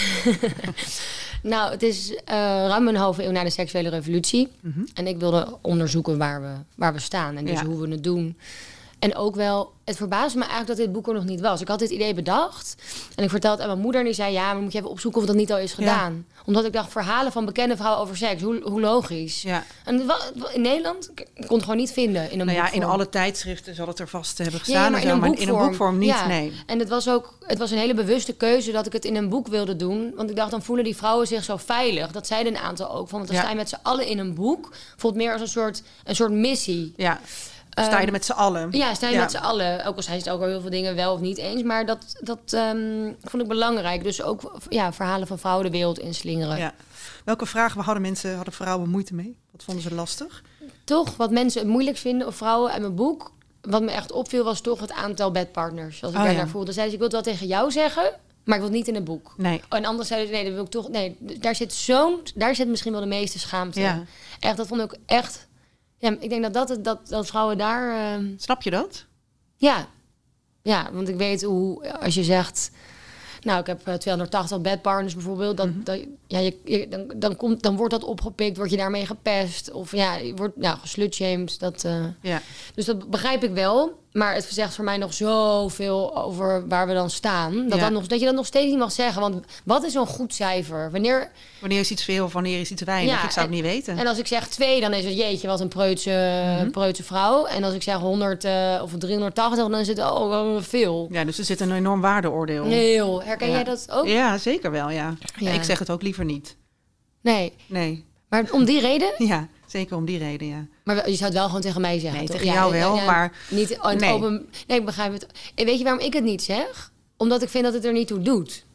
Nou, 1.44 1.72
het 1.72 1.84
is 1.84 2.14
ruim 2.26 2.88
een 2.88 2.96
halve 2.96 3.24
eeuw 3.24 3.32
na 3.32 3.44
de 3.44 3.50
seksuele 3.50 3.90
revolutie. 3.90 4.48
En 4.94 5.08
ik 5.08 5.18
wilde 5.20 5.58
onderzoeken 5.62 6.18
waar 6.18 6.42
we, 6.42 6.54
waar 6.76 6.94
we 6.94 7.00
staan 7.00 7.38
en 7.38 7.46
dus 7.46 7.54
Mhm. 7.54 7.64
Ja. 7.64 7.70
hoe 7.72 7.82
we 7.88 7.92
het 7.92 8.04
doen. 8.04 8.38
En 9.02 9.16
ook 9.16 9.36
wel, 9.36 9.72
het 9.86 9.98
verbaasde 9.98 10.38
me 10.38 10.44
eigenlijk 10.46 10.78
dat 10.78 10.86
dit 10.86 10.92
boek 10.96 11.08
er 11.08 11.14
nog 11.14 11.24
niet 11.26 11.42
was. 11.42 11.62
Ik 11.62 11.68
had 11.68 11.80
dit 11.80 11.90
idee 11.90 12.14
bedacht 12.14 12.76
en 13.16 13.24
ik 13.24 13.30
vertelde 13.30 13.56
het 13.56 13.66
aan 13.66 13.72
mijn 13.72 13.82
moeder 13.82 14.02
en 14.02 14.08
die 14.08 14.16
zei... 14.16 14.34
ja, 14.34 14.54
maar 14.54 14.62
moet 14.62 14.72
je 14.72 14.78
even 14.78 14.90
opzoeken 14.90 15.22
of 15.22 15.28
dat 15.28 15.36
niet 15.36 15.52
al 15.52 15.58
is 15.58 15.74
gedaan. 15.74 16.26
Omdat 16.46 16.66
ik 16.66 16.74
dacht, 16.74 16.92
verhalen 16.92 17.32
van 17.32 17.46
bekende 17.46 17.76
vrouwen 17.78 18.02
over 18.02 18.18
seks, 18.18 18.42
hoe, 18.42 18.62
hoe 18.64 18.80
logisch. 18.82 19.42
Ja. 19.42 19.64
En 19.86 20.10
in 20.54 20.62
Nederland, 20.62 21.10
ik 21.16 21.28
kon 21.48 21.56
het 21.56 21.62
gewoon 21.64 21.78
niet 21.80 21.92
vinden 21.92 22.32
in 22.32 22.40
een 22.40 22.46
Nou 22.46 22.58
ja, 22.58 22.72
in 22.72 22.84
alle 22.84 23.10
tijdschriften 23.10 23.76
zal 23.76 23.88
het 23.88 24.00
er 24.00 24.08
vast 24.08 24.38
hebben 24.38 24.54
Ja, 24.56 24.60
gestaan. 24.64 24.92
maar 24.92 25.02
en 25.02 25.08
zo, 25.08 25.16
maar 25.18 25.34
in 25.40 25.48
een 25.50 25.58
boekvorm 25.58 25.98
niet, 25.98 26.10
Ja. 26.10 26.28
nee. 26.28 26.54
En 26.66 26.80
het 26.80 26.90
was 26.90 27.10
ook 27.10 27.38
het 27.46 27.58
was 27.60 27.72
een 27.72 27.78
hele 27.78 27.94
bewuste 27.94 28.34
keuze 28.34 28.72
dat 28.72 28.86
ik 28.86 28.94
het 28.94 29.06
in 29.06 29.16
een 29.16 29.30
boek 29.30 29.48
wilde 29.48 29.76
doen. 29.76 30.14
Want 30.16 30.30
ik 30.30 30.36
dacht, 30.36 30.52
dan 30.52 30.64
voelen 30.64 30.86
die 30.86 30.96
vrouwen 30.96 31.28
zich 31.28 31.44
zo 31.44 31.58
veilig. 31.58 32.12
Dat 32.12 32.28
zeiden 32.28 32.56
een 32.56 32.62
aantal 32.62 32.92
ook. 32.92 33.10
Van, 33.10 33.18
want 33.18 33.26
dan 33.28 33.36
Ja. 33.36 33.42
sta 33.42 33.52
je 33.52 33.58
met 33.58 33.70
z'n 33.70 33.78
allen 33.82 34.08
in 34.08 34.18
een 34.20 34.34
boek. 34.34 34.70
Voelt 34.98 35.16
meer 35.16 35.32
als 35.32 35.42
een 35.42 35.48
soort, 35.48 35.82
een 36.04 36.16
soort 36.16 36.32
missie. 36.32 36.94
Ja, 36.98 37.20
sta 37.72 37.84
je 37.84 37.96
Ehm, 37.96 38.06
er 38.06 38.12
met 38.12 38.26
z'n 38.26 38.32
allen. 38.32 38.68
Ja, 38.72 38.94
sta 38.94 39.08
je 39.08 39.14
Ja. 39.16 39.22
met 39.22 39.32
z'n 39.32 39.38
allen. 39.38 39.86
Ook 39.86 39.96
al 39.96 40.02
zijn 40.04 40.20
ze 40.22 40.26
het 40.26 40.34
ook 40.36 40.42
al 40.42 40.48
heel 40.48 40.62
veel 40.62 40.70
dingen 40.70 40.96
wel 40.96 41.14
of 41.14 41.20
niet 41.20 41.38
eens. 41.38 41.64
Maar 41.64 41.86
dat, 41.86 42.16
dat 42.20 42.40
ehm, 42.54 43.12
vond 43.22 43.44
ik 43.44 43.50
belangrijk. 43.50 44.04
Dus 44.04 44.22
ook 44.22 44.52
ja, 44.70 44.94
verhalen 44.94 45.28
van 45.28 45.40
vrouwen 45.40 45.66
de 45.66 45.72
wereld 45.72 46.00
inslingeren. 46.00 46.58
Ja. 46.58 46.74
Welke 47.26 47.46
vragen 47.46 47.82
hadden 47.82 48.02
mensen, 48.02 48.36
hadden 48.36 48.54
vrouwen 48.54 48.90
moeite 48.90 49.14
mee? 49.14 49.38
Wat 49.52 49.64
vonden 49.64 49.84
ze 49.84 49.94
lastig? 49.94 50.44
Toch, 50.84 51.16
wat 51.18 51.32
mensen 51.32 51.62
het 51.62 51.70
moeilijk 51.70 51.98
vinden, 51.98 52.28
of 52.28 52.36
vrouwen 52.36 52.72
uit 52.72 52.82
mijn 52.82 52.96
boek... 52.96 53.32
wat 53.62 53.82
me 53.82 53.92
echt 53.92 54.12
opviel, 54.12 54.44
was 54.44 54.62
toch 54.62 54.80
het 54.80 54.92
aantal 54.92 55.32
bedpartners. 55.32 56.04
Als 56.04 56.12
ik 56.12 56.18
Oh, 56.18 56.24
daar 56.24 56.34
ja. 56.34 56.38
naar 56.38 56.48
voelde. 56.48 56.72
Zeiden 56.72 56.98
ze, 56.98 57.04
ik 57.04 57.10
wil 57.10 57.18
het 57.18 57.26
wel 57.26 57.36
tegen 57.36 57.48
jou 57.48 57.72
zeggen... 57.72 58.04
maar 58.44 58.56
ik 58.58 58.62
wil 58.62 58.70
het 58.70 58.78
niet 58.80 58.88
in 58.88 58.96
het 58.96 59.04
boek. 59.04 59.34
Nee. 59.38 59.62
En 59.70 59.86
anders 59.86 60.08
zeiden 60.08 60.30
ze, 60.30 60.36
nee, 60.36 60.44
dat 60.46 60.54
wil 60.54 60.64
ik 60.64 60.70
toch... 60.70 60.90
Nee, 60.90 61.16
daar 61.20 61.56
zit 61.56 61.74
zo'n... 61.74 62.20
Daar 62.36 62.56
zit 62.56 62.68
misschien 62.68 62.92
wel 62.92 63.02
de 63.02 63.08
meeste 63.08 63.40
schaamte. 63.40 63.80
Ja. 63.80 64.04
Echt, 64.40 64.58
dat 64.58 64.68
vond 64.68 64.82
ik 64.82 64.98
echt... 65.06 65.48
Ja, 66.02 66.16
ik 66.20 66.30
denk 66.30 66.54
dat, 66.54 66.68
dat, 66.68 66.84
dat, 66.84 67.08
dat 67.10 67.28
vrouwen 67.28 67.58
daar... 67.58 68.14
ehm, 68.14 68.26
Snap 68.38 68.62
je 68.62 68.70
dat? 68.70 69.06
ja. 69.58 69.88
ja, 70.62 70.90
want 70.92 71.08
ik 71.08 71.16
weet 71.16 71.44
hoe... 71.44 72.00
Als 72.00 72.14
je 72.16 72.24
zegt... 72.24 72.72
Nou, 73.42 73.60
ik 73.60 73.66
heb 73.68 73.88
eh, 73.88 73.94
280 73.94 74.62
bedpartners 74.62 75.14
bijvoorbeeld. 75.14 75.58
Dat, 75.58 75.68
Mhm. 75.70 75.84
dat, 75.84 76.00
ja, 76.28 76.40
je, 76.40 76.58
je- 76.66 76.88
dan, 76.88 77.14
dan, 77.16 77.36
komt, 77.36 77.62
dan 77.62 77.76
wordt 77.76 77.94
dat 77.94 78.04
opgepikt, 78.04 78.58
word 78.58 78.70
je 78.70 78.78
daarmee 78.78 79.06
gepest. 79.06 79.72
Of 79.72 79.92
ja, 79.96 80.16
je 80.16 80.34
wordt 80.36 80.58
nou, 80.58 80.78
geslutshamed. 80.80 81.60
Dat, 81.60 81.84
eh, 81.84 82.06
Ja. 82.22 82.42
dus 82.76 82.86
dat 82.86 83.10
begrijp 83.10 83.44
ik 83.44 83.52
wel. 83.52 84.01
Maar 84.12 84.34
het 84.34 84.48
zegt 84.50 84.76
voor 84.76 84.84
mij 84.84 84.98
nog 84.98 85.14
zoveel 85.14 86.16
over 86.24 86.68
waar 86.68 86.88
we 86.88 86.94
dan 86.94 87.10
staan. 87.10 87.68
Dat, 87.70 87.80
Ja. 87.80 87.90
nog, 87.90 88.08
dat 88.08 88.20
je 88.20 88.26
dat 88.26 88.36
nog 88.36 88.46
steeds 88.46 88.70
niet 88.70 88.78
mag 88.78 88.92
zeggen. 88.92 89.22
Want 89.22 89.46
wat 89.64 89.84
is 89.84 89.94
zo'n 89.94 90.08
goed 90.08 90.34
cijfer? 90.34 90.92
Wanneer, 90.92 91.32
Wanneer 91.60 91.80
is 91.80 91.92
iets 91.92 92.04
veel 92.04 92.26
of 92.26 92.34
wanneer 92.34 92.60
is 92.60 92.72
iets 92.72 92.82
weinig? 92.84 93.14
Ja, 93.14 93.24
ik 93.24 93.32
zou 93.32 93.46
het 93.48 93.56
en- 93.56 93.62
niet 93.64 93.72
weten. 93.74 93.98
en 93.98 94.08
als 94.08 94.18
ik 94.18 94.28
zeg 94.28 94.48
twee, 94.48 94.82
dan 94.82 94.94
is 94.94 95.04
het 95.06 95.16
jeetje, 95.18 95.48
wat 95.48 95.60
een 95.60 95.68
preutse, 95.68 96.44
Mhm. 96.58 96.70
preutse 96.72 97.04
vrouw. 97.04 97.46
En 97.46 97.64
als 97.64 97.74
ik 97.74 97.84
zeg 97.84 97.96
100 97.98 98.44
eh, 98.44 98.80
of 98.84 98.92
380, 98.98 99.68
dan 99.70 99.80
is 99.80 99.88
het 99.88 100.00
oh, 100.00 100.28
wel 100.30 100.62
veel. 100.62 101.08
ja, 101.12 101.24
dus 101.24 101.38
er 101.38 101.46
zit 101.46 101.60
een 101.60 101.72
enorm 101.72 102.02
waardeoordeel. 102.02 102.66
Heel. 102.66 103.24
Herken 103.24 103.48
Ja. 103.48 103.54
jij 103.54 103.64
dat 103.64 103.88
ook? 103.92 104.08
Ja, 104.08 104.38
zeker 104.38 104.72
wel, 104.72 104.90
ja. 104.90 105.16
Ja. 105.38 105.52
Ik 105.52 105.64
zeg 105.64 105.80
het 105.80 105.90
ook 105.90 106.02
liever 106.02 106.26
niet. 106.26 106.56
Nee. 107.22 107.54
Nee. 107.68 108.06
Maar 108.30 108.46
om 108.52 108.66
die 108.66 108.80
reden? 108.82 109.12
Ja, 109.18 109.48
zeker 109.68 109.96
om 109.96 110.06
die 110.06 110.18
reden, 110.18 110.48
ja. 110.48 110.66
Maar 110.96 111.10
je 111.10 111.16
zou 111.16 111.30
het 111.30 111.38
wel 111.38 111.46
gewoon 111.46 111.62
tegen 111.62 111.82
mij 111.82 112.00
zeggen. 112.00 112.20
Nee, 112.20 112.28
toch? 112.28 112.38
tegen 112.38 112.54
jou 112.54 112.72
wel, 112.72 112.96
maar- 112.96 113.34
Niet 113.50 113.80
Nee. 113.98 114.14
open. 114.14 114.50
Nee, 114.68 114.80
ik 114.80 114.86
begrijp 114.86 115.14
het. 115.14 115.26
En 115.56 115.66
weet 115.66 115.78
je 115.78 115.84
waarom 115.84 116.04
ik 116.04 116.14
het 116.14 116.24
niet 116.24 116.44
zeg? 116.44 116.92
Omdat 117.18 117.42
ik 117.42 117.50
vind 117.50 117.64
dat 117.64 117.74
het 117.74 117.86
er 117.86 117.94
niet 117.94 118.08
toe 118.08 118.20
doet. 118.22 118.66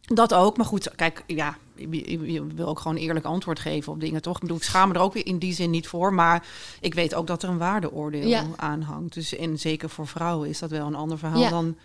Dat 0.00 0.34
ook, 0.34 0.56
maar 0.56 0.66
goed, 0.66 0.94
kijk, 0.94 1.22
ja, 1.26 1.56
je, 1.76 2.46
wil 2.54 2.66
ook 2.66 2.78
gewoon 2.80 2.96
eerlijk 2.96 3.24
antwoord 3.26 3.58
geven 3.58 3.92
op 3.92 4.00
dingen, 4.00 4.22
toch? 4.22 4.34
Ik 4.34 4.40
bedoel, 4.40 4.56
ik 4.56 4.62
schaam 4.62 4.88
me 4.88 4.94
er 4.94 5.00
ook 5.00 5.12
weer 5.12 5.26
in 5.26 5.38
die 5.38 5.54
zin 5.54 5.70
niet 5.70 5.86
voor, 5.88 6.12
maar 6.14 6.46
ik 6.80 6.94
weet 6.94 7.14
ook 7.14 7.26
dat 7.26 7.42
er 7.42 7.48
een 7.48 7.58
waardeoordeel 7.58 8.28
Ja. 8.28 8.44
aan 8.56 8.82
hangt. 8.82 9.14
Dus 9.14 9.36
en 9.36 9.58
zeker 9.58 9.90
voor 9.90 10.06
vrouwen 10.06 10.48
is 10.48 10.58
dat 10.58 10.70
wel 10.70 10.86
een 10.86 10.94
ander 10.94 11.18
verhaal 11.18 11.40
Ja. 11.40 11.48
dan, 11.50 11.76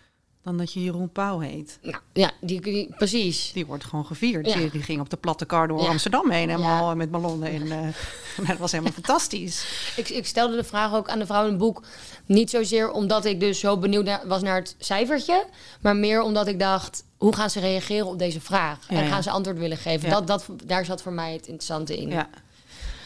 dan 0.44 0.58
dat 0.58 0.74
je 0.74 0.84
Jeroen 0.84 1.10
Pauw 1.12 1.40
heet. 1.40 1.80
Nou, 1.82 1.98
ja, 2.14 2.32
die, 2.42 2.62
die- 2.62 2.94
precies. 2.98 3.52
Die 3.54 3.66
wordt 3.66 3.84
gewoon 3.86 4.06
gevierd. 4.06 4.46
Ja. 4.48 4.56
Die, 4.56 4.70
die 4.72 4.82
ging 4.84 5.00
op 5.02 5.10
de 5.10 5.18
platte 5.18 5.46
kar 5.46 5.68
door 5.68 5.82
Ja. 5.82 5.88
Amsterdam 5.90 6.30
heen, 6.32 6.50
helemaal 6.50 6.88
Ja. 6.90 6.96
met 6.96 7.12
ballonnen. 7.12 7.50
En, 7.50 7.72
eh, 7.72 8.48
dat 8.48 8.58
was 8.58 8.72
helemaal 8.72 8.94
fantastisch. 8.94 9.66
Ik, 9.96 10.10
ik 10.10 10.26
stelde 10.26 10.56
de 10.56 10.64
vraag 10.64 10.94
ook 10.94 11.10
aan 11.10 11.20
de 11.20 11.26
vrouw 11.26 11.44
in 11.44 11.50
het 11.50 11.58
boek. 11.58 11.84
Niet 12.26 12.50
zozeer 12.50 12.92
omdat 12.92 13.26
ik 13.26 13.40
dus 13.40 13.60
zo 13.60 13.78
benieuwd 13.78 14.06
naar- 14.06 14.28
was 14.28 14.42
naar 14.42 14.56
het 14.56 14.76
cijfertje. 14.80 15.46
Maar 15.82 15.96
meer 15.96 16.22
omdat 16.22 16.48
ik 16.48 16.60
dacht, 16.60 17.04
hoe 17.18 17.36
gaan 17.36 17.50
ze 17.50 17.60
reageren 17.60 18.08
op 18.08 18.20
deze 18.20 18.42
vraag? 18.42 18.86
Ja, 18.90 18.98
en 18.98 19.04
ja. 19.04 19.10
gaan 19.10 19.24
ze 19.24 19.30
antwoord 19.30 19.58
willen 19.58 19.78
geven? 19.78 20.10
Ja. 20.10 20.22
Dat, 20.22 20.28
dat, 20.28 20.46
daar 20.66 20.86
zat 20.86 21.02
voor 21.02 21.14
mij 21.14 21.34
het 21.34 21.46
interessante 21.48 21.98
in. 21.98 22.10
Ja. 22.10 22.30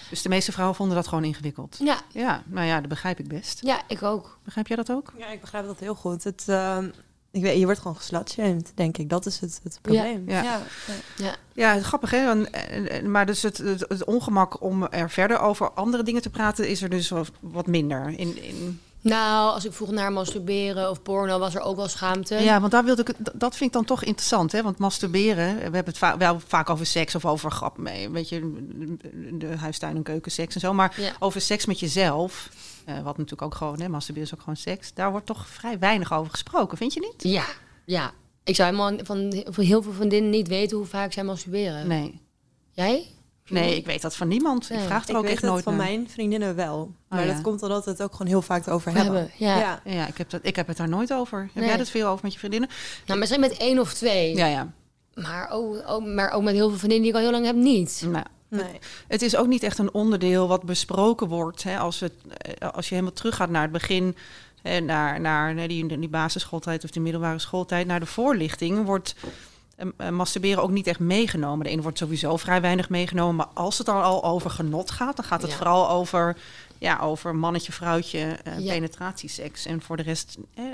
Dus 0.10 0.22
de 0.22 0.30
meeste 0.30 0.52
vrouwen 0.52 0.76
vonden 0.78 0.96
dat 0.96 1.08
gewoon 1.08 1.24
ingewikkeld. 1.24 1.78
ja, 1.80 2.02
Ja, 2.12 2.44
nou 2.46 2.68
ja, 2.68 2.80
dat 2.80 2.90
begrijp 2.90 3.20
ik 3.20 3.28
best. 3.28 3.60
ja, 3.62 3.82
ik 3.88 4.04
ook. 4.04 4.38
Begrijp 4.44 4.68
jij 4.68 4.76
dat 4.78 4.92
ook? 4.92 5.14
Ja, 5.18 5.28
ik 5.28 5.42
begrijp 5.42 5.66
dat 5.66 5.80
heel 5.80 5.96
goed. 5.96 6.24
Het, 6.24 6.44
ehm, 6.48 6.90
ik 7.34 7.42
weet, 7.42 7.60
je 7.60 7.66
wordt 7.66 7.80
gewoon 7.80 7.96
geslutshamed, 7.98 8.72
denk 8.76 8.98
ik. 8.98 9.10
Dat 9.10 9.26
is 9.26 9.40
het, 9.40 9.60
het 9.64 9.80
probleem. 9.82 10.24
Ja. 10.30 10.42
ja. 10.44 10.62
Ja. 11.18 11.36
Ja, 11.54 11.82
grappig 11.82 12.12
hè. 12.12 12.30
En- 12.30 12.54
en- 12.54 12.90
en- 12.90 13.12
Maar 13.12 13.26
dus 13.26 13.42
het, 13.42 13.58
het, 13.58 13.86
het 13.88 14.04
ongemak 14.06 14.62
om 14.62 14.84
er 14.84 15.10
verder 15.10 15.40
over 15.40 15.72
andere 15.72 16.04
dingen 16.04 16.22
te 16.22 16.30
praten, 16.30 16.68
is 16.70 16.82
er 16.82 16.90
dus 16.90 17.10
wat- 17.10 17.32
wat 17.40 17.68
minder. 17.68 18.08
In, 18.20 18.44
in, 18.44 18.80
Nou, 19.04 19.54
als 19.54 19.66
ik 19.66 19.74
vroeg 19.74 19.92
naar 19.92 20.12
masturberen 20.12 20.90
of 20.90 21.02
porno, 21.02 21.40
was 21.40 21.56
er 21.56 21.62
ook 21.62 21.76
wel 21.76 21.88
schaamte. 21.88 22.36
ja, 22.36 22.60
want 22.60 22.72
daar 22.72 22.84
wilde 22.84 23.02
ik, 23.02 23.08
het- 23.08 23.32
dat 23.34 23.56
vind 23.56 23.70
ik 23.70 23.76
dan 23.76 23.86
toch 23.86 24.04
interessant, 24.04 24.52
hè? 24.52 24.62
Want 24.64 24.78
masturberen, 24.78 25.56
we 25.56 25.62
hebben 25.62 25.86
het 25.86 25.98
va- 25.98 26.18
wel 26.18 26.40
vaak 26.48 26.70
over 26.70 26.86
seks 26.86 27.16
of 27.16 27.26
over 27.26 27.52
grap, 27.52 27.78
mee, 27.78 28.10
weet 28.10 28.30
je, 28.30 28.68
de 29.34 29.58
huistuin- 29.58 29.96
en 29.96 30.04
keukenseks 30.04 30.56
en 30.56 30.60
zo, 30.62 30.74
maar 30.74 31.02
Ja. 31.02 31.12
over 31.20 31.42
seks 31.42 31.66
met 31.66 31.80
jezelf, 31.80 32.50
eh, 32.86 32.96
wat 32.96 33.18
natuurlijk 33.18 33.42
ook 33.42 33.56
gewoon, 33.56 33.82
hè, 33.82 33.90
masturberen 33.90 34.28
is 34.30 34.34
ook 34.34 34.40
gewoon 34.42 34.58
seks, 34.58 34.94
daar 34.94 35.12
wordt 35.12 35.26
toch 35.26 35.48
vrij 35.48 35.80
weinig 35.80 36.14
over 36.14 36.32
gesproken, 36.32 36.78
vind 36.78 36.94
je 36.94 37.00
niet? 37.00 37.32
Ja, 37.34 37.46
ja. 37.86 38.12
Ik 38.44 38.56
zou 38.56 38.70
helemaal 38.76 38.98
van, 39.06 39.44
van 39.50 39.64
heel 39.66 39.82
veel 39.82 39.94
vriendinnen 39.94 40.30
niet 40.32 40.48
weten 40.48 40.78
hoe 40.78 40.86
vaak 40.86 41.14
zij 41.14 41.24
masturberen. 41.24 41.88
Nee. 41.88 42.22
Jij? 42.72 43.08
Nee, 43.48 43.76
ik 43.76 43.86
weet 43.86 44.02
dat 44.02 44.16
van 44.16 44.28
niemand. 44.28 44.70
Ik 44.72 44.80
vraag 44.80 45.08
er 45.08 45.16
ook 45.16 45.22
weet 45.22 45.32
echt 45.32 45.42
het 45.42 45.52
nooit 45.52 45.64
van 45.64 45.76
naar. 45.76 45.86
mijn 45.86 46.10
vriendinnen 46.10 46.56
wel. 46.56 46.92
Maar 47.10 47.26
ja. 47.26 47.34
dat 47.34 47.42
komt 47.42 47.62
omdat 47.64 47.86
we 47.86 47.92
het 47.92 48.02
ook 48.02 48.12
gewoon 48.12 48.28
heel 48.28 48.42
vaak 48.42 48.68
over 48.68 48.92
hebben. 48.94 49.14
hebben, 49.16 49.32
ja. 49.38 49.60
ja. 49.60 49.82
Ja, 49.86 50.08
ik 50.08 50.18
heb, 50.18 50.30
dat, 50.30 50.40
ik 50.44 50.56
heb 50.56 50.68
het 50.68 50.78
daar 50.78 50.90
nooit 50.90 51.14
over. 51.14 51.40
Heb 51.40 51.54
Nee. 51.56 51.66
jij 51.68 51.78
dat 51.78 51.90
veel 51.90 52.08
over 52.08 52.20
met 52.24 52.34
je 52.34 52.40
vriendinnen? 52.40 52.70
Nou, 53.06 53.20
misschien 53.20 53.40
met 53.42 53.58
één 53.58 53.80
of 53.80 53.94
twee. 53.94 54.36
Ja, 54.36 54.46
ja. 54.46 54.72
Maar, 55.14 55.50
ook, 55.52 55.84
ook, 55.88 56.06
maar 56.06 56.32
ook 56.32 56.44
met 56.44 56.54
heel 56.54 56.70
veel 56.70 56.78
vriendinnen 56.78 57.02
die 57.02 57.10
ik 57.12 57.16
al 57.16 57.22
heel 57.32 57.32
lang 57.32 57.46
heb 57.46 57.56
niet. 57.56 58.04
Nou, 58.06 58.26
Nee. 58.48 58.80
het 59.08 59.22
is 59.22 59.36
ook 59.36 59.48
niet 59.48 59.64
echt 59.64 59.78
een 59.78 59.94
onderdeel 59.94 60.48
wat 60.48 60.64
besproken 60.64 61.28
wordt. 61.28 61.64
Hè, 61.64 61.78
als, 61.78 62.00
we, 62.00 62.12
eh, 62.38 62.70
als 62.70 62.88
je 62.88 62.94
helemaal 62.96 63.16
teruggaat 63.16 63.50
naar 63.50 63.62
het 63.62 63.72
begin, 63.72 64.16
hè, 64.62 64.80
naar, 64.80 65.22
naar 65.22 65.68
die, 65.68 66.00
die 66.00 66.10
basisschooltijd 66.10 66.84
of 66.84 66.90
de 66.90 67.00
middelbare 67.00 67.40
schooltijd, 67.40 67.88
naar 67.88 68.00
de 68.00 68.06
voorlichting, 68.06 68.86
wordt 68.86 69.16
masturberen 70.12 70.64
ook 70.64 70.72
niet 70.72 70.88
echt 70.88 71.00
meegenomen. 71.00 71.66
De 71.66 71.72
ene 71.72 71.82
wordt 71.82 71.98
sowieso 71.98 72.38
vrij 72.38 72.62
weinig 72.62 72.90
meegenomen, 72.90 73.36
maar 73.36 73.48
als 73.54 73.78
het 73.78 73.88
dan 73.88 74.04
al 74.04 74.24
over 74.24 74.50
genot 74.50 74.92
gaat, 74.92 75.16
dan 75.16 75.26
gaat 75.26 75.42
het 75.42 75.52
Ja. 75.52 75.58
vooral 75.58 75.90
over, 75.90 76.38
ja, 76.78 77.00
over 77.00 77.36
mannetje, 77.36 77.72
vrouwtje, 77.72 78.38
Ja. 78.58 78.74
penetratieseks. 78.74 79.66
En 79.66 79.82
voor 79.82 79.98
de 79.98 80.04
rest 80.04 80.38
eh, 80.56 80.64
eh, 80.66 80.72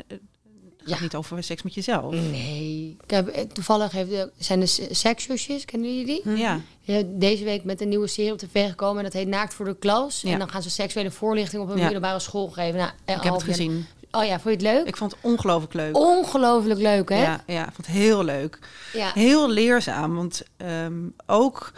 gaat 0.78 0.98
Ja. 0.98 1.02
niet 1.02 1.16
over 1.16 1.44
seks 1.44 1.64
met 1.64 1.74
jezelf. 1.74 2.14
Nee. 2.14 2.98
Ik 3.04 3.10
heb, 3.12 3.30
toevallig 3.54 3.92
heeft, 3.92 4.28
zijn 4.38 4.60
de 4.60 4.88
seksjusjes, 4.92 5.66
kennen 5.66 5.98
jullie 5.98 6.22
die? 6.24 6.36
Ja. 6.38 6.60
Ja, 6.82 7.02
deze 7.06 7.44
week 7.44 7.64
met 7.64 7.82
een 7.82 7.90
nieuwe 7.90 8.08
serie 8.08 8.32
op 8.32 8.38
tv 8.38 8.70
gekomen. 8.70 8.98
En 8.98 9.04
dat 9.04 9.14
heet 9.14 9.28
Naakt 9.28 9.54
voor 9.54 9.66
de 9.66 9.76
Klas. 9.76 10.22
Ja. 10.22 10.32
En 10.32 10.40
dan 10.40 10.50
gaan 10.50 10.62
ze 10.62 10.70
seksuele 10.70 11.12
voorlichting 11.12 11.62
op 11.62 11.70
een 11.70 11.80
middelbare 11.80 12.20
school 12.20 12.48
geven. 12.48 12.80
Nou, 12.80 12.92
Ik 13.06 13.24
heb 13.24 13.34
het 13.34 13.44
gezien. 13.44 13.86
Oh 14.12 14.24
ja, 14.26 14.40
vond 14.40 14.44
je 14.62 14.68
het 14.68 14.76
leuk? 14.78 14.88
Ik 14.88 14.98
vond 14.98 15.12
het 15.12 15.20
ongelooflijk 15.24 15.74
leuk. 15.74 15.98
Ongelooflijk 15.98 16.80
leuk, 16.80 17.10
hè? 17.10 17.22
Ja, 17.22 17.44
ja, 17.48 17.60
ik 17.68 17.74
vond 17.74 17.88
het 17.88 17.96
heel 17.96 18.24
leuk. 18.24 18.60
Ja. 18.94 19.12
Heel 19.14 19.50
leerzaam, 19.50 20.16
want 20.16 20.42
ehm, 20.58 20.94
ook 21.26 21.72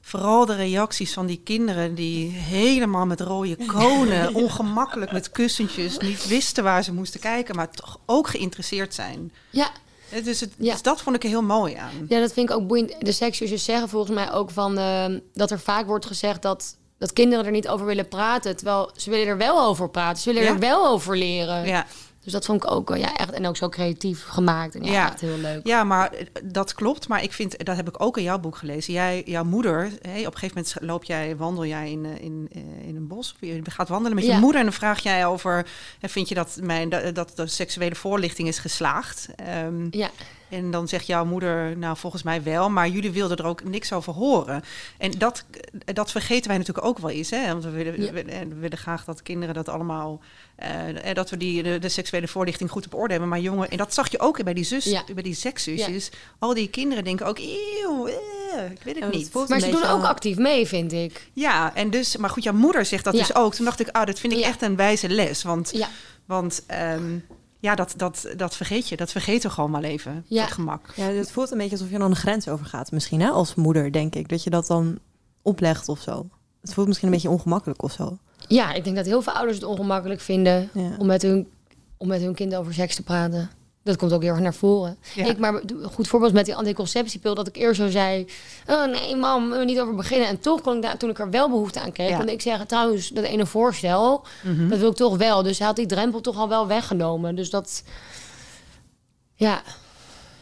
vooral 0.00 0.46
de 0.46 0.54
reacties 0.54 1.12
van 1.12 1.26
die 1.26 1.40
kinderen 1.44 1.94
die 1.94 2.30
helemaal 2.30 3.06
met 3.06 3.20
rode 3.20 3.56
konen, 3.66 4.34
ongemakkelijk 4.44 5.12
met 5.12 5.30
kussentjes, 5.30 5.98
niet 5.98 6.26
wisten 6.28 6.64
waar 6.64 6.84
ze 6.84 6.92
moesten 6.92 7.20
kijken, 7.20 7.56
maar 7.56 7.70
toch 7.70 7.98
ook 8.06 8.28
geïnteresseerd 8.28 8.94
zijn. 8.94 9.32
ja. 9.50 9.70
Eh, 10.10 10.24
Dus, 10.24 10.40
het, 10.40 10.52
Ja. 10.58 10.72
dus 10.72 10.82
dat 10.82 11.00
vond 11.02 11.16
ik 11.16 11.22
er 11.22 11.28
heel 11.28 11.42
mooi 11.42 11.74
aan. 11.74 12.06
Ja, 12.08 12.20
dat 12.20 12.32
vind 12.32 12.50
ik 12.50 12.56
ook 12.56 12.66
boeiend. 12.66 12.94
De 12.98 13.12
seksjusjes 13.12 13.64
zeggen 13.64 13.88
volgens 13.88 14.14
mij 14.14 14.32
ook 14.32 14.50
van 14.50 14.78
ehm, 14.78 15.18
dat 15.34 15.50
er 15.50 15.60
vaak 15.60 15.86
wordt 15.86 16.06
gezegd 16.06 16.42
dat, 16.42 16.76
dat 16.98 17.12
kinderen 17.12 17.44
er 17.44 17.50
niet 17.50 17.68
over 17.68 17.86
willen 17.86 18.08
praten. 18.08 18.56
Terwijl 18.56 18.90
ze 18.96 19.10
willen 19.10 19.26
er 19.26 19.36
wel 19.36 19.62
over 19.64 19.88
praten. 19.90 20.22
Ze 20.22 20.28
willen 20.32 20.48
Ja. 20.48 20.54
er 20.54 20.58
wel 20.58 20.86
over 20.86 21.16
leren. 21.16 21.66
Ja, 21.66 21.86
Dus 22.24 22.32
dat 22.36 22.44
vond 22.46 22.64
ik 22.64 22.70
ook 22.70 22.88
wel, 22.88 22.98
ja, 22.98 23.16
echt. 23.16 23.30
En 23.30 23.46
ook 23.46 23.56
zo 23.56 23.68
creatief 23.68 24.24
gemaakt. 24.24 24.74
En 24.74 24.84
ja, 24.84 24.92
Ja. 24.92 25.06
echt 25.10 25.20
heel 25.20 25.36
leuk. 25.36 25.66
ja, 25.66 25.84
maar 25.84 26.12
eh, 26.12 26.26
dat 26.44 26.74
klopt. 26.74 27.08
Maar 27.08 27.22
ik 27.22 27.32
vind, 27.32 27.64
dat 27.66 27.76
heb 27.76 27.88
ik 27.88 28.02
ook 28.02 28.16
in 28.16 28.22
jouw 28.22 28.38
boek 28.38 28.56
gelezen. 28.56 28.92
Jij, 28.92 29.22
jouw 29.26 29.44
moeder, 29.44 29.84
op 29.86 30.04
een 30.04 30.32
gegeven 30.32 30.48
moment 30.48 30.74
loop 30.80 31.04
jij, 31.04 31.36
wandel 31.36 31.64
jij 31.66 31.90
in, 31.90 32.04
eh, 32.04 32.24
in, 32.24 32.48
eh, 32.52 32.88
in 32.88 32.96
een 32.96 33.06
bos. 33.06 33.32
Of 33.32 33.36
je 33.48 33.60
gaat 33.70 33.88
wandelen 33.88 34.14
met 34.16 34.26
je 34.26 34.32
moeder 34.34 34.58
en 34.60 34.66
dan 34.66 34.74
vraag 34.76 35.02
jij 35.02 35.26
over, 35.26 35.66
vind 36.02 36.28
je 36.28 36.34
dat, 36.34 36.58
mijn, 36.62 36.88
dat, 36.88 37.14
dat 37.14 37.32
de 37.36 37.46
seksuele 37.46 37.94
voorlichting 37.94 38.48
is 38.48 38.58
geslaagd? 38.58 39.28
Ehm, 39.36 39.86
Ja, 39.90 40.10
En 40.50 40.70
dan 40.70 40.88
zegt 40.88 41.06
jouw 41.06 41.24
moeder, 41.24 41.76
nou 41.76 41.96
volgens 41.96 42.22
mij 42.22 42.42
wel, 42.42 42.70
maar 42.70 42.88
jullie 42.88 43.10
wilden 43.10 43.36
er 43.36 43.46
ook 43.46 43.64
niks 43.64 43.92
over 43.92 44.12
horen. 44.12 44.62
En 44.98 45.10
dat, 45.18 45.44
dat 45.84 46.10
vergeten 46.10 46.48
wij 46.48 46.58
natuurlijk 46.58 46.86
ook 46.86 46.98
wel 46.98 47.10
eens. 47.10 47.30
Hè? 47.30 47.46
Want 47.46 47.64
we 47.64 47.70
willen, 47.70 48.02
Ja. 48.02 48.12
we, 48.12 48.24
we 48.48 48.54
willen 48.54 48.78
graag 48.78 49.04
dat 49.04 49.22
kinderen 49.22 49.54
dat 49.54 49.68
allemaal, 49.68 50.20
eh, 50.56 51.14
dat 51.14 51.30
we 51.30 51.36
die, 51.36 51.62
de, 51.62 51.78
de 51.78 51.88
seksuele 51.88 52.28
voorlichting 52.28 52.70
goed 52.70 52.86
op 52.86 52.94
orde 52.94 53.10
hebben. 53.10 53.28
Maar 53.28 53.40
jongen, 53.40 53.70
en 53.70 53.76
dat 53.76 53.94
zag 53.94 54.10
je 54.10 54.20
ook 54.20 54.44
bij 54.44 54.54
die 54.54 54.64
zus, 54.64 54.84
Ja. 54.84 55.02
bij 55.14 55.22
die 55.22 55.34
sekszusjes. 55.34 56.10
Al 56.38 56.54
die 56.54 56.68
kinderen 56.68 57.04
denken 57.04 57.26
ook, 57.26 57.38
eeuw, 57.38 58.06
eh, 58.06 58.14
ik 58.70 58.82
weet 58.82 58.94
het 58.94 58.96
Ja, 58.98 59.04
het 59.04 59.14
niet. 59.14 59.34
Maar 59.48 59.60
ze 59.60 59.70
doen 59.70 59.82
ook 59.82 59.88
al- 60.02 60.06
actief 60.06 60.36
mee, 60.36 60.66
vind 60.66 60.92
ik. 60.92 61.30
Ja, 61.32 61.74
en 61.74 61.90
dus, 61.90 62.16
maar 62.16 62.30
goed, 62.30 62.42
jouw 62.42 62.52
moeder 62.54 62.84
zegt 62.84 63.04
dat 63.04 63.14
Ja. 63.14 63.20
dus 63.20 63.34
ook. 63.34 63.54
Toen 63.54 63.64
dacht 63.64 63.80
ik, 63.80 63.88
ah, 63.88 64.06
dat 64.06 64.18
vind 64.20 64.32
ik 64.32 64.38
Ja. 64.38 64.46
echt 64.46 64.62
een 64.62 64.76
wijze 64.76 65.08
les. 65.08 65.42
Want, 65.42 65.70
Ja. 65.74 65.88
want 66.26 66.62
ehm, 66.66 67.18
ja, 67.58 67.74
dat, 67.74 67.94
dat, 67.96 68.26
dat 68.36 68.56
vergeet 68.56 68.88
je. 68.88 68.96
Dat 68.96 69.10
vergeten 69.12 69.48
we 69.48 69.54
gewoon 69.54 69.70
maar 69.70 69.82
even. 69.82 70.24
Ja. 70.28 70.42
Het 70.42 70.52
gemak. 70.52 70.92
Ja, 70.96 71.04
het 71.04 71.30
voelt 71.30 71.50
een 71.50 71.58
beetje 71.58 71.72
alsof 71.76 71.90
je 71.90 71.98
dan 71.98 72.10
een 72.10 72.16
grens 72.16 72.48
overgaat. 72.48 72.90
Misschien 72.92 73.20
hè, 73.20 73.28
als 73.28 73.54
moeder, 73.54 73.92
denk 73.92 74.14
ik. 74.14 74.28
Dat 74.28 74.42
je 74.42 74.50
dat 74.50 74.66
dan 74.66 74.98
oplegt 75.42 75.88
of 75.88 76.00
zo. 76.00 76.28
Het 76.60 76.74
voelt 76.74 76.86
misschien 76.86 77.08
een 77.08 77.14
beetje 77.14 77.30
ongemakkelijk 77.30 77.82
of 77.82 77.92
zo. 77.92 78.18
Ja, 78.48 78.72
ik 78.72 78.84
denk 78.84 78.96
dat 78.96 79.06
heel 79.06 79.22
veel 79.22 79.32
ouders 79.32 79.56
het 79.58 79.66
ongemakkelijk 79.66 80.20
vinden 80.20 80.68
Ja. 80.72 80.90
om 80.98 81.06
met 81.06 81.22
hun, 81.22 81.48
om 81.96 82.08
met 82.08 82.20
hun 82.20 82.34
kind 82.34 82.54
over 82.54 82.74
seks 82.74 82.94
te 82.94 83.02
praten. 83.02 83.50
Dat 83.88 83.96
komt 83.96 84.12
ook 84.12 84.22
heel 84.22 84.30
erg 84.32 84.40
naar 84.40 84.54
voren. 84.54 84.98
Ja. 85.14 85.24
Ik, 85.24 85.38
maar 85.38 85.54
een 85.54 85.84
goed 85.92 86.08
voorbeeld 86.08 86.32
met 86.32 86.44
die 86.44 86.54
anticonceptiepil, 86.56 87.34
dat 87.34 87.46
ik 87.48 87.56
eerst 87.56 87.80
zo 87.80 87.88
zei: 87.90 88.26
Oh 88.66 88.84
nee, 88.84 89.16
mam, 89.16 89.50
we 89.50 89.64
niet 89.64 89.80
over 89.80 89.94
beginnen. 89.94 90.28
En 90.28 90.40
toch 90.40 90.60
kon 90.60 90.76
ik 90.76 90.82
daar, 90.82 90.96
toen 90.96 91.10
ik 91.10 91.18
er 91.18 91.30
wel 91.30 91.48
behoefte 91.48 91.80
aan 91.80 91.92
kreeg, 91.92 92.08
Ja. 92.08 92.16
kon 92.16 92.28
ik 92.28 92.40
zeggen: 92.40 92.66
Trouwens, 92.66 93.08
dat 93.08 93.24
ene 93.24 93.46
voorstel, 93.46 94.24
Mhm. 94.42 94.68
dat 94.68 94.78
wil 94.78 94.90
ik 94.90 94.96
toch 94.96 95.16
wel. 95.16 95.42
Dus 95.42 95.58
hij 95.58 95.66
had 95.66 95.76
die 95.76 95.86
drempel 95.86 96.20
toch 96.20 96.36
al 96.36 96.48
wel 96.48 96.66
weggenomen. 96.66 97.34
Dus 97.34 97.50
dat. 97.50 97.82
Ja, 99.34 99.62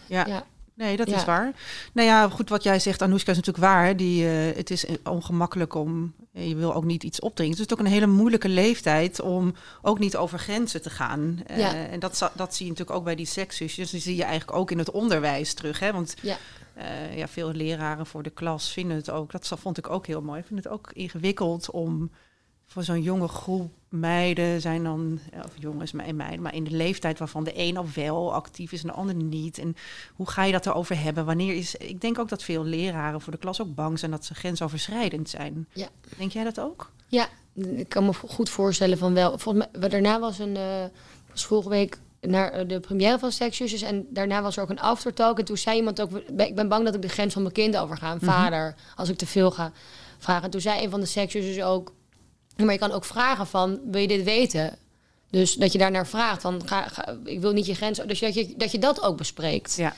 Ja. 0.07 0.27
ja. 0.27 0.45
Nee, 0.77 0.97
dat 0.97 1.11
Ja. 1.11 1.17
is 1.17 1.25
waar. 1.25 1.53
Nou 1.93 2.09
ja, 2.09 2.29
goed, 2.29 2.49
wat 2.49 2.63
jij 2.63 2.79
zegt, 2.79 3.03
Anoushka, 3.03 3.31
is 3.31 3.37
natuurlijk 3.37 3.65
waar. 3.65 3.97
Die, 3.97 4.27
eh, 4.29 4.57
het 4.57 4.71
is 4.71 4.85
ongemakkelijk 5.05 5.75
om... 5.75 6.15
Je 6.33 6.57
wil 6.57 6.75
ook 6.75 6.85
niet 6.85 7.03
iets 7.03 7.21
opdringen. 7.21 7.57
Het 7.57 7.67
is 7.67 7.73
ook 7.73 7.79
een 7.85 7.93
hele 7.93 8.07
moeilijke 8.07 8.49
leeftijd 8.49 9.21
om 9.21 9.55
ook 9.83 9.99
niet 9.99 10.17
over 10.17 10.39
grenzen 10.39 10.83
te 10.83 10.91
gaan. 10.91 11.43
Eh, 11.47 11.59
Ja. 11.59 11.75
En 11.75 12.01
dat, 12.01 12.31
dat 12.35 12.55
zie 12.55 12.65
je 12.67 12.71
natuurlijk 12.71 12.99
ook 12.99 13.05
bij 13.05 13.15
die 13.15 13.27
sekszusjes. 13.27 13.91
Die 13.91 14.01
zie 14.01 14.17
je 14.17 14.25
eigenlijk 14.25 14.59
ook 14.59 14.71
in 14.71 14.79
het 14.79 14.91
onderwijs 14.91 15.55
terug. 15.55 15.79
Hè? 15.79 15.93
Want 15.93 16.15
Ja. 16.23 16.37
eh, 16.75 17.17
ja, 17.17 17.29
veel 17.29 17.53
leraren 17.53 18.07
voor 18.07 18.23
de 18.23 18.31
klas 18.31 18.73
vinden 18.73 18.97
het 18.97 19.11
ook... 19.11 19.33
Dat 19.33 19.53
vond 19.59 19.79
ik 19.79 19.91
ook 19.91 20.07
heel 20.07 20.23
mooi. 20.23 20.41
Ik 20.41 20.47
vind 20.47 20.65
het 20.65 20.73
ook 20.73 20.91
ingewikkeld 20.93 21.71
om 21.71 22.11
voor 22.67 22.83
zo'n 22.83 23.03
jonge 23.03 23.29
groep 23.29 23.73
meiden 24.01 24.61
zijn 24.61 24.83
dan, 24.83 25.21
of 25.45 25.53
jongens 25.59 25.93
en 25.93 26.17
meiden, 26.17 26.43
maar 26.43 26.55
in 26.55 26.65
de 26.65 26.77
leeftijd 26.77 27.19
waarvan 27.19 27.45
de 27.45 27.53
een 27.55 27.77
al 27.77 27.87
wel 27.95 28.35
actief 28.35 28.73
is 28.73 28.83
en 28.83 28.89
de 28.89 28.95
ander 28.95 29.15
niet. 29.15 29.59
En 29.59 29.77
hoe 30.15 30.29
ga 30.29 30.45
je 30.45 30.53
dat 30.53 30.67
erover 30.67 31.03
hebben? 31.03 31.25
Wanneer 31.25 31.55
is. 31.55 31.75
Ik 31.75 32.01
denk 32.01 32.19
ook 32.19 32.29
dat 32.29 32.43
veel 32.43 32.65
leraren 32.65 33.21
voor 33.21 33.33
de 33.33 33.39
klas 33.39 33.61
ook 33.61 33.75
bang 33.75 33.99
zijn 33.99 34.11
dat 34.11 34.25
ze 34.25 34.35
grensoverschrijdend 34.35 35.29
zijn. 35.29 35.69
Ja. 35.73 35.89
Denk 36.17 36.33
jij 36.33 36.45
dat 36.45 36.61
ook? 36.61 36.91
Ja, 37.07 37.29
ik 37.55 37.89
kan 37.89 38.05
me 38.05 38.13
goed 38.13 38.51
voorstellen 38.51 38.99
van 38.99 39.15
wel. 39.15 39.39
Volgens 39.39 39.67
mij, 39.73 39.89
daarna 39.89 40.21
was 40.21 40.39
een 40.39 40.57
was 41.37 41.45
vorige 41.45 41.69
week 41.69 41.99
naar 42.21 42.53
eh, 42.53 42.69
de 42.69 42.81
première 42.81 43.19
van 43.19 43.33
Seksjusjes 43.33 43.83
en 43.83 44.07
daarna 44.11 44.43
was 44.43 44.57
er 44.57 44.63
ook 44.63 44.71
een 44.71 44.81
aftertalk 44.81 45.39
en 45.39 45.45
toen 45.45 45.57
zei 45.57 45.77
iemand 45.77 46.01
ook, 46.01 46.11
ik 46.37 46.55
ben 46.55 46.69
bang 46.69 46.85
dat 46.85 46.95
ik 46.95 47.03
de 47.03 47.09
grens 47.09 47.33
van 47.33 47.43
mijn 47.43 47.55
kind 47.55 47.77
overga, 47.77 48.13
een 48.13 48.21
vader, 48.21 48.75
als 48.97 49.09
ik 49.09 49.17
te 49.17 49.27
veel 49.27 49.51
ga 49.51 49.73
vragen. 50.19 50.45
En 50.45 50.51
toen 50.51 50.61
zei 50.61 50.85
een 50.85 50.91
van 50.91 51.01
de 51.01 51.07
Seksjusjes 51.07 51.63
ook, 51.63 51.93
maar 52.65 52.73
je 52.73 52.79
kan 52.81 52.93
ook 52.93 53.05
vragen 53.05 53.47
van, 53.47 53.81
wil 53.91 54.01
je 54.01 54.09
dit 54.09 54.25
weten? 54.25 54.77
Dus 55.31 55.55
dat 55.55 55.73
je 55.73 55.79
daarnaar 55.79 56.07
vraagt, 56.07 56.41
van, 56.43 56.63
ga, 56.65 56.89
ga- 56.89 57.17
ik 57.25 57.41
wil 57.41 57.53
niet 57.53 57.67
je 57.67 57.75
grens, 57.75 58.01
dus 58.07 58.21
dat 58.21 58.35
je, 58.35 58.55
dat 58.57 58.73
je 58.73 58.79
dat 58.79 59.03
ook 59.03 59.17
bespreekt. 59.17 59.77
Ja. 59.77 59.95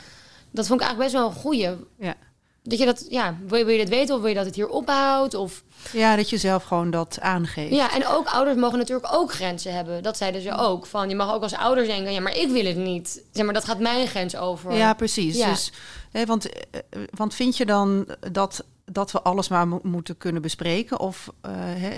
Dat 0.50 0.66
vond 0.66 0.80
ik 0.80 0.86
eigenlijk 0.86 0.98
best 1.12 1.22
wel 1.24 1.26
een 1.34 1.42
goeie. 1.42 1.68
Ja. 1.98 2.14
Dat 2.62 2.78
je 2.78 2.84
dat, 2.84 3.06
ja, 3.08 3.36
wil 3.46 3.58
je, 3.58 3.64
wil 3.64 3.72
je 3.74 3.80
dit 3.80 3.88
weten 3.88 4.14
of 4.14 4.20
wil 4.20 4.28
je 4.28 4.34
dat 4.36 4.46
het 4.46 4.54
hier 4.54 4.68
ophoudt? 4.68 5.34
Of 5.34 5.62
Ja, 5.92 6.16
dat 6.16 6.30
je 6.30 6.38
zelf 6.38 6.64
gewoon 6.64 6.90
dat 6.90 7.18
aangeeft. 7.20 7.74
ja, 7.74 7.94
en 7.94 8.06
ook 8.06 8.26
ouders 8.26 8.56
mogen 8.56 8.78
natuurlijk 8.78 9.14
ook 9.14 9.32
grenzen 9.32 9.74
hebben. 9.74 10.02
Dat 10.02 10.16
zeiden 10.16 10.42
ze 10.42 10.56
ook. 10.56 10.86
Van, 10.86 11.08
je 11.08 11.14
mag 11.14 11.32
ook 11.34 11.42
als 11.42 11.54
ouder 11.54 11.86
denken, 11.86 12.12
ja, 12.12 12.20
maar 12.20 12.36
ik 12.36 12.48
wil 12.50 12.64
het 12.64 12.76
niet. 12.76 13.22
Zeg 13.32 13.44
maar, 13.44 13.54
dat 13.54 13.64
gaat 13.64 13.78
mijn 13.78 14.06
grens 14.06 14.36
over. 14.36 14.72
Ja, 14.74 14.94
precies. 14.94 15.36
Ja. 15.36 15.48
Dus, 15.50 15.72
hè, 16.10 16.24
want, 16.26 16.48
eh, 16.50 16.60
eh, 16.90 17.02
want 17.10 17.34
vind 17.34 17.56
je 17.56 17.66
dan 17.66 18.08
dat, 18.32 18.64
dat 18.92 19.10
we 19.12 19.22
alles 19.22 19.48
maar 19.48 19.68
mo- 19.68 19.80
moeten 19.82 20.16
kunnen 20.16 20.42
bespreken? 20.42 21.00
Of 21.00 21.32
eh, 21.40 21.52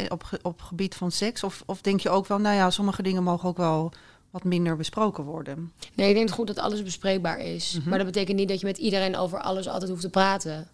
op, 0.08 0.22
ge- 0.24 0.38
op 0.42 0.60
gebied 0.62 0.94
van 0.94 1.10
seks? 1.10 1.44
Of, 1.44 1.62
of 1.66 1.80
denk 1.80 2.00
je 2.00 2.10
ook 2.10 2.26
wel, 2.26 2.38
nou 2.38 2.56
ja, 2.56 2.70
sommige 2.70 3.02
dingen 3.02 3.22
mogen 3.22 3.48
ook 3.48 3.56
wel 3.56 3.92
wat 4.30 4.44
minder 4.44 4.76
besproken 4.76 5.24
worden? 5.24 5.72
Nee, 5.94 6.08
ik 6.08 6.14
denk 6.14 6.26
het 6.26 6.36
goed 6.36 6.46
dat 6.46 6.58
alles 6.58 6.82
bespreekbaar 6.82 7.38
is. 7.38 7.76
Mhm. 7.78 7.88
Maar 7.88 7.98
dat 7.98 8.06
betekent 8.06 8.36
niet 8.36 8.48
dat 8.48 8.60
je 8.60 8.66
met 8.66 8.78
iedereen 8.78 9.16
over 9.16 9.40
alles 9.40 9.68
altijd 9.68 9.90
hoeft 9.90 10.02
te 10.02 10.10
praten. 10.10 10.68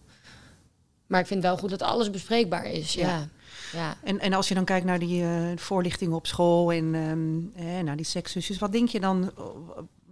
Maar 1.07 1.19
ik 1.19 1.27
vind 1.27 1.41
wel 1.41 1.57
goed 1.57 1.69
dat 1.69 1.81
alles 1.81 2.09
bespreekbaar 2.09 2.65
is. 2.65 2.93
Ja. 2.93 3.07
Ja. 3.07 3.27
ja. 3.73 3.97
En, 4.03 4.19
en 4.19 4.33
als 4.33 4.47
je 4.47 4.53
dan 4.55 4.65
kijkt 4.65 4.85
naar 4.85 4.99
die 4.99 5.23
eh, 5.23 5.29
voorlichting 5.55 6.13
op 6.13 6.27
school 6.27 6.71
en 6.71 6.95
eh, 7.55 7.79
naar 7.83 7.95
die 7.95 8.05
sekszusjes, 8.05 8.57
wat 8.59 8.71
denk 8.71 8.89
je 8.89 8.99
dan? 8.99 9.31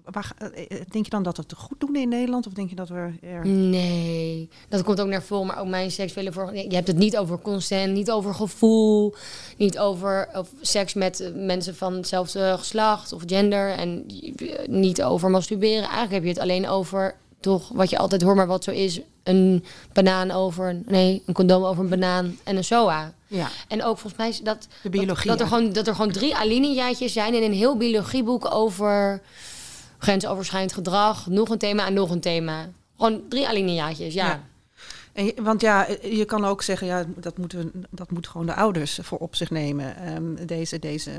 Eh, 0.06 0.14
Waar, 0.14 0.32
eh, 0.40 0.82
denk 0.90 1.06
je 1.06 1.10
dan 1.10 1.24
dat 1.24 1.38
we 1.38 1.44
het 1.48 1.58
goed 1.58 1.80
doen 1.80 1.96
in 1.96 2.10
Nederland? 2.10 2.48
Of 2.48 2.54
denk 2.54 2.70
je 2.70 2.76
dat 2.76 2.90
we 2.90 3.12
er... 3.22 3.48
Nee, 3.48 4.50
dat 4.70 4.84
komt 4.84 5.02
ook 5.02 5.08
naar 5.08 5.24
voren. 5.24 5.48
Maar 5.48 5.60
ook 5.60 5.68
mijn 5.68 5.92
seksuele 5.92 6.32
vorm. 6.32 6.56
Je 6.56 6.76
hebt 6.76 6.88
het 6.88 6.98
niet 6.98 7.18
over 7.18 7.40
consent, 7.40 7.94
niet 7.94 8.12
over 8.12 8.34
gevoel, 8.34 9.14
niet 9.58 9.80
over 9.80 10.30
of 10.34 10.50
seks 10.62 10.94
met 10.94 11.20
eh, 11.20 11.30
mensen 11.34 11.76
van 11.76 11.94
hetzelfde 11.94 12.56
geslacht 12.58 13.14
of 13.14 13.24
gender. 13.26 13.70
En 13.70 14.06
niet 14.68 15.04
over 15.04 15.30
masturberen. 15.30 15.84
Eigenlijk 15.84 16.12
heb 16.12 16.24
je 16.24 16.30
het 16.30 16.40
alleen 16.40 16.68
over 16.68 17.16
toch 17.40 17.70
wat 17.74 17.90
je 17.90 17.98
altijd 17.98 18.22
hoort, 18.22 18.36
maar 18.36 18.48
wat 18.48 18.64
zo 18.64 18.72
is: 18.72 19.00
een 19.24 19.64
banaan 19.94 20.32
over 20.32 20.70
een, 20.70 20.84
nee, 20.88 21.24
een 21.26 21.34
condoom 21.34 21.64
over 21.64 21.84
een 21.84 21.90
banaan 21.90 22.38
en 22.44 22.58
een 22.58 22.64
SOA. 22.64 23.14
Ja, 23.28 23.48
En 23.68 23.84
ook 23.84 23.98
volgens 23.98 24.22
mij 24.22 24.30
is 24.30 24.40
dat 24.40 24.68
de 24.84 24.90
biologie. 24.90 25.32
dat, 25.32 25.40
er 25.40 25.48
gewoon, 25.48 25.74
dat 25.74 25.88
er 25.88 25.96
gewoon 25.96 26.12
drie 26.12 26.36
alineaatjes 26.36 27.14
zijn 27.14 27.34
in 27.34 27.44
een 27.44 27.54
heel 27.54 27.78
biologieboek 27.78 28.54
over 28.54 29.22
grensoverschrijdend 29.98 30.74
gedrag. 30.74 31.28
Nog 31.28 31.50
een 31.50 31.58
thema 31.58 31.86
en 31.86 31.94
nog 31.94 32.10
een 32.10 32.20
thema. 32.22 32.70
Gewoon 32.98 33.22
drie 33.30 33.48
alineaatjes, 33.48 34.14
ja. 34.14 34.26
Ja. 34.28 34.42
En 35.14 35.44
want 35.44 35.62
ja, 35.62 35.88
je 36.02 36.26
kan 36.26 36.46
ook 36.46 36.62
zeggen, 36.62 36.88
ja, 36.88 37.06
dat 37.16 37.38
moeten, 37.38 37.60
we- 37.60 37.88
dat 37.90 38.12
moeten 38.12 38.32
gewoon 38.32 38.48
de 38.48 38.56
ouders 38.56 39.00
voor 39.02 39.18
op 39.18 39.36
zich 39.36 39.50
nemen. 39.50 39.96
Ehm, 39.98 40.46
deze, 40.46 40.80
deze, 40.80 41.12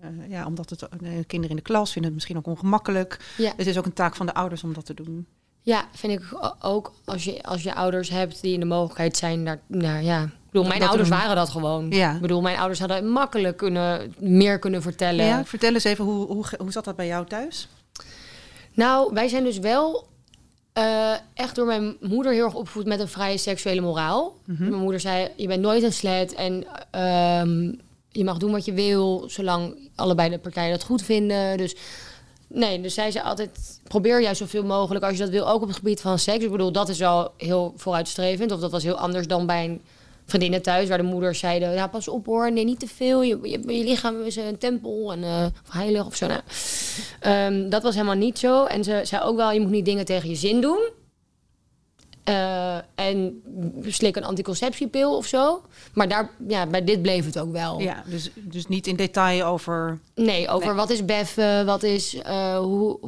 eh, 0.00 0.08
ja, 0.28 0.46
omdat 0.46 0.70
het, 0.70 0.82
eh, 0.82 0.88
kinderen 1.26 1.50
in 1.50 1.56
de 1.56 1.62
klas 1.62 1.92
vinden 1.92 2.04
het 2.04 2.14
misschien 2.14 2.36
ook 2.36 2.46
ongemakkelijk. 2.46 3.34
Ja. 3.36 3.52
Het 3.56 3.66
is 3.66 3.78
ook 3.78 3.84
een 3.86 3.92
taak 3.92 4.16
van 4.16 4.26
de 4.26 4.34
ouders 4.34 4.62
om 4.64 4.74
dat 4.74 4.86
te 4.86 4.94
doen. 4.94 5.26
Ja, 5.62 5.84
vind 5.92 6.12
ik 6.12 6.52
ook 6.60 6.92
als 7.04 7.24
je, 7.24 7.42
als 7.42 7.62
je 7.62 7.74
ouders 7.74 8.08
hebt 8.08 8.40
die 8.42 8.52
in 8.54 8.60
de 8.60 8.66
mogelijkheid 8.66 9.16
zijn 9.16 9.42
naar, 9.42 9.60
naar 9.66 10.02
ja. 10.02 10.22
Ik 10.22 10.60
bedoel, 10.60 10.68
mijn 10.68 10.82
ouders 10.82 11.08
waren 11.08 11.36
dat 11.36 11.48
gewoon. 11.48 11.90
Ja. 11.90 12.14
Ik 12.14 12.20
bedoel, 12.20 12.40
mijn 12.40 12.56
ouders 12.58 12.78
hadden 12.80 13.08
makkelijk 13.10 13.56
kunnen, 13.56 14.14
meer 14.18 14.58
kunnen 14.58 14.82
vertellen. 14.82 15.24
Ja, 15.24 15.44
vertel 15.44 15.74
eens 15.74 15.84
even, 15.84 16.04
hoe, 16.04 16.26
hoe, 16.26 16.44
hoe 16.58 16.72
zat 16.72 16.84
dat 16.84 16.96
bij 16.96 17.06
jou 17.06 17.26
thuis? 17.26 17.68
Nou, 18.74 19.10
wij 19.12 19.28
zijn 19.28 19.44
dus 19.44 19.58
wel 19.58 20.06
eh, 20.72 21.12
echt 21.34 21.54
door 21.54 21.66
mijn 21.66 21.96
moeder 22.00 22.32
heel 22.32 22.44
erg 22.44 22.54
opgevoed 22.54 22.86
met 22.86 23.00
een 23.00 23.08
vrije 23.08 23.38
seksuele 23.38 23.80
moraal. 23.80 24.36
Mhm. 24.44 24.68
Mijn 24.68 24.82
moeder 24.82 25.00
zei, 25.00 25.28
je 25.36 25.46
bent 25.46 25.62
nooit 25.62 25.82
een 25.82 25.92
slet 25.92 26.34
en 26.34 26.64
ehm, 26.90 27.72
je 28.08 28.24
mag 28.24 28.38
doen 28.38 28.52
wat 28.52 28.64
je 28.64 28.72
wil, 28.72 29.24
zolang 29.26 29.90
allebei 29.94 30.30
de 30.30 30.38
partijen 30.38 30.70
dat 30.70 30.84
goed 30.84 31.02
vinden. 31.02 31.56
Dus 31.56 31.76
nee, 32.46 32.80
dus 32.80 32.94
zij 32.94 33.10
zei 33.10 33.24
altijd, 33.24 33.80
probeer 33.84 34.20
juist 34.20 34.40
zoveel 34.40 34.64
mogelijk 34.64 35.04
als 35.04 35.16
je 35.16 35.22
dat 35.22 35.32
wil, 35.32 35.48
ook 35.48 35.62
op 35.62 35.68
het 35.68 35.76
gebied 35.76 36.00
van 36.00 36.18
seks. 36.18 36.44
Ik 36.44 36.50
bedoel, 36.50 36.72
dat 36.72 36.88
is 36.88 37.02
al 37.02 37.32
heel 37.36 37.72
vooruitstrevend, 37.76 38.52
of 38.52 38.60
dat 38.60 38.70
was 38.70 38.82
heel 38.82 38.98
anders 38.98 39.26
dan 39.26 39.46
bij 39.46 39.64
een 39.64 39.80
vriendinnen 40.24 40.62
thuis, 40.62 40.88
waar 40.88 40.98
de 40.98 41.04
moeders 41.04 41.38
zeiden, 41.38 41.72
ja, 41.72 41.86
pas 41.86 42.08
op 42.08 42.26
hoor, 42.26 42.52
nee, 42.52 42.64
niet 42.64 42.80
te 42.80 42.86
veel. 42.86 43.22
Je, 43.22 43.38
je, 43.42 43.74
je 43.74 43.84
lichaam 43.84 44.22
is 44.22 44.36
een 44.36 44.58
tempel 44.58 45.12
en 45.12 45.24
of 45.66 45.72
heilig 45.72 46.06
of 46.06 46.16
zo. 46.16 46.26
Nou, 46.26 46.40
Ehm, 47.20 47.68
dat 47.68 47.82
was 47.82 47.94
helemaal 47.94 48.14
niet 48.14 48.38
zo. 48.38 48.64
En 48.64 48.84
ze 48.84 49.00
zei 49.04 49.22
ook 49.22 49.36
wel, 49.36 49.52
je 49.52 49.60
moet 49.60 49.70
niet 49.70 49.84
dingen 49.84 50.04
tegen 50.04 50.28
je 50.28 50.34
zin 50.34 50.60
doen. 50.60 50.90
Eh, 52.24 52.76
en 52.94 53.42
slik 53.86 54.16
een 54.16 54.24
anticonceptiepil 54.24 55.16
of 55.16 55.26
zo. 55.26 55.62
Maar 55.94 56.08
daar, 56.08 56.30
ja, 56.48 56.66
bij 56.66 56.84
dit 56.84 57.02
bleef 57.02 57.24
het 57.24 57.38
ook 57.38 57.52
wel. 57.52 57.80
Ja, 57.80 58.02
dus, 58.06 58.30
dus 58.34 58.66
niet 58.66 58.86
in 58.86 58.96
detail 58.96 59.46
over... 59.46 59.98
Nee, 60.14 60.48
over 60.48 60.66
Nee. 60.66 60.76
wat 60.76 60.90
is 60.90 61.04
beffen, 61.04 61.66
wat 61.66 61.82
is, 61.82 62.14
eh, 62.14 62.58
hoe, 62.58 62.98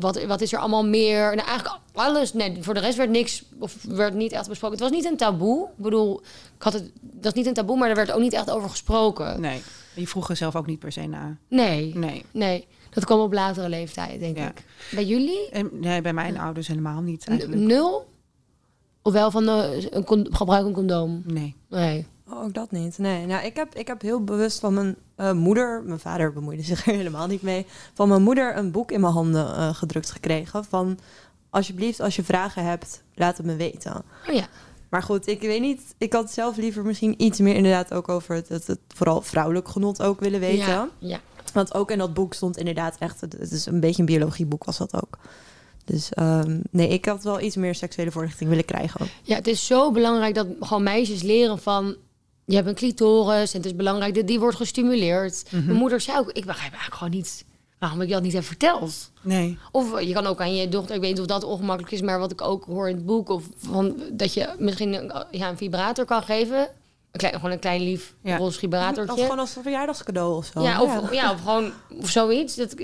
wat, 0.00 0.24
wat 0.24 0.40
is 0.40 0.52
er 0.52 0.58
allemaal 0.58 0.84
meer. 0.86 1.34
Nou, 1.36 1.48
eigenlijk 1.48 1.78
alles. 1.92 2.32
Nee, 2.32 2.56
voor 2.60 2.74
de 2.74 2.80
rest 2.80 2.96
werd 2.96 3.10
niks, 3.10 3.44
of 3.58 3.76
werd 3.82 4.14
niet 4.14 4.32
echt 4.32 4.48
besproken. 4.48 4.78
Het 4.78 4.88
was 4.88 4.96
niet 4.98 5.10
een 5.10 5.16
taboe. 5.16 5.64
Ik 5.76 5.82
bedoel, 5.82 6.20
ik 6.56 6.62
had 6.62 6.72
het, 6.72 6.90
dat 7.00 7.24
is 7.32 7.32
niet 7.32 7.46
een 7.46 7.54
taboe, 7.54 7.76
maar 7.78 7.88
er 7.88 7.94
werd 7.96 8.12
ook 8.12 8.20
niet 8.20 8.32
echt 8.32 8.50
over 8.50 8.70
gesproken. 8.70 9.40
Nee, 9.40 9.60
je 9.94 10.06
vroeg 10.08 10.28
er 10.28 10.36
zelf 10.36 10.56
ook 10.56 10.66
niet 10.66 10.78
per 10.78 10.92
se 10.92 11.06
na. 11.06 11.36
Nee, 11.48 11.94
Nee. 11.96 12.24
nee. 12.30 12.66
Dat 12.90 13.04
kwam 13.04 13.20
op 13.20 13.32
latere 13.32 13.68
leeftijd, 13.68 14.20
denk 14.20 14.36
Ja. 14.36 14.48
ik. 14.48 14.64
Bij 14.90 15.04
jullie? 15.04 15.48
En, 15.50 15.68
nee, 15.72 16.00
bij 16.00 16.12
mijn 16.12 16.38
ouders 16.38 16.66
helemaal 16.68 17.00
niet 17.00 17.28
eigenlijk. 17.28 17.60
Nul? 17.60 18.06
Of 19.02 19.12
wel 19.12 19.30
van 19.30 19.44
de, 19.44 19.88
een 19.90 20.28
gebruik 20.34 20.66
een 20.66 20.72
condoom? 20.72 21.22
Nee. 21.26 21.54
Nee. 21.68 22.06
Oh, 22.34 22.42
ook 22.42 22.54
dat 22.54 22.70
niet. 22.70 22.98
Nee, 22.98 23.26
nou, 23.26 23.44
ik 23.44 23.56
heb, 23.56 23.74
ik 23.74 23.86
heb 23.86 24.00
heel 24.00 24.24
bewust 24.24 24.60
van 24.60 24.74
mijn 24.74 24.96
eh, 25.14 25.32
moeder, 25.32 25.82
mijn 25.84 25.98
vader 25.98 26.32
bemoeide 26.32 26.62
zich 26.72 26.86
er 26.86 26.94
helemaal 26.94 27.26
niet 27.26 27.42
mee, 27.42 27.66
van 27.94 28.08
mijn 28.08 28.22
moeder 28.22 28.56
een 28.56 28.70
boek 28.70 28.90
in 28.90 29.00
mijn 29.00 29.12
handen 29.12 29.54
eh, 29.54 29.74
gedrukt 29.74 30.10
gekregen 30.10 30.64
van 30.64 30.98
alsjeblieft, 31.50 32.00
als 32.00 32.16
je 32.16 32.24
vragen 32.24 32.64
hebt, 32.64 33.02
laat 33.14 33.36
het 33.36 33.46
me 33.46 33.56
weten. 33.56 34.04
Oh 34.28 34.34
ja. 34.34 34.46
Maar 34.88 35.02
goed, 35.02 35.26
ik 35.26 35.40
weet 35.40 35.60
niet. 35.60 35.94
Ik 35.98 36.12
had 36.12 36.32
zelf 36.32 36.56
liever 36.56 36.84
misschien 36.84 37.22
iets 37.22 37.38
meer 37.38 37.54
inderdaad 37.54 37.92
ook 37.92 38.08
over 38.08 38.34
het, 38.34 38.48
het, 38.48 38.66
het 38.66 38.78
vooral 38.88 39.22
vrouwelijk 39.22 39.68
genot 39.68 40.02
ook 40.02 40.20
willen 40.20 40.40
weten. 40.40 40.66
Ja, 40.66 40.88
ja. 40.98 41.20
Want 41.52 41.74
ook 41.74 41.90
in 41.90 41.98
dat 41.98 42.14
boek 42.14 42.34
stond 42.34 42.56
inderdaad 42.56 42.96
echt, 42.98 43.20
het 43.20 43.32
het 43.32 43.50
is 43.50 43.66
een 43.66 43.80
beetje 43.80 44.00
een 44.00 44.06
biologieboek 44.06 44.64
was 44.64 44.78
dat 44.78 44.94
ook. 45.02 45.18
Dus 45.84 46.12
ehm, 46.12 46.60
nee, 46.70 46.88
ik 46.88 47.04
had 47.04 47.22
wel 47.22 47.40
iets 47.40 47.56
meer 47.56 47.74
seksuele 47.74 48.10
voorlichting 48.10 48.48
willen 48.48 48.64
krijgen. 48.64 49.06
Ja, 49.22 49.36
het 49.36 49.46
is 49.46 49.66
zo 49.66 49.92
belangrijk 49.92 50.34
dat 50.34 50.46
gewoon 50.60 50.82
meisjes 50.82 51.22
leren 51.22 51.58
van... 51.58 51.96
Je 52.44 52.54
hebt 52.54 52.68
een 52.68 52.74
clitoris 52.74 53.52
en 53.52 53.56
het 53.56 53.66
is 53.66 53.76
belangrijk 53.76 54.14
dat 54.14 54.26
die 54.26 54.40
wordt 54.40 54.56
gestimuleerd. 54.56 55.44
Mhm. 55.50 55.64
Mijn 55.64 55.78
moeder 55.78 56.00
zei 56.00 56.18
ook, 56.18 56.28
ik 56.28 56.44
begrijp 56.44 56.72
eigenlijk 56.72 56.94
gewoon 56.94 57.12
niet 57.12 57.44
waarom 57.78 58.00
ik 58.00 58.08
dat 58.08 58.22
niet 58.22 58.32
heb 58.32 58.44
verteld. 58.44 59.10
Nee. 59.20 59.58
Of 59.70 60.00
je 60.00 60.12
kan 60.12 60.26
ook 60.26 60.40
aan 60.40 60.54
je 60.54 60.68
dochter, 60.68 60.94
ik 60.94 61.00
weet 61.00 61.10
niet 61.10 61.20
of 61.20 61.26
dat 61.26 61.44
ongemakkelijk 61.44 61.92
is... 61.92 62.00
maar 62.00 62.18
wat 62.18 62.32
ik 62.32 62.40
ook 62.40 62.64
hoor 62.64 62.88
in 62.88 62.94
het 62.94 63.06
boek... 63.06 63.28
Of 63.28 63.44
van, 63.56 63.96
dat 64.12 64.34
je 64.34 64.54
misschien 64.58 64.92
een, 64.94 65.12
ja, 65.30 65.48
een 65.48 65.56
vibrator 65.56 66.04
kan 66.04 66.22
geven. 66.22 66.68
Een 67.14 67.20
klein, 67.20 67.34
gewoon 67.34 67.50
een 67.50 67.58
klein 67.58 67.80
lief 67.80 68.14
Ja. 68.22 68.36
roze 68.36 68.58
vibratortje. 68.58 69.10
Als 69.12 69.20
gewoon 69.20 69.38
als 69.38 69.56
een 69.56 69.62
verjaardagscadeau 69.62 70.36
of 70.36 70.50
zo. 70.52 70.62
ja, 70.62 70.82
of, 70.82 71.12
ja. 71.12 71.32
of 71.32 71.40
gewoon 71.40 71.72
of 72.00 72.08
zoiets. 72.10 72.54
Dat, 72.54 72.74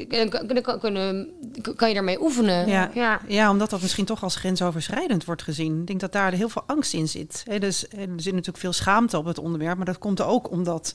kan, 0.62 0.78
kunnen, 0.80 1.28
kan 1.76 1.88
je 1.88 1.94
daarmee 1.94 2.22
oefenen. 2.22 2.68
Ja. 2.68 2.90
ja. 2.94 3.20
Ja, 3.26 3.50
omdat 3.50 3.70
dat 3.70 3.80
misschien 3.80 4.04
toch 4.04 4.22
als 4.22 4.36
grensoverschrijdend 4.36 5.24
wordt 5.24 5.42
gezien. 5.42 5.80
Ik 5.80 5.86
denk 5.86 6.00
dat 6.00 6.12
daar 6.12 6.32
heel 6.32 6.48
veel 6.48 6.62
angst 6.66 6.94
in 6.94 7.08
zit. 7.08 7.44
Hè, 7.48 7.58
dus, 7.58 7.84
er 7.88 8.08
zit 8.16 8.32
natuurlijk 8.32 8.58
veel 8.58 8.72
schaamte 8.72 9.18
op 9.18 9.24
het 9.24 9.38
onderwerp, 9.38 9.76
maar 9.76 9.86
dat 9.86 9.98
komt 9.98 10.20
ook 10.20 10.50
omdat, 10.50 10.94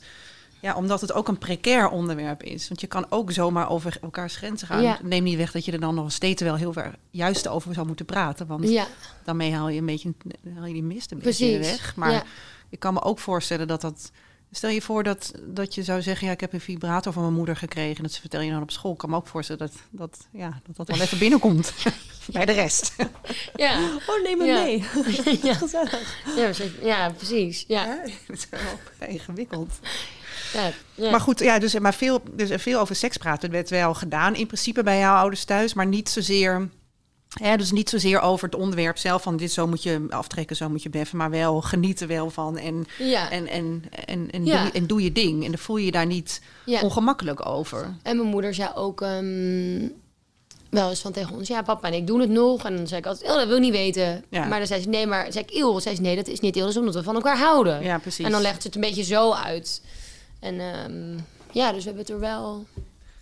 ja, 0.66 0.74
omdat 0.74 1.00
het 1.00 1.12
ook 1.12 1.28
een 1.28 1.38
precair 1.38 1.88
onderwerp 1.88 2.42
is. 2.42 2.68
Want 2.68 2.80
je 2.80 2.86
kan 2.86 3.06
ook 3.10 3.32
zomaar 3.32 3.70
over 3.70 3.98
elkaars 4.02 4.36
grenzen 4.36 4.66
gaan. 4.66 4.82
Ja. 4.82 4.98
Neem 5.02 5.22
niet 5.22 5.36
weg 5.36 5.52
dat 5.52 5.64
je 5.64 5.72
er 5.72 5.80
dan 5.80 5.94
nog 5.94 6.12
steeds 6.12 6.42
wel 6.42 6.54
heel 6.56 6.72
ver 6.72 6.94
juist 7.10 7.48
over 7.48 7.74
zou 7.74 7.86
moeten 7.86 8.06
praten. 8.06 8.46
Want 8.46 8.68
ja. 8.68 8.86
daarmee 9.24 9.52
haal 9.54 9.68
je 9.68 9.78
een 9.78 9.86
beetje 9.86 10.14
haal 10.54 10.66
je 10.66 10.72
die 10.72 10.82
mist 10.82 11.10
een 11.12 11.18
beetje 11.18 11.58
weg. 11.58 11.96
Maar 11.96 12.12
Ja. 12.12 12.22
ik 12.70 12.78
kan 12.78 12.94
me 12.94 13.02
ook 13.02 13.18
voorstellen 13.18 13.68
dat 13.68 13.80
dat. 13.80 14.10
Stel 14.50 14.70
je 14.70 14.82
voor 14.82 15.02
dat, 15.02 15.32
dat 15.46 15.74
je 15.74 15.82
zou 15.82 16.02
zeggen, 16.02 16.26
ja, 16.26 16.32
ik 16.32 16.40
heb 16.40 16.52
een 16.52 16.60
vibrator 16.60 17.12
van 17.12 17.22
mijn 17.22 17.34
moeder 17.34 17.56
gekregen. 17.56 18.02
Dat 18.02 18.16
vertel 18.18 18.40
je 18.40 18.50
dan 18.50 18.62
op 18.62 18.70
school. 18.70 18.92
Ik 18.92 18.98
kan 18.98 19.10
me 19.10 19.16
ook 19.16 19.26
voorstellen 19.26 19.66
dat 19.66 19.76
dat, 19.90 20.26
ja, 20.32 20.60
dat, 20.66 20.76
dat 20.76 20.88
wel 20.88 21.00
even 21.00 21.18
binnenkomt 21.18 21.72
bij 22.32 22.44
de 22.44 22.52
rest. 22.52 22.94
ja. 23.56 23.90
Oh, 24.06 24.22
neem 24.22 24.38
me 24.38 24.44
Ja. 24.44 24.62
mee. 24.62 24.84
Ja. 25.42 25.54
Gezellig. 25.54 26.16
Ja, 26.36 26.44
precies. 26.44 26.70
ja, 26.82 27.10
precies. 27.10 27.64
Ja. 27.68 27.84
Dat 28.26 28.36
is 28.36 28.46
wel 28.50 29.08
ingewikkeld. 29.08 29.72
Ja. 30.56 30.70
Ja. 30.94 31.10
Maar 31.10 31.20
goed, 31.20 31.38
ja, 31.40 31.58
dus, 31.58 31.78
maar 31.78 31.94
veel, 31.94 32.22
dus 32.32 32.50
veel 32.62 32.80
over 32.80 32.94
seks 32.96 33.16
praten 33.16 33.50
werd 33.50 33.70
wel 33.70 33.94
gedaan. 33.94 34.34
In 34.34 34.46
principe 34.46 34.82
bij 34.82 34.98
jouw 34.98 35.16
ouders 35.16 35.44
thuis, 35.44 35.74
maar 35.74 35.86
niet 35.86 36.08
zozeer. 36.08 36.68
Hè, 37.42 37.56
dus 37.56 37.70
niet 37.72 37.88
zozeer 37.90 38.20
over 38.20 38.44
het 38.48 38.54
onderwerp 38.58 38.98
zelf 38.98 39.22
van 39.22 39.36
dit 39.36 39.52
zo 39.52 39.66
moet 39.66 39.82
je 39.82 40.06
aftrekken, 40.08 40.56
zo 40.56 40.68
moet 40.68 40.82
je 40.82 40.90
beffen, 40.90 41.18
maar 41.18 41.30
wel 41.30 41.60
genieten 41.60 42.08
wel 42.08 42.30
van 42.30 42.58
en, 42.58 42.86
ja. 42.98 43.30
en, 43.30 43.46
en, 43.48 43.82
en, 44.06 44.30
en, 44.30 44.44
doe, 44.44 44.52
je- 44.52 44.70
en 44.72 44.86
doe 44.86 45.02
je 45.02 45.12
ding. 45.12 45.44
En 45.44 45.50
dan 45.50 45.58
voel 45.60 45.76
je 45.76 45.84
je 45.84 45.90
daar 45.90 46.06
niet 46.06 46.40
ongemakkelijk 46.82 47.46
over. 47.46 47.94
En 48.02 48.16
mijn 48.16 48.28
moeder 48.28 48.54
zei 48.54 48.70
ook 48.74 49.00
ehm, 49.02 49.88
wel 50.70 50.90
eens 50.90 51.00
van 51.00 51.12
tegen 51.12 51.34
ons... 51.34 51.48
ja, 51.48 51.62
papa 51.62 51.88
en 51.88 51.94
ik 51.94 52.06
doen 52.06 52.20
het 52.20 52.30
nog. 52.30 52.64
En 52.64 52.76
dan 52.76 52.86
zei 52.86 53.00
ik 53.00 53.06
altijd, 53.06 53.30
oh, 53.30 53.36
dat 53.36 53.46
wil 53.46 53.56
ik 53.56 53.62
niet 53.62 53.72
weten. 53.72 54.24
Ja. 54.28 54.44
Maar 54.46 54.58
dan 54.58 54.66
zei 54.66 54.80
ze, 54.82 54.88
nee, 54.88 55.06
maar 55.06 55.32
zei 55.32 55.44
ik, 55.44 55.54
eeuw. 55.54 55.78
zei 55.78 55.94
ze, 55.94 56.00
nee, 56.00 56.16
dat 56.16 56.26
is 56.28 56.40
niet 56.40 56.56
eeuw, 56.56 56.62
dat 56.62 56.70
is 56.70 56.76
omdat 56.78 56.94
we 56.94 57.02
van 57.02 57.14
elkaar 57.14 57.38
houden. 57.38 57.82
Ja, 57.82 57.98
precies. 57.98 58.24
En 58.24 58.30
dan 58.30 58.40
legt 58.40 58.60
ze 58.62 58.66
het 58.66 58.74
een 58.76 58.80
beetje 58.82 59.04
zo 59.04 59.32
uit. 59.32 59.82
En 60.40 60.60
ehm, 60.60 61.18
ja, 61.52 61.72
dus 61.72 61.84
we 61.84 61.90
hebben 61.90 62.02
het 62.02 62.10
er 62.10 62.18
wel... 62.20 62.66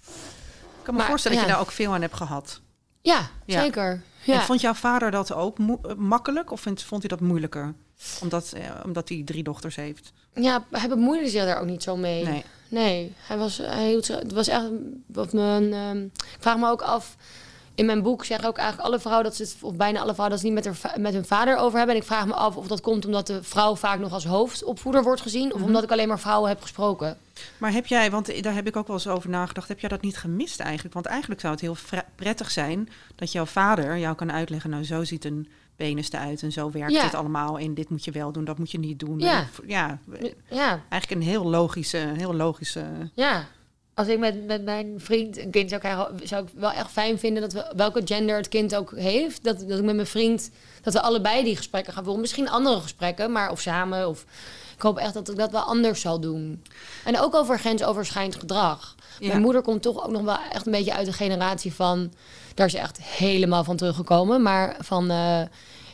Ik 0.04 0.90
kan 0.90 0.94
me 0.94 1.00
maar, 1.00 1.08
voorstellen 1.08 1.38
dat 1.38 1.46
ja. 1.46 1.52
je 1.52 1.58
daar 1.58 1.66
ook 1.68 1.74
veel 1.74 1.92
aan 1.94 2.00
hebt 2.00 2.14
gehad. 2.16 2.60
Ja, 3.00 3.28
Ja. 3.44 3.60
zeker. 3.62 4.02
Ja. 4.24 4.34
En 4.34 4.40
vond 4.40 4.60
jouw 4.60 4.74
vader 4.74 5.10
dat 5.10 5.32
ook 5.32 5.58
eh, 5.58 5.94
makkelijk 5.96 6.50
of 6.50 6.60
vindt- 6.60 6.82
vond 6.82 7.00
hij 7.02 7.16
dat 7.16 7.20
moeilijker? 7.28 7.74
Omdat, 8.22 8.52
eh, 8.52 8.70
omdat 8.84 9.08
hij 9.08 9.22
drie 9.24 9.42
dochters 9.42 9.76
heeft. 9.76 10.12
Ja, 10.34 10.64
hij 10.70 10.88
bemoeide 10.88 11.28
zich 11.28 11.44
daar 11.44 11.60
ook 11.60 11.66
niet 11.66 11.82
zo 11.82 11.96
mee. 11.96 12.24
Nee. 12.24 12.44
Nee, 12.68 13.12
hij 13.16 13.36
was, 13.38 13.56
hij 13.58 13.88
hield 13.88 14.06
het 14.08 14.32
was 14.32 14.48
echt 14.48 14.64
wat 15.06 15.32
mijn. 15.32 15.72
ehm, 15.72 16.04
ik 16.04 16.36
vraag 16.38 16.56
me 16.56 16.68
ook 16.70 16.82
af. 16.82 17.16
In 17.74 17.86
mijn 17.86 18.02
boek 18.02 18.24
zeggen 18.24 18.48
ook 18.48 18.56
eigenlijk 18.58 18.88
alle 18.88 18.98
vrouwen 19.00 19.24
dat 19.24 19.36
ze 19.36 19.42
het, 19.42 19.56
of 19.60 19.74
bijna 19.76 20.00
alle 20.00 20.12
vrouwen 20.14 20.30
dat 20.30 20.40
ze 20.46 20.52
niet 20.52 20.64
met, 20.64 20.82
haar, 20.82 21.00
met 21.00 21.12
hun 21.12 21.24
vader 21.24 21.56
over 21.56 21.76
hebben. 21.78 21.94
En 21.96 22.00
ik 22.00 22.06
vraag 22.06 22.26
me 22.26 22.34
af 22.34 22.56
of 22.56 22.66
dat 22.66 22.80
komt 22.80 23.06
omdat 23.06 23.26
de 23.26 23.42
vrouw 23.42 23.76
vaak 23.76 23.98
nog 23.98 24.12
als 24.12 24.24
hoofdopvoeder 24.24 25.02
wordt 25.02 25.20
gezien, 25.20 25.46
Mhm. 25.48 25.56
of 25.56 25.62
omdat 25.62 25.82
ik 25.82 25.90
alleen 25.90 26.08
maar 26.08 26.20
vrouwen 26.20 26.48
heb 26.48 26.60
gesproken. 26.62 27.16
Maar 27.58 27.72
heb 27.72 27.86
jij, 27.86 28.10
want 28.10 28.42
daar 28.42 28.54
heb 28.54 28.66
ik 28.66 28.76
ook 28.76 28.86
wel 28.86 28.96
eens 28.96 29.06
over 29.08 29.30
nagedacht, 29.30 29.68
heb 29.68 29.80
jij 29.80 29.88
dat 29.88 30.02
niet 30.02 30.16
gemist 30.16 30.60
eigenlijk? 30.60 30.94
Want 30.94 31.06
eigenlijk 31.06 31.40
zou 31.40 31.52
het 31.52 31.62
heel 31.62 31.76
prettig 32.14 32.50
zijn 32.50 32.88
dat 33.14 33.32
jouw 33.32 33.44
vader 33.46 33.98
jou 33.98 34.14
kan 34.14 34.32
uitleggen, 34.32 34.70
nou 34.70 34.84
zo 34.84 35.04
ziet 35.04 35.24
een 35.24 35.48
penis 35.76 36.12
eruit 36.12 36.42
en 36.42 36.52
zo 36.52 36.70
werkt 36.70 36.92
Ja. 36.92 37.02
het 37.04 37.14
allemaal 37.14 37.58
en 37.58 37.74
dit 37.74 37.90
moet 37.90 38.04
je 38.04 38.10
wel 38.10 38.32
doen, 38.32 38.44
dat 38.44 38.58
moet 38.58 38.70
je 38.70 38.78
niet 38.78 38.98
doen. 38.98 39.18
Ja. 39.18 39.46
Ja, 39.66 39.98
Ja, 40.50 40.68
eigenlijk 40.88 41.10
een 41.10 41.28
heel 41.28 41.44
logische, 41.44 41.98
heel 41.98 42.34
logische. 42.34 42.84
ja. 43.14 43.44
Als 43.94 44.06
ik 44.06 44.18
met, 44.18 44.46
met 44.46 44.64
mijn 44.64 44.94
vriend 44.96 45.38
een 45.38 45.50
kind 45.50 45.68
zou 45.68 45.80
krijgen, 45.80 46.20
zou 46.22 46.44
ik 46.44 46.48
wel 46.54 46.70
echt 46.70 46.90
fijn 46.90 47.18
vinden 47.18 47.42
dat 47.42 47.52
we 47.52 47.72
welke 47.76 48.02
gender 48.04 48.36
het 48.36 48.48
kind 48.48 48.74
ook 48.74 48.92
heeft. 48.96 49.44
Dat, 49.44 49.58
dat 49.68 49.78
ik 49.78 49.84
met 49.84 49.94
mijn 49.94 50.06
vriend, 50.06 50.50
dat 50.82 50.92
we 50.92 51.00
allebei 51.00 51.44
die 51.44 51.56
gesprekken 51.56 51.92
gaan 51.92 52.02
voeren. 52.02 52.20
Misschien 52.20 52.50
andere 52.50 52.80
gesprekken, 52.80 53.32
maar 53.32 53.50
of 53.50 53.60
samen. 53.60 54.08
Of, 54.08 54.24
ik 54.76 54.82
hoop 54.82 54.98
echt 54.98 55.14
dat 55.14 55.30
ik 55.30 55.36
dat 55.36 55.50
wel 55.50 55.62
anders 55.62 56.00
zal 56.00 56.20
doen. 56.20 56.62
En 57.04 57.20
ook 57.20 57.34
over 57.34 57.58
grensoverschrijdend 57.58 58.36
gedrag. 58.36 58.94
Ja. 59.18 59.26
Mijn 59.26 59.40
moeder 59.40 59.62
komt 59.62 59.82
toch 59.82 60.04
ook 60.04 60.10
nog 60.10 60.22
wel 60.22 60.38
echt 60.52 60.66
een 60.66 60.72
beetje 60.72 60.94
uit 60.94 61.06
de 61.06 61.12
generatie 61.12 61.74
van... 61.74 62.12
Daar 62.54 62.66
is 62.66 62.74
echt 62.74 63.02
helemaal 63.02 63.64
van 63.64 63.76
teruggekomen. 63.76 64.42
Maar 64.42 64.76
van, 64.80 65.10
eh, 65.10 65.40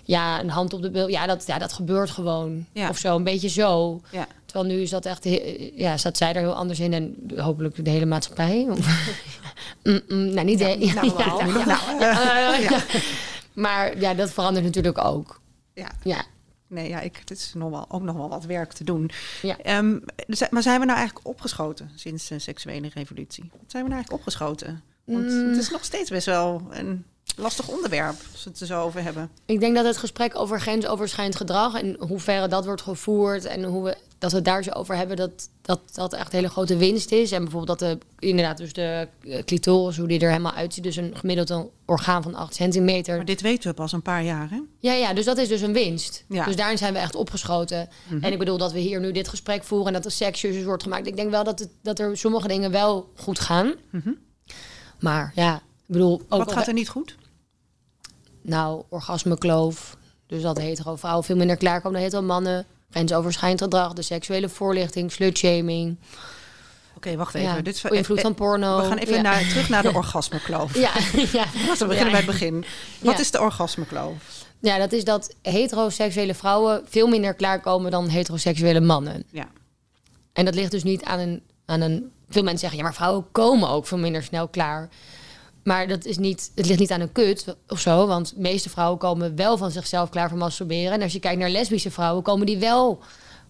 ja, 0.04 0.40
een 0.40 0.50
hand 0.50 0.72
op 0.72 0.82
de 0.82 0.90
bil. 0.90 1.08
Ja, 1.08 1.26
dat, 1.26 1.46
ja, 1.46 1.58
dat 1.58 1.72
gebeurt 1.72 2.10
gewoon. 2.10 2.66
Ja. 2.72 2.88
Of 2.88 2.98
zo, 2.98 3.16
een 3.16 3.24
beetje 3.24 3.48
zo. 3.48 4.00
Ja. 4.10 4.26
Terwijl 4.50 4.74
nu 4.74 4.80
is 4.82 4.90
dat 4.90 5.06
echt, 5.06 5.24
ja, 5.74 5.96
staat 5.96 6.16
zij 6.16 6.28
er 6.34 6.40
heel 6.40 6.54
anders 6.54 6.80
in 6.80 6.92
en 6.92 7.30
hopelijk 7.36 7.84
de 7.84 7.90
hele 7.90 8.06
maatschappij. 8.06 8.66
Mm, 9.82 10.00
mm, 10.08 10.34
nou, 10.34 10.46
niet 10.46 10.58
de, 10.58 10.76
ja, 10.86 10.94
nou, 10.94 11.64
Nou. 11.66 12.80
Maar 13.52 14.00
ja, 14.00 14.14
dat 14.14 14.30
verandert 14.30 14.64
natuurlijk 14.64 15.04
ook. 15.04 15.40
Ja. 15.74 15.90
Ja, 16.02 16.24
Nee, 16.66 16.88
ja, 16.88 17.00
ik, 17.00 17.16
het 17.16 17.30
is 17.30 17.52
nog 17.54 17.70
wel, 17.70 17.84
ook 17.88 18.02
nog 18.02 18.16
wel 18.16 18.28
wat 18.28 18.44
werk 18.44 18.72
te 18.72 18.84
doen. 18.84 19.10
Ja. 19.42 19.82
Dus- 20.26 20.48
maar 20.50 20.62
zijn 20.62 20.80
we 20.80 20.86
nou 20.86 20.98
eigenlijk 20.98 21.28
opgeschoten 21.28 21.90
sinds 21.94 22.28
de 22.28 22.38
seksuele 22.38 22.90
revolutie? 22.94 23.44
Zijn 23.66 23.82
we 23.82 23.88
nou 23.88 23.92
eigenlijk 23.92 24.12
opgeschoten? 24.12 24.82
Want 25.04 25.26
Mm. 25.26 25.48
het 25.48 25.56
is 25.56 25.70
nog 25.70 25.84
steeds 25.84 26.10
best 26.10 26.26
wel 26.26 26.62
een 26.70 27.04
lastig 27.36 27.68
onderwerp 27.68 28.16
als 28.32 28.44
we 28.44 28.50
het 28.50 28.60
er 28.60 28.66
zo 28.66 28.82
over 28.82 29.02
hebben. 29.02 29.30
ik 29.46 29.60
denk 29.60 29.74
dat 29.74 29.84
het 29.84 29.96
gesprek 29.96 30.38
over 30.38 30.60
grensoverschrijdend 30.60 31.36
gedrag 31.36 31.80
en 31.80 31.96
hoeverre 31.98 32.48
dat 32.48 32.64
wordt 32.64 32.82
gevoerd 32.82 33.44
en 33.44 33.64
hoe 33.64 33.84
we 33.84 33.96
dat 34.20 34.30
we 34.30 34.36
het 34.36 34.46
daar 34.46 34.62
zo 34.62 34.70
over 34.70 34.96
hebben, 34.96 35.16
dat 35.16 35.48
dat, 35.62 35.80
dat 35.92 36.12
echt 36.12 36.32
een 36.32 36.38
hele 36.38 36.50
grote 36.50 36.76
winst 36.76 37.12
is. 37.12 37.32
En 37.32 37.42
bijvoorbeeld 37.42 37.78
dat 37.78 37.88
de, 37.88 38.26
inderdaad, 38.26 38.56
dus 38.56 38.72
de 38.72 39.08
eh, 39.20 39.42
clitoris, 39.44 39.96
hoe 39.96 40.08
die 40.08 40.20
er 40.20 40.28
helemaal 40.28 40.52
uitziet, 40.52 40.84
dus 40.84 40.96
een 40.96 41.16
gemiddeld 41.16 41.68
orgaan 41.84 42.22
van 42.22 42.34
8 42.34 42.54
centimeter. 42.54 43.16
Maar 43.16 43.24
dit 43.24 43.40
weten 43.40 43.70
we 43.70 43.74
pas 43.74 43.92
een 43.92 44.02
paar 44.02 44.22
jaar, 44.22 44.50
hè? 44.50 44.60
Ja, 44.78 44.92
ja, 44.92 45.14
dus 45.14 45.24
dat 45.24 45.38
is 45.38 45.48
dus 45.48 45.60
een 45.60 45.72
winst. 45.72 46.24
Ja. 46.28 46.44
Dus 46.44 46.56
daarin 46.56 46.78
zijn 46.78 46.92
we 46.92 46.98
echt 46.98 47.14
opgeschoten. 47.14 47.88
En 48.20 48.32
ik 48.32 48.38
bedoel 48.38 48.58
dat 48.58 48.72
we 48.72 48.78
hier 48.78 49.00
nu 49.00 49.12
dit 49.12 49.28
gesprek 49.28 49.64
voeren 49.64 49.86
en 49.86 49.92
dat 49.92 50.04
er 50.04 50.10
seksjes 50.10 50.64
wordt 50.64 50.82
gemaakt. 50.82 51.06
Ik 51.06 51.16
denk 51.16 51.30
wel 51.30 51.44
dat, 51.44 51.58
het, 51.58 51.68
dat 51.82 51.98
er 51.98 52.16
sommige 52.16 52.48
dingen 52.48 52.70
wel 52.70 53.10
goed 53.16 53.38
gaan. 53.38 53.74
Maar 54.98 55.32
ja, 55.34 55.56
ik 55.56 55.62
bedoel 55.86 56.22
ook 56.28 56.44
Wat 56.44 56.52
gaat 56.52 56.66
er 56.66 56.72
niet 56.72 56.88
goed? 56.88 57.16
Nou 58.42 58.83
orgasmekloof. 58.88 59.96
Dus 60.26 60.42
dat 60.42 60.59
hetero 60.59 60.96
vrouwen 60.96 61.24
veel 61.24 61.37
minder 61.37 61.57
klaarkomen 61.57 61.92
dan 61.92 62.03
hetero 62.03 62.22
mannen. 62.22 62.66
Grensoverschrijdend 62.90 63.62
gedrag, 63.62 63.92
de 63.92 64.03
seksuele 64.03 64.48
voorlichting, 64.48 65.12
slutshaming. 65.12 65.98
Oké, 66.96 67.16
wacht 67.16 67.35
even. 67.35 67.48
Ja, 67.48 67.61
Dit 67.61 67.74
is, 67.74 67.85
invloed 67.85 68.16
eh, 68.16 68.22
van 68.22 68.35
porno. 68.35 68.81
We 68.81 68.88
gaan 68.88 68.98
even 68.98 69.14
ja. 69.14 69.20
naar, 69.20 69.48
terug 69.48 69.68
naar 69.68 69.83
de 69.83 69.94
orgasmekloof. 70.03 70.74
Ja, 70.74 70.92
ja. 71.33 71.44
Laten 71.66 71.79
we 71.79 71.87
beginnen 71.87 72.11
bij 72.11 72.20
het 72.20 72.31
begin. 72.31 72.64
Wat 72.98 73.18
is 73.18 73.31
de 73.31 73.40
orgasmekloof? 73.40 74.46
ja, 74.61 74.79
dat 74.79 74.92
is 74.92 75.05
dat 75.05 75.35
heteroseksuele 75.42 76.35
vrouwen 76.35 76.83
veel 76.88 77.09
minder 77.09 77.35
klaarkomen 77.35 77.90
dan 77.90 78.09
heteroseksuele 78.09 78.81
mannen. 78.81 79.24
Ja. 79.31 79.48
En 80.33 80.44
dat 80.44 80.55
ligt 80.55 80.70
dus 80.70 80.83
niet 80.83 81.05
aan 81.05 81.18
een, 81.18 81.42
aan 81.64 81.81
een. 81.81 82.12
Veel 82.29 82.42
mensen 82.42 82.61
zeggen 82.61 82.79
ja, 82.79 82.85
maar 82.85 82.94
vrouwen 82.94 83.26
komen 83.33 83.68
ook 83.68 83.87
veel 83.87 83.98
minder 83.98 84.22
snel 84.22 84.48
klaar. 84.48 84.88
Maar 85.64 85.88
dat 85.88 86.05
is 86.05 86.18
niet, 86.18 86.51
het 86.55 86.66
ligt 86.66 86.79
niet 86.81 86.90
aan 86.90 87.01
een 87.01 87.12
kut 87.12 87.57
of 87.68 87.81
zo. 87.81 88.07
Want 88.07 88.35
de 88.35 88.40
meeste 88.40 88.70
vrouwen 88.70 88.99
komen 88.99 89.37
wel 89.37 89.57
van 89.57 89.70
zichzelf 89.70 90.09
klaar 90.11 90.29
voor 90.29 90.38
masturberen. 90.38 90.92
En 90.92 91.03
als 91.03 91.12
je 91.12 91.18
kijkt 91.20 91.38
naar 91.40 91.51
lesbische 91.51 91.90
vrouwen, 91.90 92.23
komen 92.23 92.46
die 92.46 92.59
wel 92.59 92.99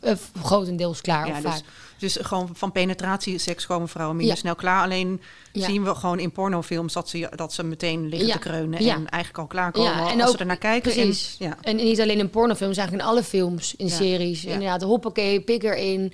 eh, 0.01 0.15
grotendeels 0.43 1.01
klaar. 1.01 1.27
Ja, 1.27 1.33
of 1.37 1.41
dus 1.43 1.51
vaak. 1.53 1.63
Dus 1.99 2.19
gewoon 2.21 2.51
van 2.53 2.73
penetratie, 2.73 3.39
seks 3.39 3.67
komen 3.67 3.89
vrouwen 3.89 4.17
minder 4.17 4.35
Ja. 4.35 4.41
snel 4.41 4.55
klaar. 4.55 4.83
Alleen 4.83 5.21
Ja. 5.53 5.65
zien 5.67 5.85
we 5.85 5.95
gewoon 5.95 6.19
in 6.19 6.33
pornofilms 6.33 6.93
dat 6.93 7.09
ze, 7.09 7.29
dat 7.37 7.53
ze 7.53 7.63
meteen 7.63 8.09
liggen 8.09 8.27
Ja. 8.29 8.33
te 8.35 8.39
kreunen 8.39 8.79
en 8.79 8.87
eigenlijk 9.09 9.39
al 9.39 9.47
klaarkomen 9.47 9.91
Ja, 9.93 10.11
en 10.11 10.21
als 10.21 10.29
ook- 10.31 10.35
ze 10.35 10.41
er 10.41 10.47
naar 10.47 10.57
kijken. 10.57 10.93
Precies. 10.93 11.37
En, 11.39 11.47
ja. 11.47 11.57
En 11.63 11.77
niet 11.77 12.01
alleen 12.01 12.19
in 12.19 12.31
pornofilms, 12.31 12.77
eigenlijk 12.77 13.07
in 13.09 13.13
alle 13.15 13.25
films, 13.25 13.75
in 13.77 13.91
series. 13.91 14.43
Ja. 14.43 14.53
Inderdaad, 14.53 14.83
hoppakee, 14.83 15.41
pik 15.41 15.63
erin. 15.63 16.13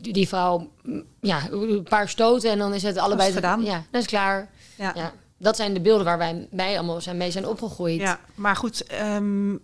Die, 0.00 0.28
vrouw, 0.28 0.68
mm, 0.82 1.04
ja, 1.20 1.48
een 1.50 1.82
paar 1.88 2.08
stoten 2.08 2.50
en 2.50 2.58
dan 2.58 2.74
is 2.74 2.82
het 2.82 2.96
allebei... 2.98 3.32
gedaan. 3.32 3.62
Ja, 3.64 3.84
dat 3.90 4.00
is 4.00 4.06
klaar. 4.08 4.50
Ja. 4.80 4.92
Ja. 4.94 5.12
Dat 5.38 5.56
zijn 5.56 5.74
de 5.74 5.80
beelden 5.80 6.04
waar 6.04 6.18
wij, 6.18 6.48
wij 6.50 6.78
allemaal 6.78 7.00
zijn, 7.00 7.16
mee 7.16 7.30
zijn 7.30 7.46
opgegroeid. 7.46 8.00
Ja, 8.00 8.20
maar 8.34 8.56
goed, 8.56 8.84
ehm, 8.86 9.56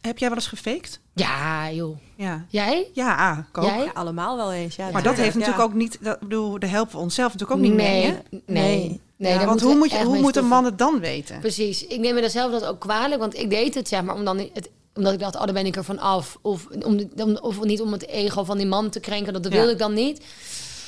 heb 0.00 0.18
jij 0.18 0.28
wel 0.28 0.36
eens 0.36 0.46
gefaked? 0.46 1.00
Ja, 1.14 1.70
joh. 1.70 1.96
Ja. 2.16 2.44
Jij? 2.48 2.90
Ja, 2.92 3.46
ik 3.50 3.58
ook. 3.58 3.64
Jij? 3.64 3.84
Ja, 3.84 3.90
allemaal 3.94 4.36
wel 4.36 4.52
eens. 4.52 4.76
Ja, 4.76 4.90
Maar 4.90 5.02
dat 5.02 5.16
heeft 5.16 5.34
natuurlijk 5.34 5.58
ja. 5.58 5.64
ook 5.64 5.74
niet, 5.74 5.98
dat, 6.00 6.20
bedoel, 6.20 6.58
daar 6.58 6.70
helpen 6.70 6.96
we 6.96 7.02
onszelf 7.02 7.32
natuurlijk 7.32 7.60
ook 7.60 7.66
niet 7.66 7.76
nee, 7.76 8.02
mee. 8.02 8.04
Hè? 8.04 8.12
nee. 8.30 8.42
Nee. 8.46 9.00
nee. 9.16 9.32
Ja, 9.32 9.38
daar 9.38 9.46
want 9.46 9.60
hoe, 9.60 9.74
moet, 9.76 9.90
je, 9.90 10.04
hoe 10.04 10.20
moet 10.20 10.36
een 10.36 10.46
man 10.46 10.64
het 10.64 10.78
dan 10.78 11.00
weten? 11.00 11.40
Precies. 11.40 11.86
Ik 11.86 12.00
neem 12.00 12.14
me 12.14 12.28
zelf 12.28 12.52
dat 12.52 12.64
ook 12.64 12.80
kwalijk, 12.80 13.20
want 13.20 13.38
ik 13.38 13.50
deed 13.50 13.74
het, 13.74 13.88
zeg 13.88 14.02
maar, 14.02 14.14
om 14.14 14.24
dan 14.24 14.38
het, 14.38 14.70
omdat 14.94 15.12
ik 15.12 15.18
dacht, 15.18 15.34
oh, 15.34 15.44
daar 15.44 15.52
ben 15.52 15.66
ik 15.66 15.76
er 15.76 15.84
van 15.84 15.98
af. 15.98 16.38
Of, 16.42 16.66
om, 16.82 17.00
om, 17.16 17.36
of 17.36 17.64
niet 17.64 17.80
om 17.80 17.92
het 17.92 18.06
ego 18.06 18.44
van 18.44 18.56
die 18.56 18.66
man 18.66 18.90
te 18.90 19.00
krenken, 19.00 19.32
dat 19.32 19.44
Ja. 19.44 19.50
wilde 19.50 19.72
ik 19.72 19.78
dan 19.78 19.94
niet. 19.94 20.24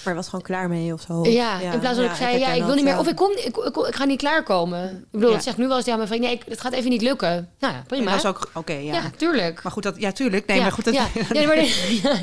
Maar 0.06 0.14
je 0.14 0.20
was 0.20 0.30
gewoon 0.30 0.44
klaar 0.44 0.68
mee 0.68 0.92
of 0.92 1.00
zo. 1.00 1.24
Ja, 1.24 1.60
in 1.60 1.80
plaats 1.80 1.96
van 1.96 2.04
ik 2.04 2.14
zei, 2.14 2.32
ja, 2.32 2.38
herken 2.38 2.56
ik 2.56 2.64
wil 2.64 2.74
niet 2.74 2.84
meer, 2.84 2.92
ja. 2.92 2.98
of 2.98 3.08
ik 3.08 3.16
kom, 3.16 3.30
ik, 3.30 3.56
ik, 3.56 3.76
ik 3.76 3.94
ga 3.94 4.04
niet 4.04 4.18
klaarkomen. 4.18 4.84
Ik 4.90 5.04
bedoel, 5.10 5.28
Ja. 5.28 5.34
dat 5.34 5.44
zeg 5.44 5.52
ik 5.52 5.58
nu 5.58 5.66
wel 5.66 5.74
eens 5.76 5.84
tegen 5.84 5.98
mijn 5.98 6.10
vriend, 6.10 6.24
nee, 6.24 6.34
ik, 6.34 6.42
het 6.48 6.60
gaat 6.60 6.72
even 6.72 6.90
niet 6.90 7.02
lukken. 7.02 7.48
Nou 7.58 7.74
ja, 7.74 7.82
prima. 7.86 8.10
dat 8.10 8.18
is 8.18 8.26
ook 8.26 8.50
oké, 8.54 8.72
ja. 8.72 8.92
ja. 8.92 9.02
tuurlijk. 9.16 9.62
Maar 9.62 9.72
goed, 9.72 9.82
dat, 9.82 9.94
ja, 9.98 10.12
tuurlijk. 10.12 10.46
Nee, 10.46 10.56
ja, 10.56 10.62
maar 10.62 10.72
goed, 10.72 10.84
dat, 10.84 10.94
ja. 10.94 11.06
Ja, 11.32 11.46
maar, 11.46 11.56
ja, 12.02 12.18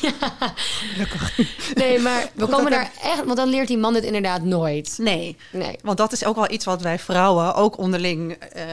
ja. 0.00 0.12
Nee, 1.74 1.98
maar 1.98 2.30
we 2.34 2.42
Goed, 2.42 2.50
komen 2.54 2.70
dat 2.70 2.80
daar 2.80 2.90
echt, 3.02 3.24
want 3.24 3.36
dan 3.36 3.48
leert 3.48 3.68
die 3.68 3.78
man 3.78 3.94
het 3.94 4.04
inderdaad 4.04 4.42
nooit. 4.42 4.94
nee. 4.98 5.36
Nee. 5.52 5.76
Want 5.82 5.98
dat 5.98 6.12
is 6.12 6.24
ook 6.24 6.36
wel 6.36 6.50
iets 6.50 6.64
wat 6.64 6.82
wij 6.82 6.98
vrouwen 6.98 7.54
ook 7.54 7.78
onderling 7.78 8.32
eh, 8.32 8.64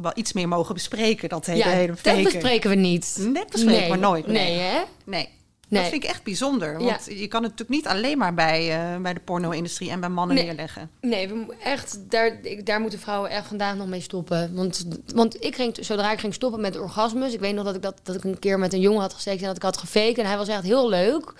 wel 0.00 0.12
iets 0.14 0.32
meer 0.32 0.48
mogen 0.48 0.74
bespreken. 0.74 1.28
Dat 1.28 1.46
hele, 1.46 1.58
Ja, 1.58 1.68
hele 1.68 1.94
dat 2.02 2.22
bespreken 2.22 2.70
we 2.70 2.76
niet. 2.76 3.18
Dat 3.34 3.50
bespreken 3.50 3.90
we 3.90 3.96
nooit. 3.96 4.26
Nee, 4.26 4.58
hè? 4.58 4.80
Nee. 5.04 5.28
Nee. 5.68 5.80
Dat 5.82 5.90
vind 5.90 6.02
ik 6.04 6.08
echt 6.10 6.22
bijzonder. 6.22 6.78
Want 6.78 7.04
je 7.04 7.28
kan 7.28 7.42
het 7.42 7.50
natuurlijk 7.50 7.68
niet 7.80 7.86
alleen 7.86 8.18
maar 8.18 8.34
bij, 8.34 8.92
eh, 8.94 9.00
bij 9.00 9.14
de 9.14 9.20
porno-industrie 9.20 9.90
en 9.90 10.00
bij 10.00 10.08
mannen 10.08 10.36
Nee. 10.36 10.44
neerleggen. 10.44 10.90
Nee, 11.00 11.28
we 11.28 11.54
echt, 11.62 11.98
daar, 12.10 12.38
ik, 12.42 12.66
daar 12.66 12.80
moeten 12.80 12.98
vrouwen 12.98 13.30
echt 13.30 13.46
vandaag 13.46 13.76
nog 13.76 13.86
mee 13.86 14.00
stoppen. 14.00 14.54
Want, 14.54 14.86
want 15.14 15.44
ik 15.44 15.54
ging, 15.54 15.76
zodra 15.80 16.12
ik 16.12 16.18
ging 16.18 16.34
stoppen 16.34 16.60
met 16.60 16.78
orgasmes... 16.78 17.32
Ik 17.32 17.40
weet 17.40 17.54
nog 17.54 17.64
dat 17.64 17.74
ik, 17.74 17.82
dat, 17.82 18.00
dat 18.02 18.14
ik 18.16 18.24
een 18.24 18.38
keer 18.38 18.58
met 18.58 18.72
een 18.72 18.80
jongen 18.80 19.00
had 19.00 19.14
gezeten 19.14 19.40
en 19.40 19.46
dat 19.46 19.56
ik 19.56 19.62
had 19.62 19.76
gefaked. 19.76 20.18
En 20.18 20.26
hij 20.26 20.36
was 20.36 20.48
echt 20.48 20.62
heel 20.62 20.88
leuk. 20.88 21.32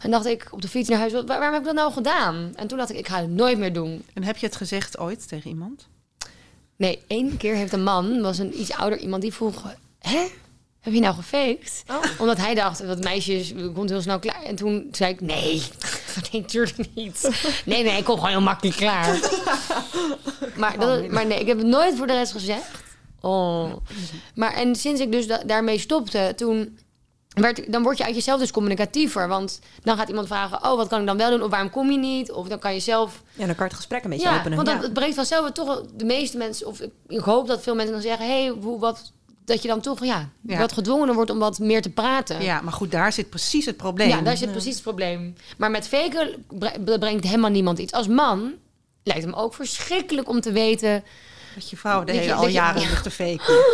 En 0.00 0.10
dacht 0.10 0.26
ik 0.26 0.46
op 0.50 0.62
de 0.62 0.68
fiets 0.68 0.88
naar 0.88 0.98
huis, 0.98 1.12
"Waar- 1.12 1.24
waarom 1.26 1.50
heb 1.52 1.58
ik 1.60 1.64
dat 1.66 1.74
nou 1.74 1.92
gedaan? 1.92 2.52
En 2.56 2.66
toen 2.66 2.78
dacht 2.78 2.90
ik, 2.90 2.96
ik 2.98 3.08
ga 3.08 3.20
het 3.20 3.30
nooit 3.30 3.58
meer 3.58 3.72
doen. 3.72 4.02
En 4.14 4.22
heb 4.24 4.36
je 4.36 4.46
het 4.46 4.56
gezegd 4.56 4.98
ooit 4.98 5.28
tegen 5.28 5.50
iemand? 5.50 5.86
Nee, 6.76 6.98
één 7.06 7.36
keer 7.36 7.54
heeft 7.54 7.72
een 7.72 7.82
man, 7.82 8.20
was 8.20 8.38
een 8.38 8.60
iets 8.60 8.72
ouder 8.72 8.98
iemand, 8.98 9.22
die 9.22 9.32
vroeg... 9.34 9.62
Hè? 9.98 10.26
Heb 10.88 10.96
je 10.96 11.02
nou 11.02 11.14
gefaked? 11.14 11.84
Omdat 12.18 12.36
hij 12.36 12.54
dacht, 12.54 12.86
dat 12.86 13.02
meisjes 13.02 13.52
komt 13.74 13.90
heel 13.90 14.00
snel 14.00 14.18
klaar. 14.18 14.42
En 14.42 14.56
toen 14.56 14.88
zei 14.92 15.12
ik, 15.12 15.20
nee, 15.20 15.62
nee, 16.32 16.40
natuurlijk 16.40 16.94
niet. 16.94 17.30
Nee, 17.64 17.82
nee, 17.82 17.98
ik 17.98 18.04
kom 18.04 18.14
gewoon 18.14 18.30
heel 18.30 18.40
makkelijk 18.40 18.76
klaar. 18.76 19.18
maar, 20.56 20.78
dat, 20.78 21.08
maar 21.08 21.26
nee, 21.26 21.40
ik 21.40 21.46
heb 21.46 21.58
het 21.58 21.66
nooit 21.66 21.96
voor 21.96 22.06
de 22.06 22.12
rest 22.12 22.32
gezegd. 22.32 22.70
Oh. 23.20 23.72
Maar 24.34 24.52
en 24.54 24.76
sinds 24.76 25.00
ik 25.00 25.12
dus 25.12 25.26
da- 25.26 25.42
daarmee 25.46 25.78
stopte, 25.78 26.32
toen... 26.36 26.78
Werd, 27.28 27.72
dan 27.72 27.82
word 27.82 27.98
je 27.98 28.04
uit 28.04 28.14
jezelf 28.14 28.40
dus 28.40 28.50
communicatiever. 28.50 29.28
Want 29.28 29.60
dan 29.82 29.96
gaat 29.96 30.08
iemand 30.08 30.26
vragen, 30.26 30.64
oh, 30.64 30.76
wat 30.76 30.88
kan 30.88 31.00
ik 31.00 31.06
dan 31.06 31.16
wel 31.16 31.30
doen? 31.30 31.42
Of 31.42 31.50
waarom 31.50 31.70
kom 31.70 31.90
je 31.90 31.98
niet? 31.98 32.32
Of 32.32 32.48
dan 32.48 32.58
kan 32.58 32.74
je 32.74 32.80
zelf 32.80 33.22
Ja, 33.34 33.46
dan 33.46 33.54
kan 33.54 33.66
het 33.66 33.76
gesprek 33.76 34.04
een 34.04 34.10
beetje 34.10 34.28
ja, 34.28 34.38
openen. 34.38 34.56
want 34.56 34.68
dat, 34.68 34.76
ja. 34.76 34.82
het 34.82 34.92
brengt 34.92 35.14
vanzelf 35.14 35.50
toch 35.50 35.82
de 35.94 36.04
meeste 36.04 36.36
mensen, 36.36 36.66
of 36.66 36.80
ik, 36.80 36.90
ik 37.06 37.20
hoop 37.20 37.46
dat 37.46 37.62
veel 37.62 37.74
mensen 37.74 37.92
dan 37.92 38.02
zeggen, 38.02 38.26
hey, 38.26 38.48
hoe, 38.48 38.78
wat, 38.78 39.12
dat 39.48 39.62
je 39.62 39.68
dan 39.68 39.80
toch 39.80 40.04
ja, 40.04 40.28
Ja. 40.40 40.58
wat 40.58 40.72
gedwongen 40.72 41.14
wordt 41.14 41.30
om 41.30 41.38
wat 41.38 41.58
meer 41.58 41.82
te 41.82 41.90
praten. 41.90 42.42
Ja, 42.42 42.60
maar 42.60 42.72
goed, 42.72 42.90
daar 42.90 43.12
zit 43.12 43.30
precies 43.30 43.66
het 43.66 43.76
probleem. 43.76 44.08
Ja, 44.08 44.20
daar 44.20 44.36
zit 44.36 44.50
precies 44.50 44.74
het 44.74 44.82
probleem. 44.82 45.34
Maar 45.56 45.70
met 45.70 45.88
faken 45.88 46.46
brengt 46.98 47.24
helemaal 47.24 47.50
niemand 47.50 47.78
iets. 47.78 47.92
Als 47.92 48.08
man 48.08 48.52
lijkt 49.02 49.22
het 49.22 49.30
me 49.34 49.40
ook 49.40 49.54
verschrikkelijk 49.54 50.28
om 50.28 50.40
te 50.40 50.52
weten. 50.52 51.04
Dat 51.54 51.70
je 51.70 51.76
vrouw 51.76 52.04
de 52.04 52.12
hele 52.12 52.34
al 52.34 52.46
je- 52.46 52.52
jaren 52.52 52.80
ja. 52.82 52.88
ligt 52.88 53.02
te 53.02 53.10
faken. 53.10 53.54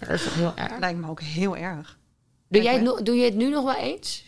Dat 0.00 0.08
is 0.10 0.22
toch 0.24 0.34
heel 0.34 0.52
erg. 0.56 0.78
Lijkt 0.78 0.98
me 1.00 1.08
ook 1.08 1.20
heel 1.20 1.56
erg. 1.56 1.96
Doe, 2.48 2.62
jij 2.62 2.82
doe 3.02 3.14
je 3.16 3.24
het 3.24 3.34
nu 3.34 3.48
nog 3.48 3.64
wel 3.64 3.74
eens? 3.82 4.24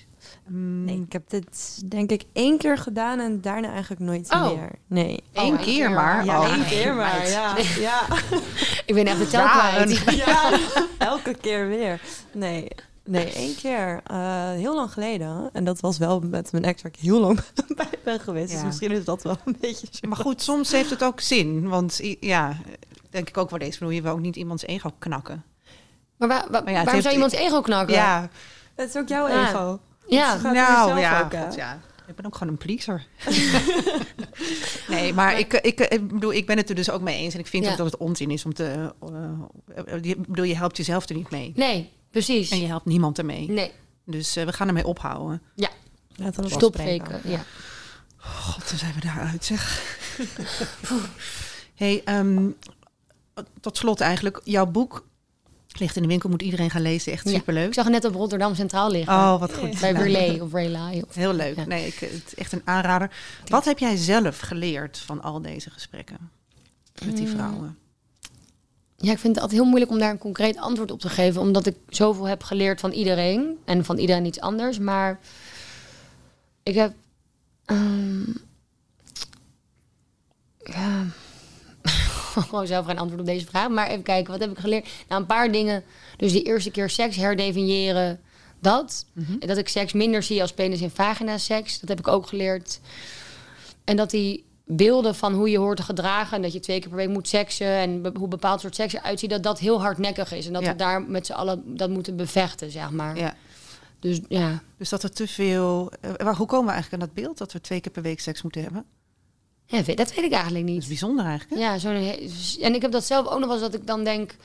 Mm, 0.48 0.84
Nee, 0.84 1.00
ik 1.06 1.12
heb 1.12 1.30
dit 1.30 1.82
denk 1.90 2.11
ik 2.11 2.22
één 2.32 2.58
keer 2.58 2.78
gedaan 2.78 3.20
en 3.20 3.40
daarna 3.40 3.68
eigenlijk 3.70 4.00
nooit 4.00 4.32
Oh. 4.32 4.46
meer. 4.52 4.70
Nee. 4.87 5.22
Eén 5.32 5.42
één 5.42 5.56
keer 5.56 5.64
keer 5.64 5.90
maar. 5.90 6.24
Ja, 6.24 6.40
Oh, 6.40 6.52
één 6.54 6.64
keer 6.66 6.94
maar. 6.94 7.16
meid. 7.18 7.28
Ja, 7.30 7.56
ja. 7.78 8.00
Ik 8.87 8.94
ben 8.94 9.06
echt 9.06 9.18
de 9.18 9.26
tel 9.26 9.40
Ja, 9.40 9.68
kwijt. 9.70 10.06
een- 10.06 10.16
ja, 10.26 10.58
elke 10.98 11.34
keer 11.34 11.68
weer. 11.68 12.00
Nee, 12.32 12.68
nee 13.04 13.32
één 13.32 13.56
keer. 13.56 14.00
eh, 14.04 14.50
heel 14.50 14.74
lang 14.74 14.92
geleden. 14.92 15.50
En 15.52 15.64
dat 15.64 15.80
was 15.80 15.98
wel 15.98 16.20
met 16.20 16.52
mijn 16.52 16.64
ex 16.64 16.82
waar 16.82 16.92
ik 16.94 17.00
heel 17.00 17.20
lang 17.20 17.40
bij 17.76 17.87
ben 18.04 18.20
geweest. 18.20 18.52
Dus 18.52 18.62
misschien 18.64 18.90
is 18.90 19.04
dat 19.04 19.22
wel 19.22 19.37
een 19.44 19.56
beetje... 19.61 19.87
Maar 20.08 20.16
goed, 20.18 20.42
soms 20.42 20.70
heeft 20.72 20.90
het 20.90 21.04
ook 21.04 21.20
zin. 21.20 21.68
Want 21.68 22.00
ja, 22.20 22.56
denk 23.11 23.28
ik 23.28 23.37
ook 23.37 23.50
wel 23.50 23.58
eens. 23.58 23.78
Bedoel, 23.78 23.94
je 23.94 24.02
wil 24.02 24.12
ook 24.12 24.20
niet 24.20 24.37
iemands 24.37 24.66
ego 24.66 24.90
knakken. 24.98 25.44
Maar, 26.16 26.28
Maar 26.28 26.40
ja, 26.50 26.72
het 26.72 26.84
waarom 26.84 27.02
zou 27.02 27.14
iemands 27.14 27.34
ego 27.34 27.61
knakken? 27.61 27.94
Ja, 27.94 28.28
Het 28.74 28.88
is 28.88 28.96
ook 28.96 29.08
jouw 29.08 29.28
Ja. 29.28 29.48
ego. 29.48 29.80
Ja. 30.08 30.32
voor 30.38 30.42
nou 30.52 30.54
ja, 31.00 31.20
ook, 31.22 31.32
hè? 31.32 31.44
god, 31.44 31.54
ja. 31.54 31.80
Ik 32.06 32.14
ben 32.16 32.26
ook 32.26 32.36
gewoon 32.36 32.52
een 32.52 32.58
pleaser. 32.58 33.06
nee, 34.94 35.14
maar 35.14 35.38
ik, 35.38 35.52
ik, 35.52 35.80
ik 35.80 36.08
bedoel, 36.08 36.32
ik 36.32 36.46
ben 36.46 36.56
het 36.56 36.68
er 36.68 36.74
dus 36.74 36.90
ook 36.90 37.00
mee 37.00 37.16
eens. 37.16 37.34
En 37.34 37.40
ik 37.40 37.46
vind 37.46 37.64
Ja. 37.64 37.70
ook 37.70 37.76
dat 37.76 37.86
het 37.86 37.96
onzin 37.96 38.30
is 38.30 38.44
om 38.44 38.54
te... 38.54 38.94
eh, 39.00 39.94
eh, 39.94 40.02
ik 40.02 40.26
bedoel, 40.26 40.44
je 40.44 40.56
helpt 40.56 40.76
jezelf 40.76 41.08
er 41.08 41.14
niet 41.16 41.30
mee. 41.30 41.52
Nee, 41.56 41.92
precies. 42.10 42.50
En 42.50 42.60
je 42.60 42.66
helpt 42.66 42.84
niemand 42.86 43.18
ermee. 43.18 43.48
Nee, 43.50 43.72
Dus 44.04 44.36
eh, 44.36 44.44
we 44.44 44.52
gaan 44.52 44.66
ermee 44.66 44.86
ophouden. 44.86 45.42
ja, 45.54 45.68
Laten 46.16 46.42
we. 46.42 47.20
Ja. 47.24 47.44
God, 48.16 48.68
dan 48.68 48.78
zijn 48.78 48.94
we 48.94 49.00
daaruit, 49.00 49.44
zeg. 49.44 49.82
hey, 51.74 52.02
ehm, 52.04 52.48
tot 53.60 53.76
slot 53.76 54.00
eigenlijk. 54.00 54.40
Jouw 54.44 54.66
boek 54.66 55.06
ligt 55.78 55.96
in 55.96 56.02
de 56.02 56.09
winkel. 56.09 56.28
Moet 56.31 56.42
iedereen 56.42 56.70
gaan 56.70 56.83
lezen. 56.83 57.12
Echt 57.12 57.28
Ja. 57.28 57.37
superleuk. 57.37 57.66
Ik 57.66 57.74
zag 57.74 57.85
het 57.85 57.92
net 57.92 58.04
op 58.04 58.14
Rotterdam 58.14 58.54
Centraal 58.54 58.90
liggen. 58.90 59.14
Oh, 59.14 59.40
wat 59.40 59.54
goed. 59.54 59.81
Bij 59.81 59.92
Relay 59.92 60.38
of 60.40 60.52
Relay. 60.52 61.04
Of... 61.09 61.14
Heel 61.14 61.33
leuk. 61.35 61.57
Ja. 61.57 61.64
Nee, 61.64 61.87
ik, 61.87 61.94
het 61.94 62.22
is 62.26 62.35
echt 62.35 62.52
een 62.52 62.62
aanrader. 62.64 63.11
Wat 63.46 63.64
heb 63.64 63.78
jij 63.78 63.96
zelf 63.96 64.38
geleerd 64.38 64.98
van 64.98 65.22
al 65.22 65.42
deze 65.42 65.70
gesprekken 65.70 66.31
met 67.04 67.16
die 67.16 67.26
Mm. 67.26 67.33
vrouwen? 67.33 67.78
Ja, 68.96 69.12
ik 69.12 69.18
vind 69.18 69.35
het 69.35 69.42
altijd 69.42 69.61
heel 69.61 69.68
moeilijk 69.68 69.90
om 69.90 69.98
daar 69.98 70.11
een 70.11 70.18
concreet 70.18 70.57
antwoord 70.57 70.90
op 70.90 71.00
te 71.00 71.09
geven. 71.09 71.40
Omdat 71.40 71.66
ik 71.66 71.76
zoveel 71.88 72.24
heb 72.24 72.42
geleerd 72.42 72.81
van 72.81 72.90
iedereen. 72.92 73.59
En 73.64 73.85
van 73.85 73.98
iedereen 73.98 74.24
iets 74.24 74.40
anders. 74.40 74.78
Maar 74.78 75.18
ik 76.62 76.74
heb... 76.74 76.92
ehm, 77.64 78.20
ja... 80.64 81.04
Gewoon 82.48 82.66
zelf 82.66 82.87
geen 82.87 82.98
antwoord 82.98 83.20
op 83.20 83.27
deze 83.27 83.46
vraag. 83.46 83.68
Maar 83.68 83.88
even 83.88 84.03
kijken, 84.03 84.31
wat 84.33 84.40
heb 84.40 84.51
ik 84.51 84.59
geleerd? 84.59 84.88
Nou, 85.09 85.20
een 85.20 85.27
paar 85.27 85.53
dingen. 85.53 85.83
Dus 86.16 86.33
die 86.33 86.42
eerste 86.42 86.70
keer 86.70 86.90
seks 86.90 87.16
herdefiniëren. 87.16 88.20
Dat. 88.61 89.07
En 89.40 89.48
dat 89.48 89.57
ik 89.57 89.68
seks 89.68 89.92
minder 89.92 90.22
zie 90.22 90.40
als 90.40 90.53
penis 90.53 90.81
en 90.81 90.90
vagina 90.90 91.38
seks. 91.38 91.81
Dat 91.81 91.88
heb 91.88 91.98
ik 91.98 92.09
ook 92.09 92.27
geleerd. 92.27 92.81
En 93.85 93.96
dat 93.96 94.11
die 94.11 94.44
beelden 94.66 95.14
van 95.14 95.33
hoe 95.35 95.51
je 95.51 95.59
hoort 95.59 95.77
te 95.77 95.83
gedragen... 95.83 96.37
en 96.37 96.42
dat 96.42 96.53
je 96.53 96.61
twee 96.61 96.79
keer 96.81 96.88
per 96.88 96.98
week 96.98 97.09
moet 97.09 97.29
seksen... 97.29 97.66
en 97.66 98.03
be- 98.03 98.12
hoe 98.18 98.29
bepaald 98.29 98.61
soort 98.61 98.74
seks 98.74 98.92
eruit 98.94 99.20
ziet... 99.20 99.31
dat 99.31 99.42
dat 99.42 99.59
heel 99.59 99.81
hardnekkig 99.81 100.33
is. 100.33 100.46
En 100.46 100.53
dat 100.53 100.62
Ja. 100.62 100.70
we 100.70 100.77
daar 100.77 101.03
met 101.03 101.27
z'n 101.27 101.33
allen 101.33 101.77
dat 101.77 101.90
moeten 101.90 102.16
bevechten, 102.16 102.70
zeg 102.70 102.90
maar. 102.90 103.16
Ja. 103.16 103.35
Dus 104.01 104.20
ja, 104.29 104.62
Dus 104.79 104.88
dat 104.88 105.03
er 105.03 105.12
te 105.12 105.29
veel... 105.29 105.92
eh, 106.01 106.11
waar- 106.16 106.37
hoe 106.37 106.46
komen 106.46 106.66
we 106.66 106.72
eigenlijk 106.72 107.03
aan 107.03 107.09
dat 107.09 107.22
beeld 107.24 107.38
dat 107.38 107.53
we 107.53 107.61
twee 107.61 107.81
keer 107.81 107.92
per 107.92 108.03
week 108.03 108.20
seks 108.20 108.42
moeten 108.42 108.62
hebben? 108.62 108.85
Ja 109.70 109.76
dat 109.83 109.87
weet 110.14 110.24
ik 110.24 110.33
eigenlijk 110.33 110.64
Dat 110.66 110.74
niet. 110.74 110.83
is 110.83 110.88
bijzonder 110.88 111.24
eigenlijk. 111.24 111.62
hè? 111.62 111.68
Ja, 111.74 111.78
he- 112.00 112.28
en 112.61 112.74
ik 112.74 112.83
heb 112.83 112.90
dat 112.92 113.04
zelf 113.04 113.26
ook 113.26 113.38
nog 113.38 113.46
wel 113.48 113.52
eens 113.62 113.70
dat 113.70 113.74
ik 113.81 113.87
dan 113.87 114.04
denk... 114.04 114.37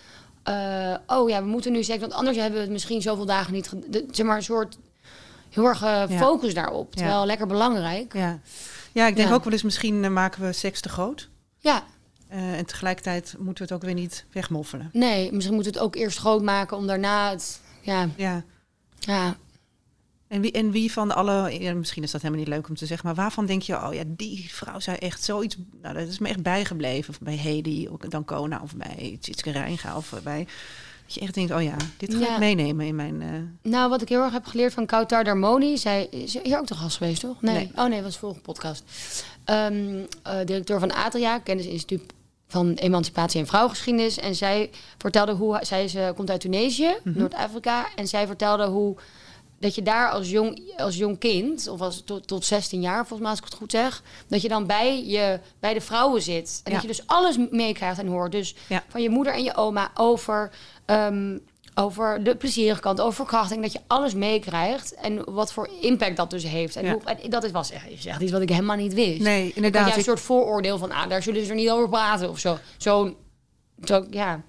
eh, 0.43 0.95
oh 1.07 1.29
ja, 1.29 1.41
we 1.43 1.47
moeten 1.49 1.71
nu 1.71 1.83
seks... 1.83 1.99
want 1.99 2.13
anders 2.13 2.37
hebben 2.37 2.55
we 2.55 2.61
het 2.63 2.71
misschien 2.71 3.01
zoveel 3.01 3.25
dagen 3.25 3.53
niet... 3.53 3.69
de- 3.87 4.05
zeg 4.11 4.25
maar 4.25 4.35
een 4.37 4.43
soort 4.43 4.77
heel 5.49 5.65
erg 5.65 5.81
eh, 5.83 6.03
Ja. 6.07 6.17
focus 6.17 6.53
daarop. 6.53 6.95
Terwijl 6.95 7.19
Ja. 7.19 7.25
lekker 7.25 7.47
belangrijk. 7.47 8.13
Ja, 8.13 8.39
ja 8.91 9.07
ik 9.07 9.15
denk 9.15 9.27
Ja. 9.27 9.33
ook 9.33 9.43
wel 9.43 9.53
eens 9.53 9.63
misschien 9.63 10.03
eh, 10.03 10.09
maken 10.09 10.41
we 10.45 10.53
seks 10.53 10.81
te 10.81 10.89
groot. 10.89 11.29
Ja, 11.59 11.83
en 12.29 12.65
tegelijkertijd 12.65 13.35
moeten 13.39 13.67
we 13.67 13.73
het 13.73 13.83
ook 13.83 13.89
weer 13.89 13.99
niet 14.01 14.25
wegmoffelen. 14.31 14.89
nee, 14.93 15.31
misschien 15.31 15.53
moeten 15.55 15.73
we 15.73 15.77
het 15.79 15.87
ook 15.87 15.95
eerst 15.95 16.17
groot 16.17 16.41
maken... 16.41 16.77
om 16.77 16.87
daarna 16.87 17.29
het... 17.29 17.59
Ja, 17.81 18.07
Ja. 18.15 18.43
ja, 18.99 19.35
En 20.33 20.41
wie, 20.41 20.51
en 20.51 20.71
wie 20.71 20.91
van 20.91 21.15
alle, 21.15 21.59
ja, 21.61 21.73
misschien 21.73 22.03
is 22.03 22.11
dat 22.11 22.21
helemaal 22.21 22.43
niet 22.43 22.53
leuk 22.53 22.69
om 22.69 22.75
te 22.75 22.85
zeggen, 22.85 23.05
maar 23.07 23.15
waarvan 23.15 23.45
denk 23.45 23.61
je, 23.61 23.75
oh 23.75 23.93
ja, 23.93 24.03
die 24.07 24.47
vrouw 24.53 24.79
zou 24.79 24.97
echt 24.97 25.23
zoiets, 25.23 25.57
nou 25.81 25.93
dat 25.95 26.07
is 26.07 26.19
me 26.19 26.27
echt 26.27 26.41
bijgebleven. 26.43 27.09
Of 27.09 27.19
bij 27.19 27.35
Hedy, 27.35 27.87
of 27.91 27.97
Dancona, 27.99 28.59
of 28.63 28.75
bij 28.75 29.17
Tjitske 29.21 29.51
Reinga, 29.51 29.97
of 29.97 30.13
bij 30.23 30.47
Dat 31.05 31.13
je 31.13 31.19
echt 31.21 31.33
denkt, 31.33 31.51
oh 31.51 31.61
ja, 31.63 31.75
dit 31.97 32.13
ga 32.13 32.19
Ja. 32.19 32.33
ik 32.33 32.39
meenemen 32.39 32.85
in 32.85 32.95
mijn... 32.95 33.21
eh, 33.21 33.71
Nou, 33.71 33.89
wat 33.89 34.01
ik 34.01 34.09
heel 34.09 34.21
erg 34.23 34.33
heb 34.33 34.45
geleerd 34.45 34.73
van 34.73 34.85
Kautar 34.85 35.23
Darmoni. 35.23 35.77
Zij 35.77 36.07
is 36.11 36.37
hier 36.43 36.57
ook 36.59 36.65
te 36.65 36.75
gast 36.75 36.97
geweest, 36.97 37.21
toch? 37.21 37.41
Nee. 37.41 37.53
Nee. 37.55 37.71
Oh 37.75 37.83
nee, 37.83 37.93
dat 37.95 38.03
was 38.03 38.13
de 38.13 38.19
vorige 38.19 38.39
podcast. 38.39 38.83
Ehm, 39.43 39.97
eh, 40.23 40.37
directeur 40.45 40.79
van 40.79 40.93
ATRIA, 40.93 41.39
kennisinstituut 41.39 42.13
van 42.47 42.73
emancipatie 42.73 43.39
en 43.39 43.47
vrouwengeschiedenis. 43.47 44.17
En 44.19 44.35
zij 44.35 44.69
vertelde 44.97 45.31
hoe... 45.31 45.59
Zij 45.61 45.83
is, 45.83 45.95
eh, 45.95 46.09
komt 46.15 46.29
uit 46.29 46.41
Tunesië, 46.41 46.95
Noord-Afrika. 47.03 47.87
En 47.95 48.07
zij 48.07 48.27
vertelde 48.27 48.65
hoe... 48.65 48.95
Dat 49.63 49.75
je 49.75 49.81
daar 49.81 50.09
als 50.09 50.29
jong, 50.29 50.73
als 50.77 50.95
jong 50.97 51.19
kind, 51.19 51.67
of 51.67 51.81
als 51.81 52.01
tot, 52.05 52.27
tot 52.27 52.45
16 52.45 52.81
jaar, 52.81 52.97
volgens 52.97 53.19
mij 53.19 53.29
als 53.29 53.39
ik 53.39 53.45
het 53.45 53.53
goed 53.53 53.71
zeg, 53.71 54.01
dat 54.27 54.41
je 54.41 54.47
dan 54.47 54.65
bij, 54.65 55.05
je, 55.05 55.39
bij 55.59 55.73
de 55.73 55.81
vrouwen 55.81 56.21
zit. 56.21 56.61
En 56.63 56.71
Ja. 56.71 56.71
dat 56.71 56.81
je 56.81 56.87
dus 56.87 57.07
alles 57.07 57.37
meekrijgt 57.51 57.99
en 57.99 58.07
hoort. 58.07 58.31
Dus 58.31 58.55
Ja. 58.67 58.83
van 58.87 59.01
je 59.01 59.09
moeder 59.09 59.33
en 59.33 59.43
je 59.43 59.55
oma 59.55 59.91
over, 59.93 60.51
ehm, 60.85 61.37
over 61.75 62.23
de 62.23 62.35
plezierige 62.35 62.81
kant, 62.81 63.01
over 63.01 63.13
verkrachting. 63.13 63.61
Dat 63.61 63.71
je 63.71 63.79
alles 63.87 64.13
meekrijgt 64.13 64.93
en 64.93 65.33
wat 65.33 65.53
voor 65.53 65.69
impact 65.81 66.17
dat 66.17 66.29
dus 66.29 66.43
heeft. 66.43 66.75
En, 66.75 66.85
Ja. 66.85 66.91
hoe, 66.91 67.01
en 67.03 67.29
dat 67.29 67.43
is, 67.43 67.51
was 67.51 67.71
echt, 67.71 67.89
is 67.89 68.05
echt 68.05 68.21
iets 68.21 68.31
wat 68.31 68.41
ik 68.41 68.49
helemaal 68.49 68.75
niet 68.77 68.93
wist. 68.93 69.19
Nee, 69.21 69.51
inderdaad. 69.55 69.87
jij 69.87 69.97
een 69.97 70.03
soort 70.03 70.19
vooroordeel 70.19 70.77
van, 70.77 70.91
ah, 70.91 71.09
daar 71.09 71.23
zullen 71.23 71.43
ze 71.43 71.49
er 71.49 71.55
niet 71.55 71.69
over 71.69 71.89
praten 71.89 72.29
of 72.29 72.39
zo. 72.39 72.57
Zo, 72.77 73.15
zo 73.83 74.05
ja. 74.09 74.41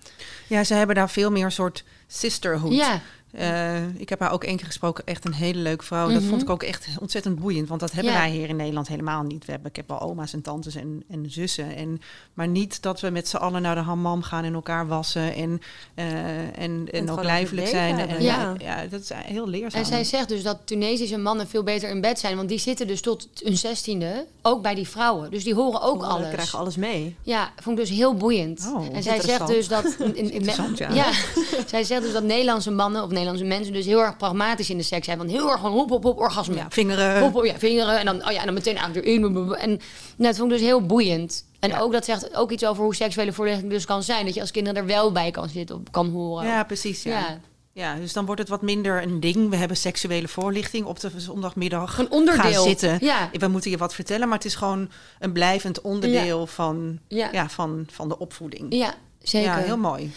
Ja, 0.49 0.65
ze 0.65 0.75
hebben 0.75 0.97
daar 0.97 1.11
veel 1.11 1.31
meer 1.31 1.45
een 1.45 1.53
soort 1.53 1.85
sisterhood. 2.07 2.73
Ja. 2.75 3.01
Eh, 3.37 3.89
ik 3.97 4.09
heb 4.09 4.21
haar 4.21 4.31
ook 4.33 4.45
één 4.45 4.57
keer 4.57 4.67
gesproken. 4.67 5.07
Echt 5.07 5.25
een 5.25 5.33
hele 5.35 5.59
leuke 5.59 5.85
vrouw. 5.85 6.09
Dat 6.13 6.23
vond 6.23 6.43
ik 6.43 6.51
ook 6.51 6.63
echt 6.63 6.87
ontzettend 7.01 7.39
boeiend. 7.39 7.69
Want 7.69 7.81
dat 7.81 7.93
hebben 7.93 8.13
Mhm. 8.13 8.23
Ja. 8.23 8.29
wij 8.29 8.37
hier 8.39 8.49
in 8.49 8.57
Nederland 8.57 8.89
helemaal 8.89 9.23
niet. 9.23 9.45
We 9.45 9.53
hebben, 9.53 9.71
ik 9.71 9.77
heb 9.77 9.89
wel 9.89 10.01
oma's 10.01 10.33
en 10.33 10.43
tantes 10.43 10.75
en, 10.75 11.03
en 11.09 11.31
zussen. 11.31 11.77
En, 11.77 12.01
maar 12.35 12.49
niet 12.49 12.83
dat 12.83 13.01
we 13.01 13.11
met 13.11 13.29
z'n 13.29 13.37
allen 13.37 13.63
naar 13.63 13.75
de 13.75 13.81
hammam 13.81 14.23
gaan 14.23 14.45
en 14.45 14.55
elkaar 14.55 14.87
wassen. 14.87 15.35
En, 15.35 15.61
eh, 15.95 16.59
en, 16.59 16.89
en, 16.91 17.11
ook 17.11 17.23
lijfelijk 17.23 17.67
zijn. 17.67 17.99
En, 17.99 18.23
ja. 18.23 18.55
ja, 18.59 18.87
dat 18.87 19.01
is 19.01 19.11
heel 19.15 19.49
leerzaam. 19.49 19.81
En 19.81 19.87
zij 19.87 20.05
zegt 20.05 20.29
dus 20.29 20.43
dat 20.43 20.59
Tunesische 20.65 21.17
mannen 21.19 21.49
veel 21.49 21.63
beter 21.63 21.89
in 21.91 22.01
bed 22.01 22.19
zijn. 22.19 22.37
Want 22.37 22.49
die 22.49 22.59
zitten 22.59 22.87
dus 22.87 23.01
tot 23.01 23.29
hun 23.43 23.57
zestiende 23.57 24.27
ook 24.43 24.63
bij 24.63 24.75
die 24.75 24.89
vrouwen. 24.89 25.31
Dus 25.31 25.45
die 25.45 25.55
horen 25.55 25.81
ook 25.83 26.03
Oh, 26.03 26.09
alles. 26.09 26.29
Krijgen 26.33 26.59
alles 26.59 26.77
mee. 26.77 27.17
Ja, 27.23 27.53
vond 27.63 27.79
ik 27.79 27.87
dus 27.87 27.97
heel 27.97 28.15
boeiend. 28.15 28.71
Oh, 28.75 28.87
en 28.97 29.03
zij 29.03 29.21
zegt 29.21 29.47
dus 29.47 29.69
dat. 29.69 29.85
In, 29.99 30.07
in- 30.07 30.15
in- 30.17 30.31
Interessant, 30.31 30.79
ja. 30.79 30.91
ja. 30.95 31.13
zij 31.67 31.85
zegt 31.85 32.03
dus 32.03 32.13
dat 32.13 32.23
Nederlandse 32.23 32.71
mannen 32.71 33.03
of 33.03 33.09
Nederlandse 33.09 33.23
mensen 33.33 33.73
dus 33.73 33.87
heel 33.87 34.01
erg 34.01 34.17
pragmatisch 34.17 34.71
in 34.71 34.77
de 34.77 34.83
seks 34.83 35.05
zijn. 35.07 35.19
Want 35.19 35.31
heel 35.31 35.51
erg 35.51 35.61
gewoon 35.61 35.73
hop, 35.77 35.89
hop, 35.91 36.03
hop, 36.03 36.19
orgasme. 36.19 36.55
ja, 36.55 36.67
vingeren. 36.71 37.21
Hop, 37.21 37.33
hop, 37.33 37.45
ja, 37.45 37.59
vingeren. 37.59 37.99
En 37.99 38.05
dan, 38.05 38.27
oh 38.27 38.33
ja, 38.33 38.39
en 38.39 38.45
dan 38.45 38.55
meteen 38.55 38.77
eigenlijk 38.77 39.07
erin. 39.07 39.25
En 39.55 39.69
nou, 39.69 39.81
dat 40.17 40.37
vond 40.37 40.53
ik 40.53 40.59
dus 40.59 40.67
heel 40.67 40.87
boeiend. 40.87 41.45
En 41.61 41.69
Ja. 41.71 41.79
ook 41.81 41.93
dat 41.93 42.05
zegt 42.05 42.35
ook 42.35 42.51
iets 42.51 42.65
over 42.67 42.85
hoe 42.85 42.95
seksuele 42.95 43.33
voorlichting 43.33 43.71
dus 43.71 43.85
kan 43.85 44.03
zijn. 44.03 44.25
Dat 44.25 44.35
je 44.35 44.41
als 44.41 44.51
kinderen 44.51 44.79
er 44.81 44.87
wel 44.87 45.13
bij 45.13 45.31
kan 45.31 45.49
zitten 45.49 45.77
of 45.77 45.83
kan 45.91 46.11
horen. 46.11 46.47
Ja, 46.47 46.65
precies. 46.65 47.03
Ja. 47.03 47.19
Ja. 47.19 47.41
Ja. 47.73 47.95
dus 47.95 48.13
dan 48.13 48.25
wordt 48.27 48.41
het 48.41 48.51
wat 48.51 48.63
minder 48.63 49.03
een 49.03 49.21
ding. 49.21 49.51
We 49.51 49.57
hebben 49.57 49.77
seksuele 49.77 50.29
voorlichting 50.29 50.85
op 50.87 51.01
de 51.01 51.11
zondagmiddag. 51.17 51.99
Een 51.99 52.11
onderdeel. 52.11 52.43
Gaan 52.53 52.63
zitten. 52.63 52.99
Ja. 53.01 53.31
We 53.33 53.49
moeten 53.49 53.71
je 53.71 53.77
wat 53.77 53.95
vertellen, 53.95 54.29
maar 54.29 54.37
het 54.37 54.47
is 54.47 54.55
gewoon 54.55 54.91
een 55.19 55.33
blijvend 55.33 55.81
onderdeel 55.81 56.47
van, 56.47 56.99
Ja. 57.09 57.29
ja. 57.33 57.49
van, 57.49 57.87
van 57.91 58.09
de 58.09 58.19
opvoeding. 58.19 58.67
Ja, 58.75 58.95
zeker. 59.25 59.51
Ja, 59.51 59.57
heel 59.57 59.77
mooi. 59.79 60.13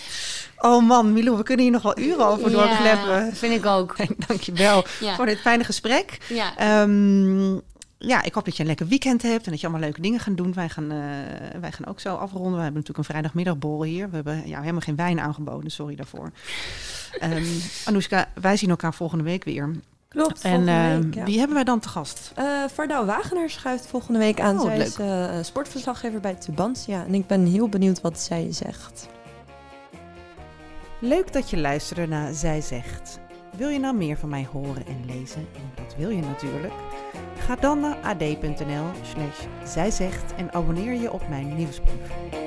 Oh 0.57 0.87
man, 0.87 1.13
Milou, 1.13 1.37
we 1.37 1.43
kunnen 1.43 1.63
hier 1.63 1.73
nog 1.73 1.81
wel 1.83 1.99
uren 1.99 2.25
over 2.27 2.51
doorkleppen. 2.51 3.25
Ja, 3.25 3.29
vind 3.33 3.53
ik 3.53 3.65
ook. 3.65 3.95
Dankjewel 4.27 4.85
Ja. 4.99 5.15
voor 5.15 5.25
dit 5.25 5.39
fijne 5.39 5.63
gesprek. 5.63 6.17
Ja. 6.29 6.57
Ehm, 6.57 7.53
ja, 7.97 8.23
ik 8.23 8.33
hoop 8.33 8.45
dat 8.45 8.55
je 8.55 8.61
een 8.61 8.67
lekker 8.67 8.87
weekend 8.87 9.21
hebt 9.21 9.45
en 9.45 9.51
dat 9.51 9.59
je 9.61 9.67
allemaal 9.67 9.85
leuke 9.85 10.01
dingen 10.01 10.19
gaat 10.19 10.37
doen. 10.37 10.53
Wij 10.53 10.69
gaan, 10.69 10.91
eh, 10.91 10.97
wij 11.61 11.71
gaan 11.71 11.85
ook 11.87 11.99
zo 11.99 12.15
afronden. 12.15 12.51
We 12.55 12.61
hebben 12.63 12.73
natuurlijk 12.81 12.97
een 12.97 13.13
vrijdagmiddagborrel 13.13 13.83
hier. 13.83 14.09
We 14.09 14.15
hebben 14.15 14.41
jou 14.45 14.59
helemaal 14.59 14.81
geen 14.81 14.95
wijn 14.95 15.19
aangeboden, 15.19 15.71
sorry 15.71 15.95
daarvoor. 15.95 16.31
Ehm 17.19 17.43
Anoushka, 17.85 18.29
wij 18.41 18.57
zien 18.57 18.69
elkaar 18.69 18.93
volgende 18.93 19.23
week 19.23 19.43
weer. 19.43 19.71
Klopt, 20.09 20.41
En 20.41 20.67
ehm, 20.67 21.01
week, 21.01 21.13
ja. 21.13 21.23
wie 21.23 21.37
hebben 21.37 21.55
wij 21.55 21.63
dan 21.63 21.79
te 21.79 21.87
gast? 21.89 22.31
Eh 22.35 22.45
Vardouw 22.73 23.05
Wagenaar 23.05 23.49
schuift 23.49 23.87
volgende 23.87 24.19
week 24.19 24.39
aan. 24.39 24.55
Oh, 24.55 24.61
zij 24.61 24.77
leuk. 24.77 24.87
is 24.87 24.97
eh, 24.97 25.29
sportverslaggever 25.41 26.19
bij 26.19 26.33
Tubantia. 26.35 27.05
En 27.05 27.13
ik 27.13 27.27
ben 27.27 27.45
heel 27.45 27.69
benieuwd 27.69 28.01
wat 28.01 28.19
zij 28.19 28.47
zegt. 28.51 29.07
Leuk 30.99 31.33
dat 31.33 31.49
je 31.49 31.57
luisterde 31.57 32.07
naar 32.07 32.33
Zij 32.33 32.61
Zegt. 32.61 33.19
Wil 33.57 33.69
je 33.69 33.79
nou 33.79 33.95
meer 33.95 34.17
van 34.17 34.29
mij 34.29 34.47
horen 34.51 34.85
en 34.85 35.05
lezen? 35.05 35.47
En 35.55 35.83
dat 35.83 35.95
wil 35.97 36.09
je 36.09 36.21
natuurlijk. 36.21 36.73
Ga 37.37 37.55
dan 37.55 37.79
naar 37.79 37.97
ad.nl 38.03 38.85
slash 39.01 39.69
zijzegt 39.73 40.35
en 40.35 40.53
abonneer 40.53 40.93
je 40.93 41.11
op 41.11 41.29
mijn 41.29 41.55
nieuwsbrief. 41.55 42.46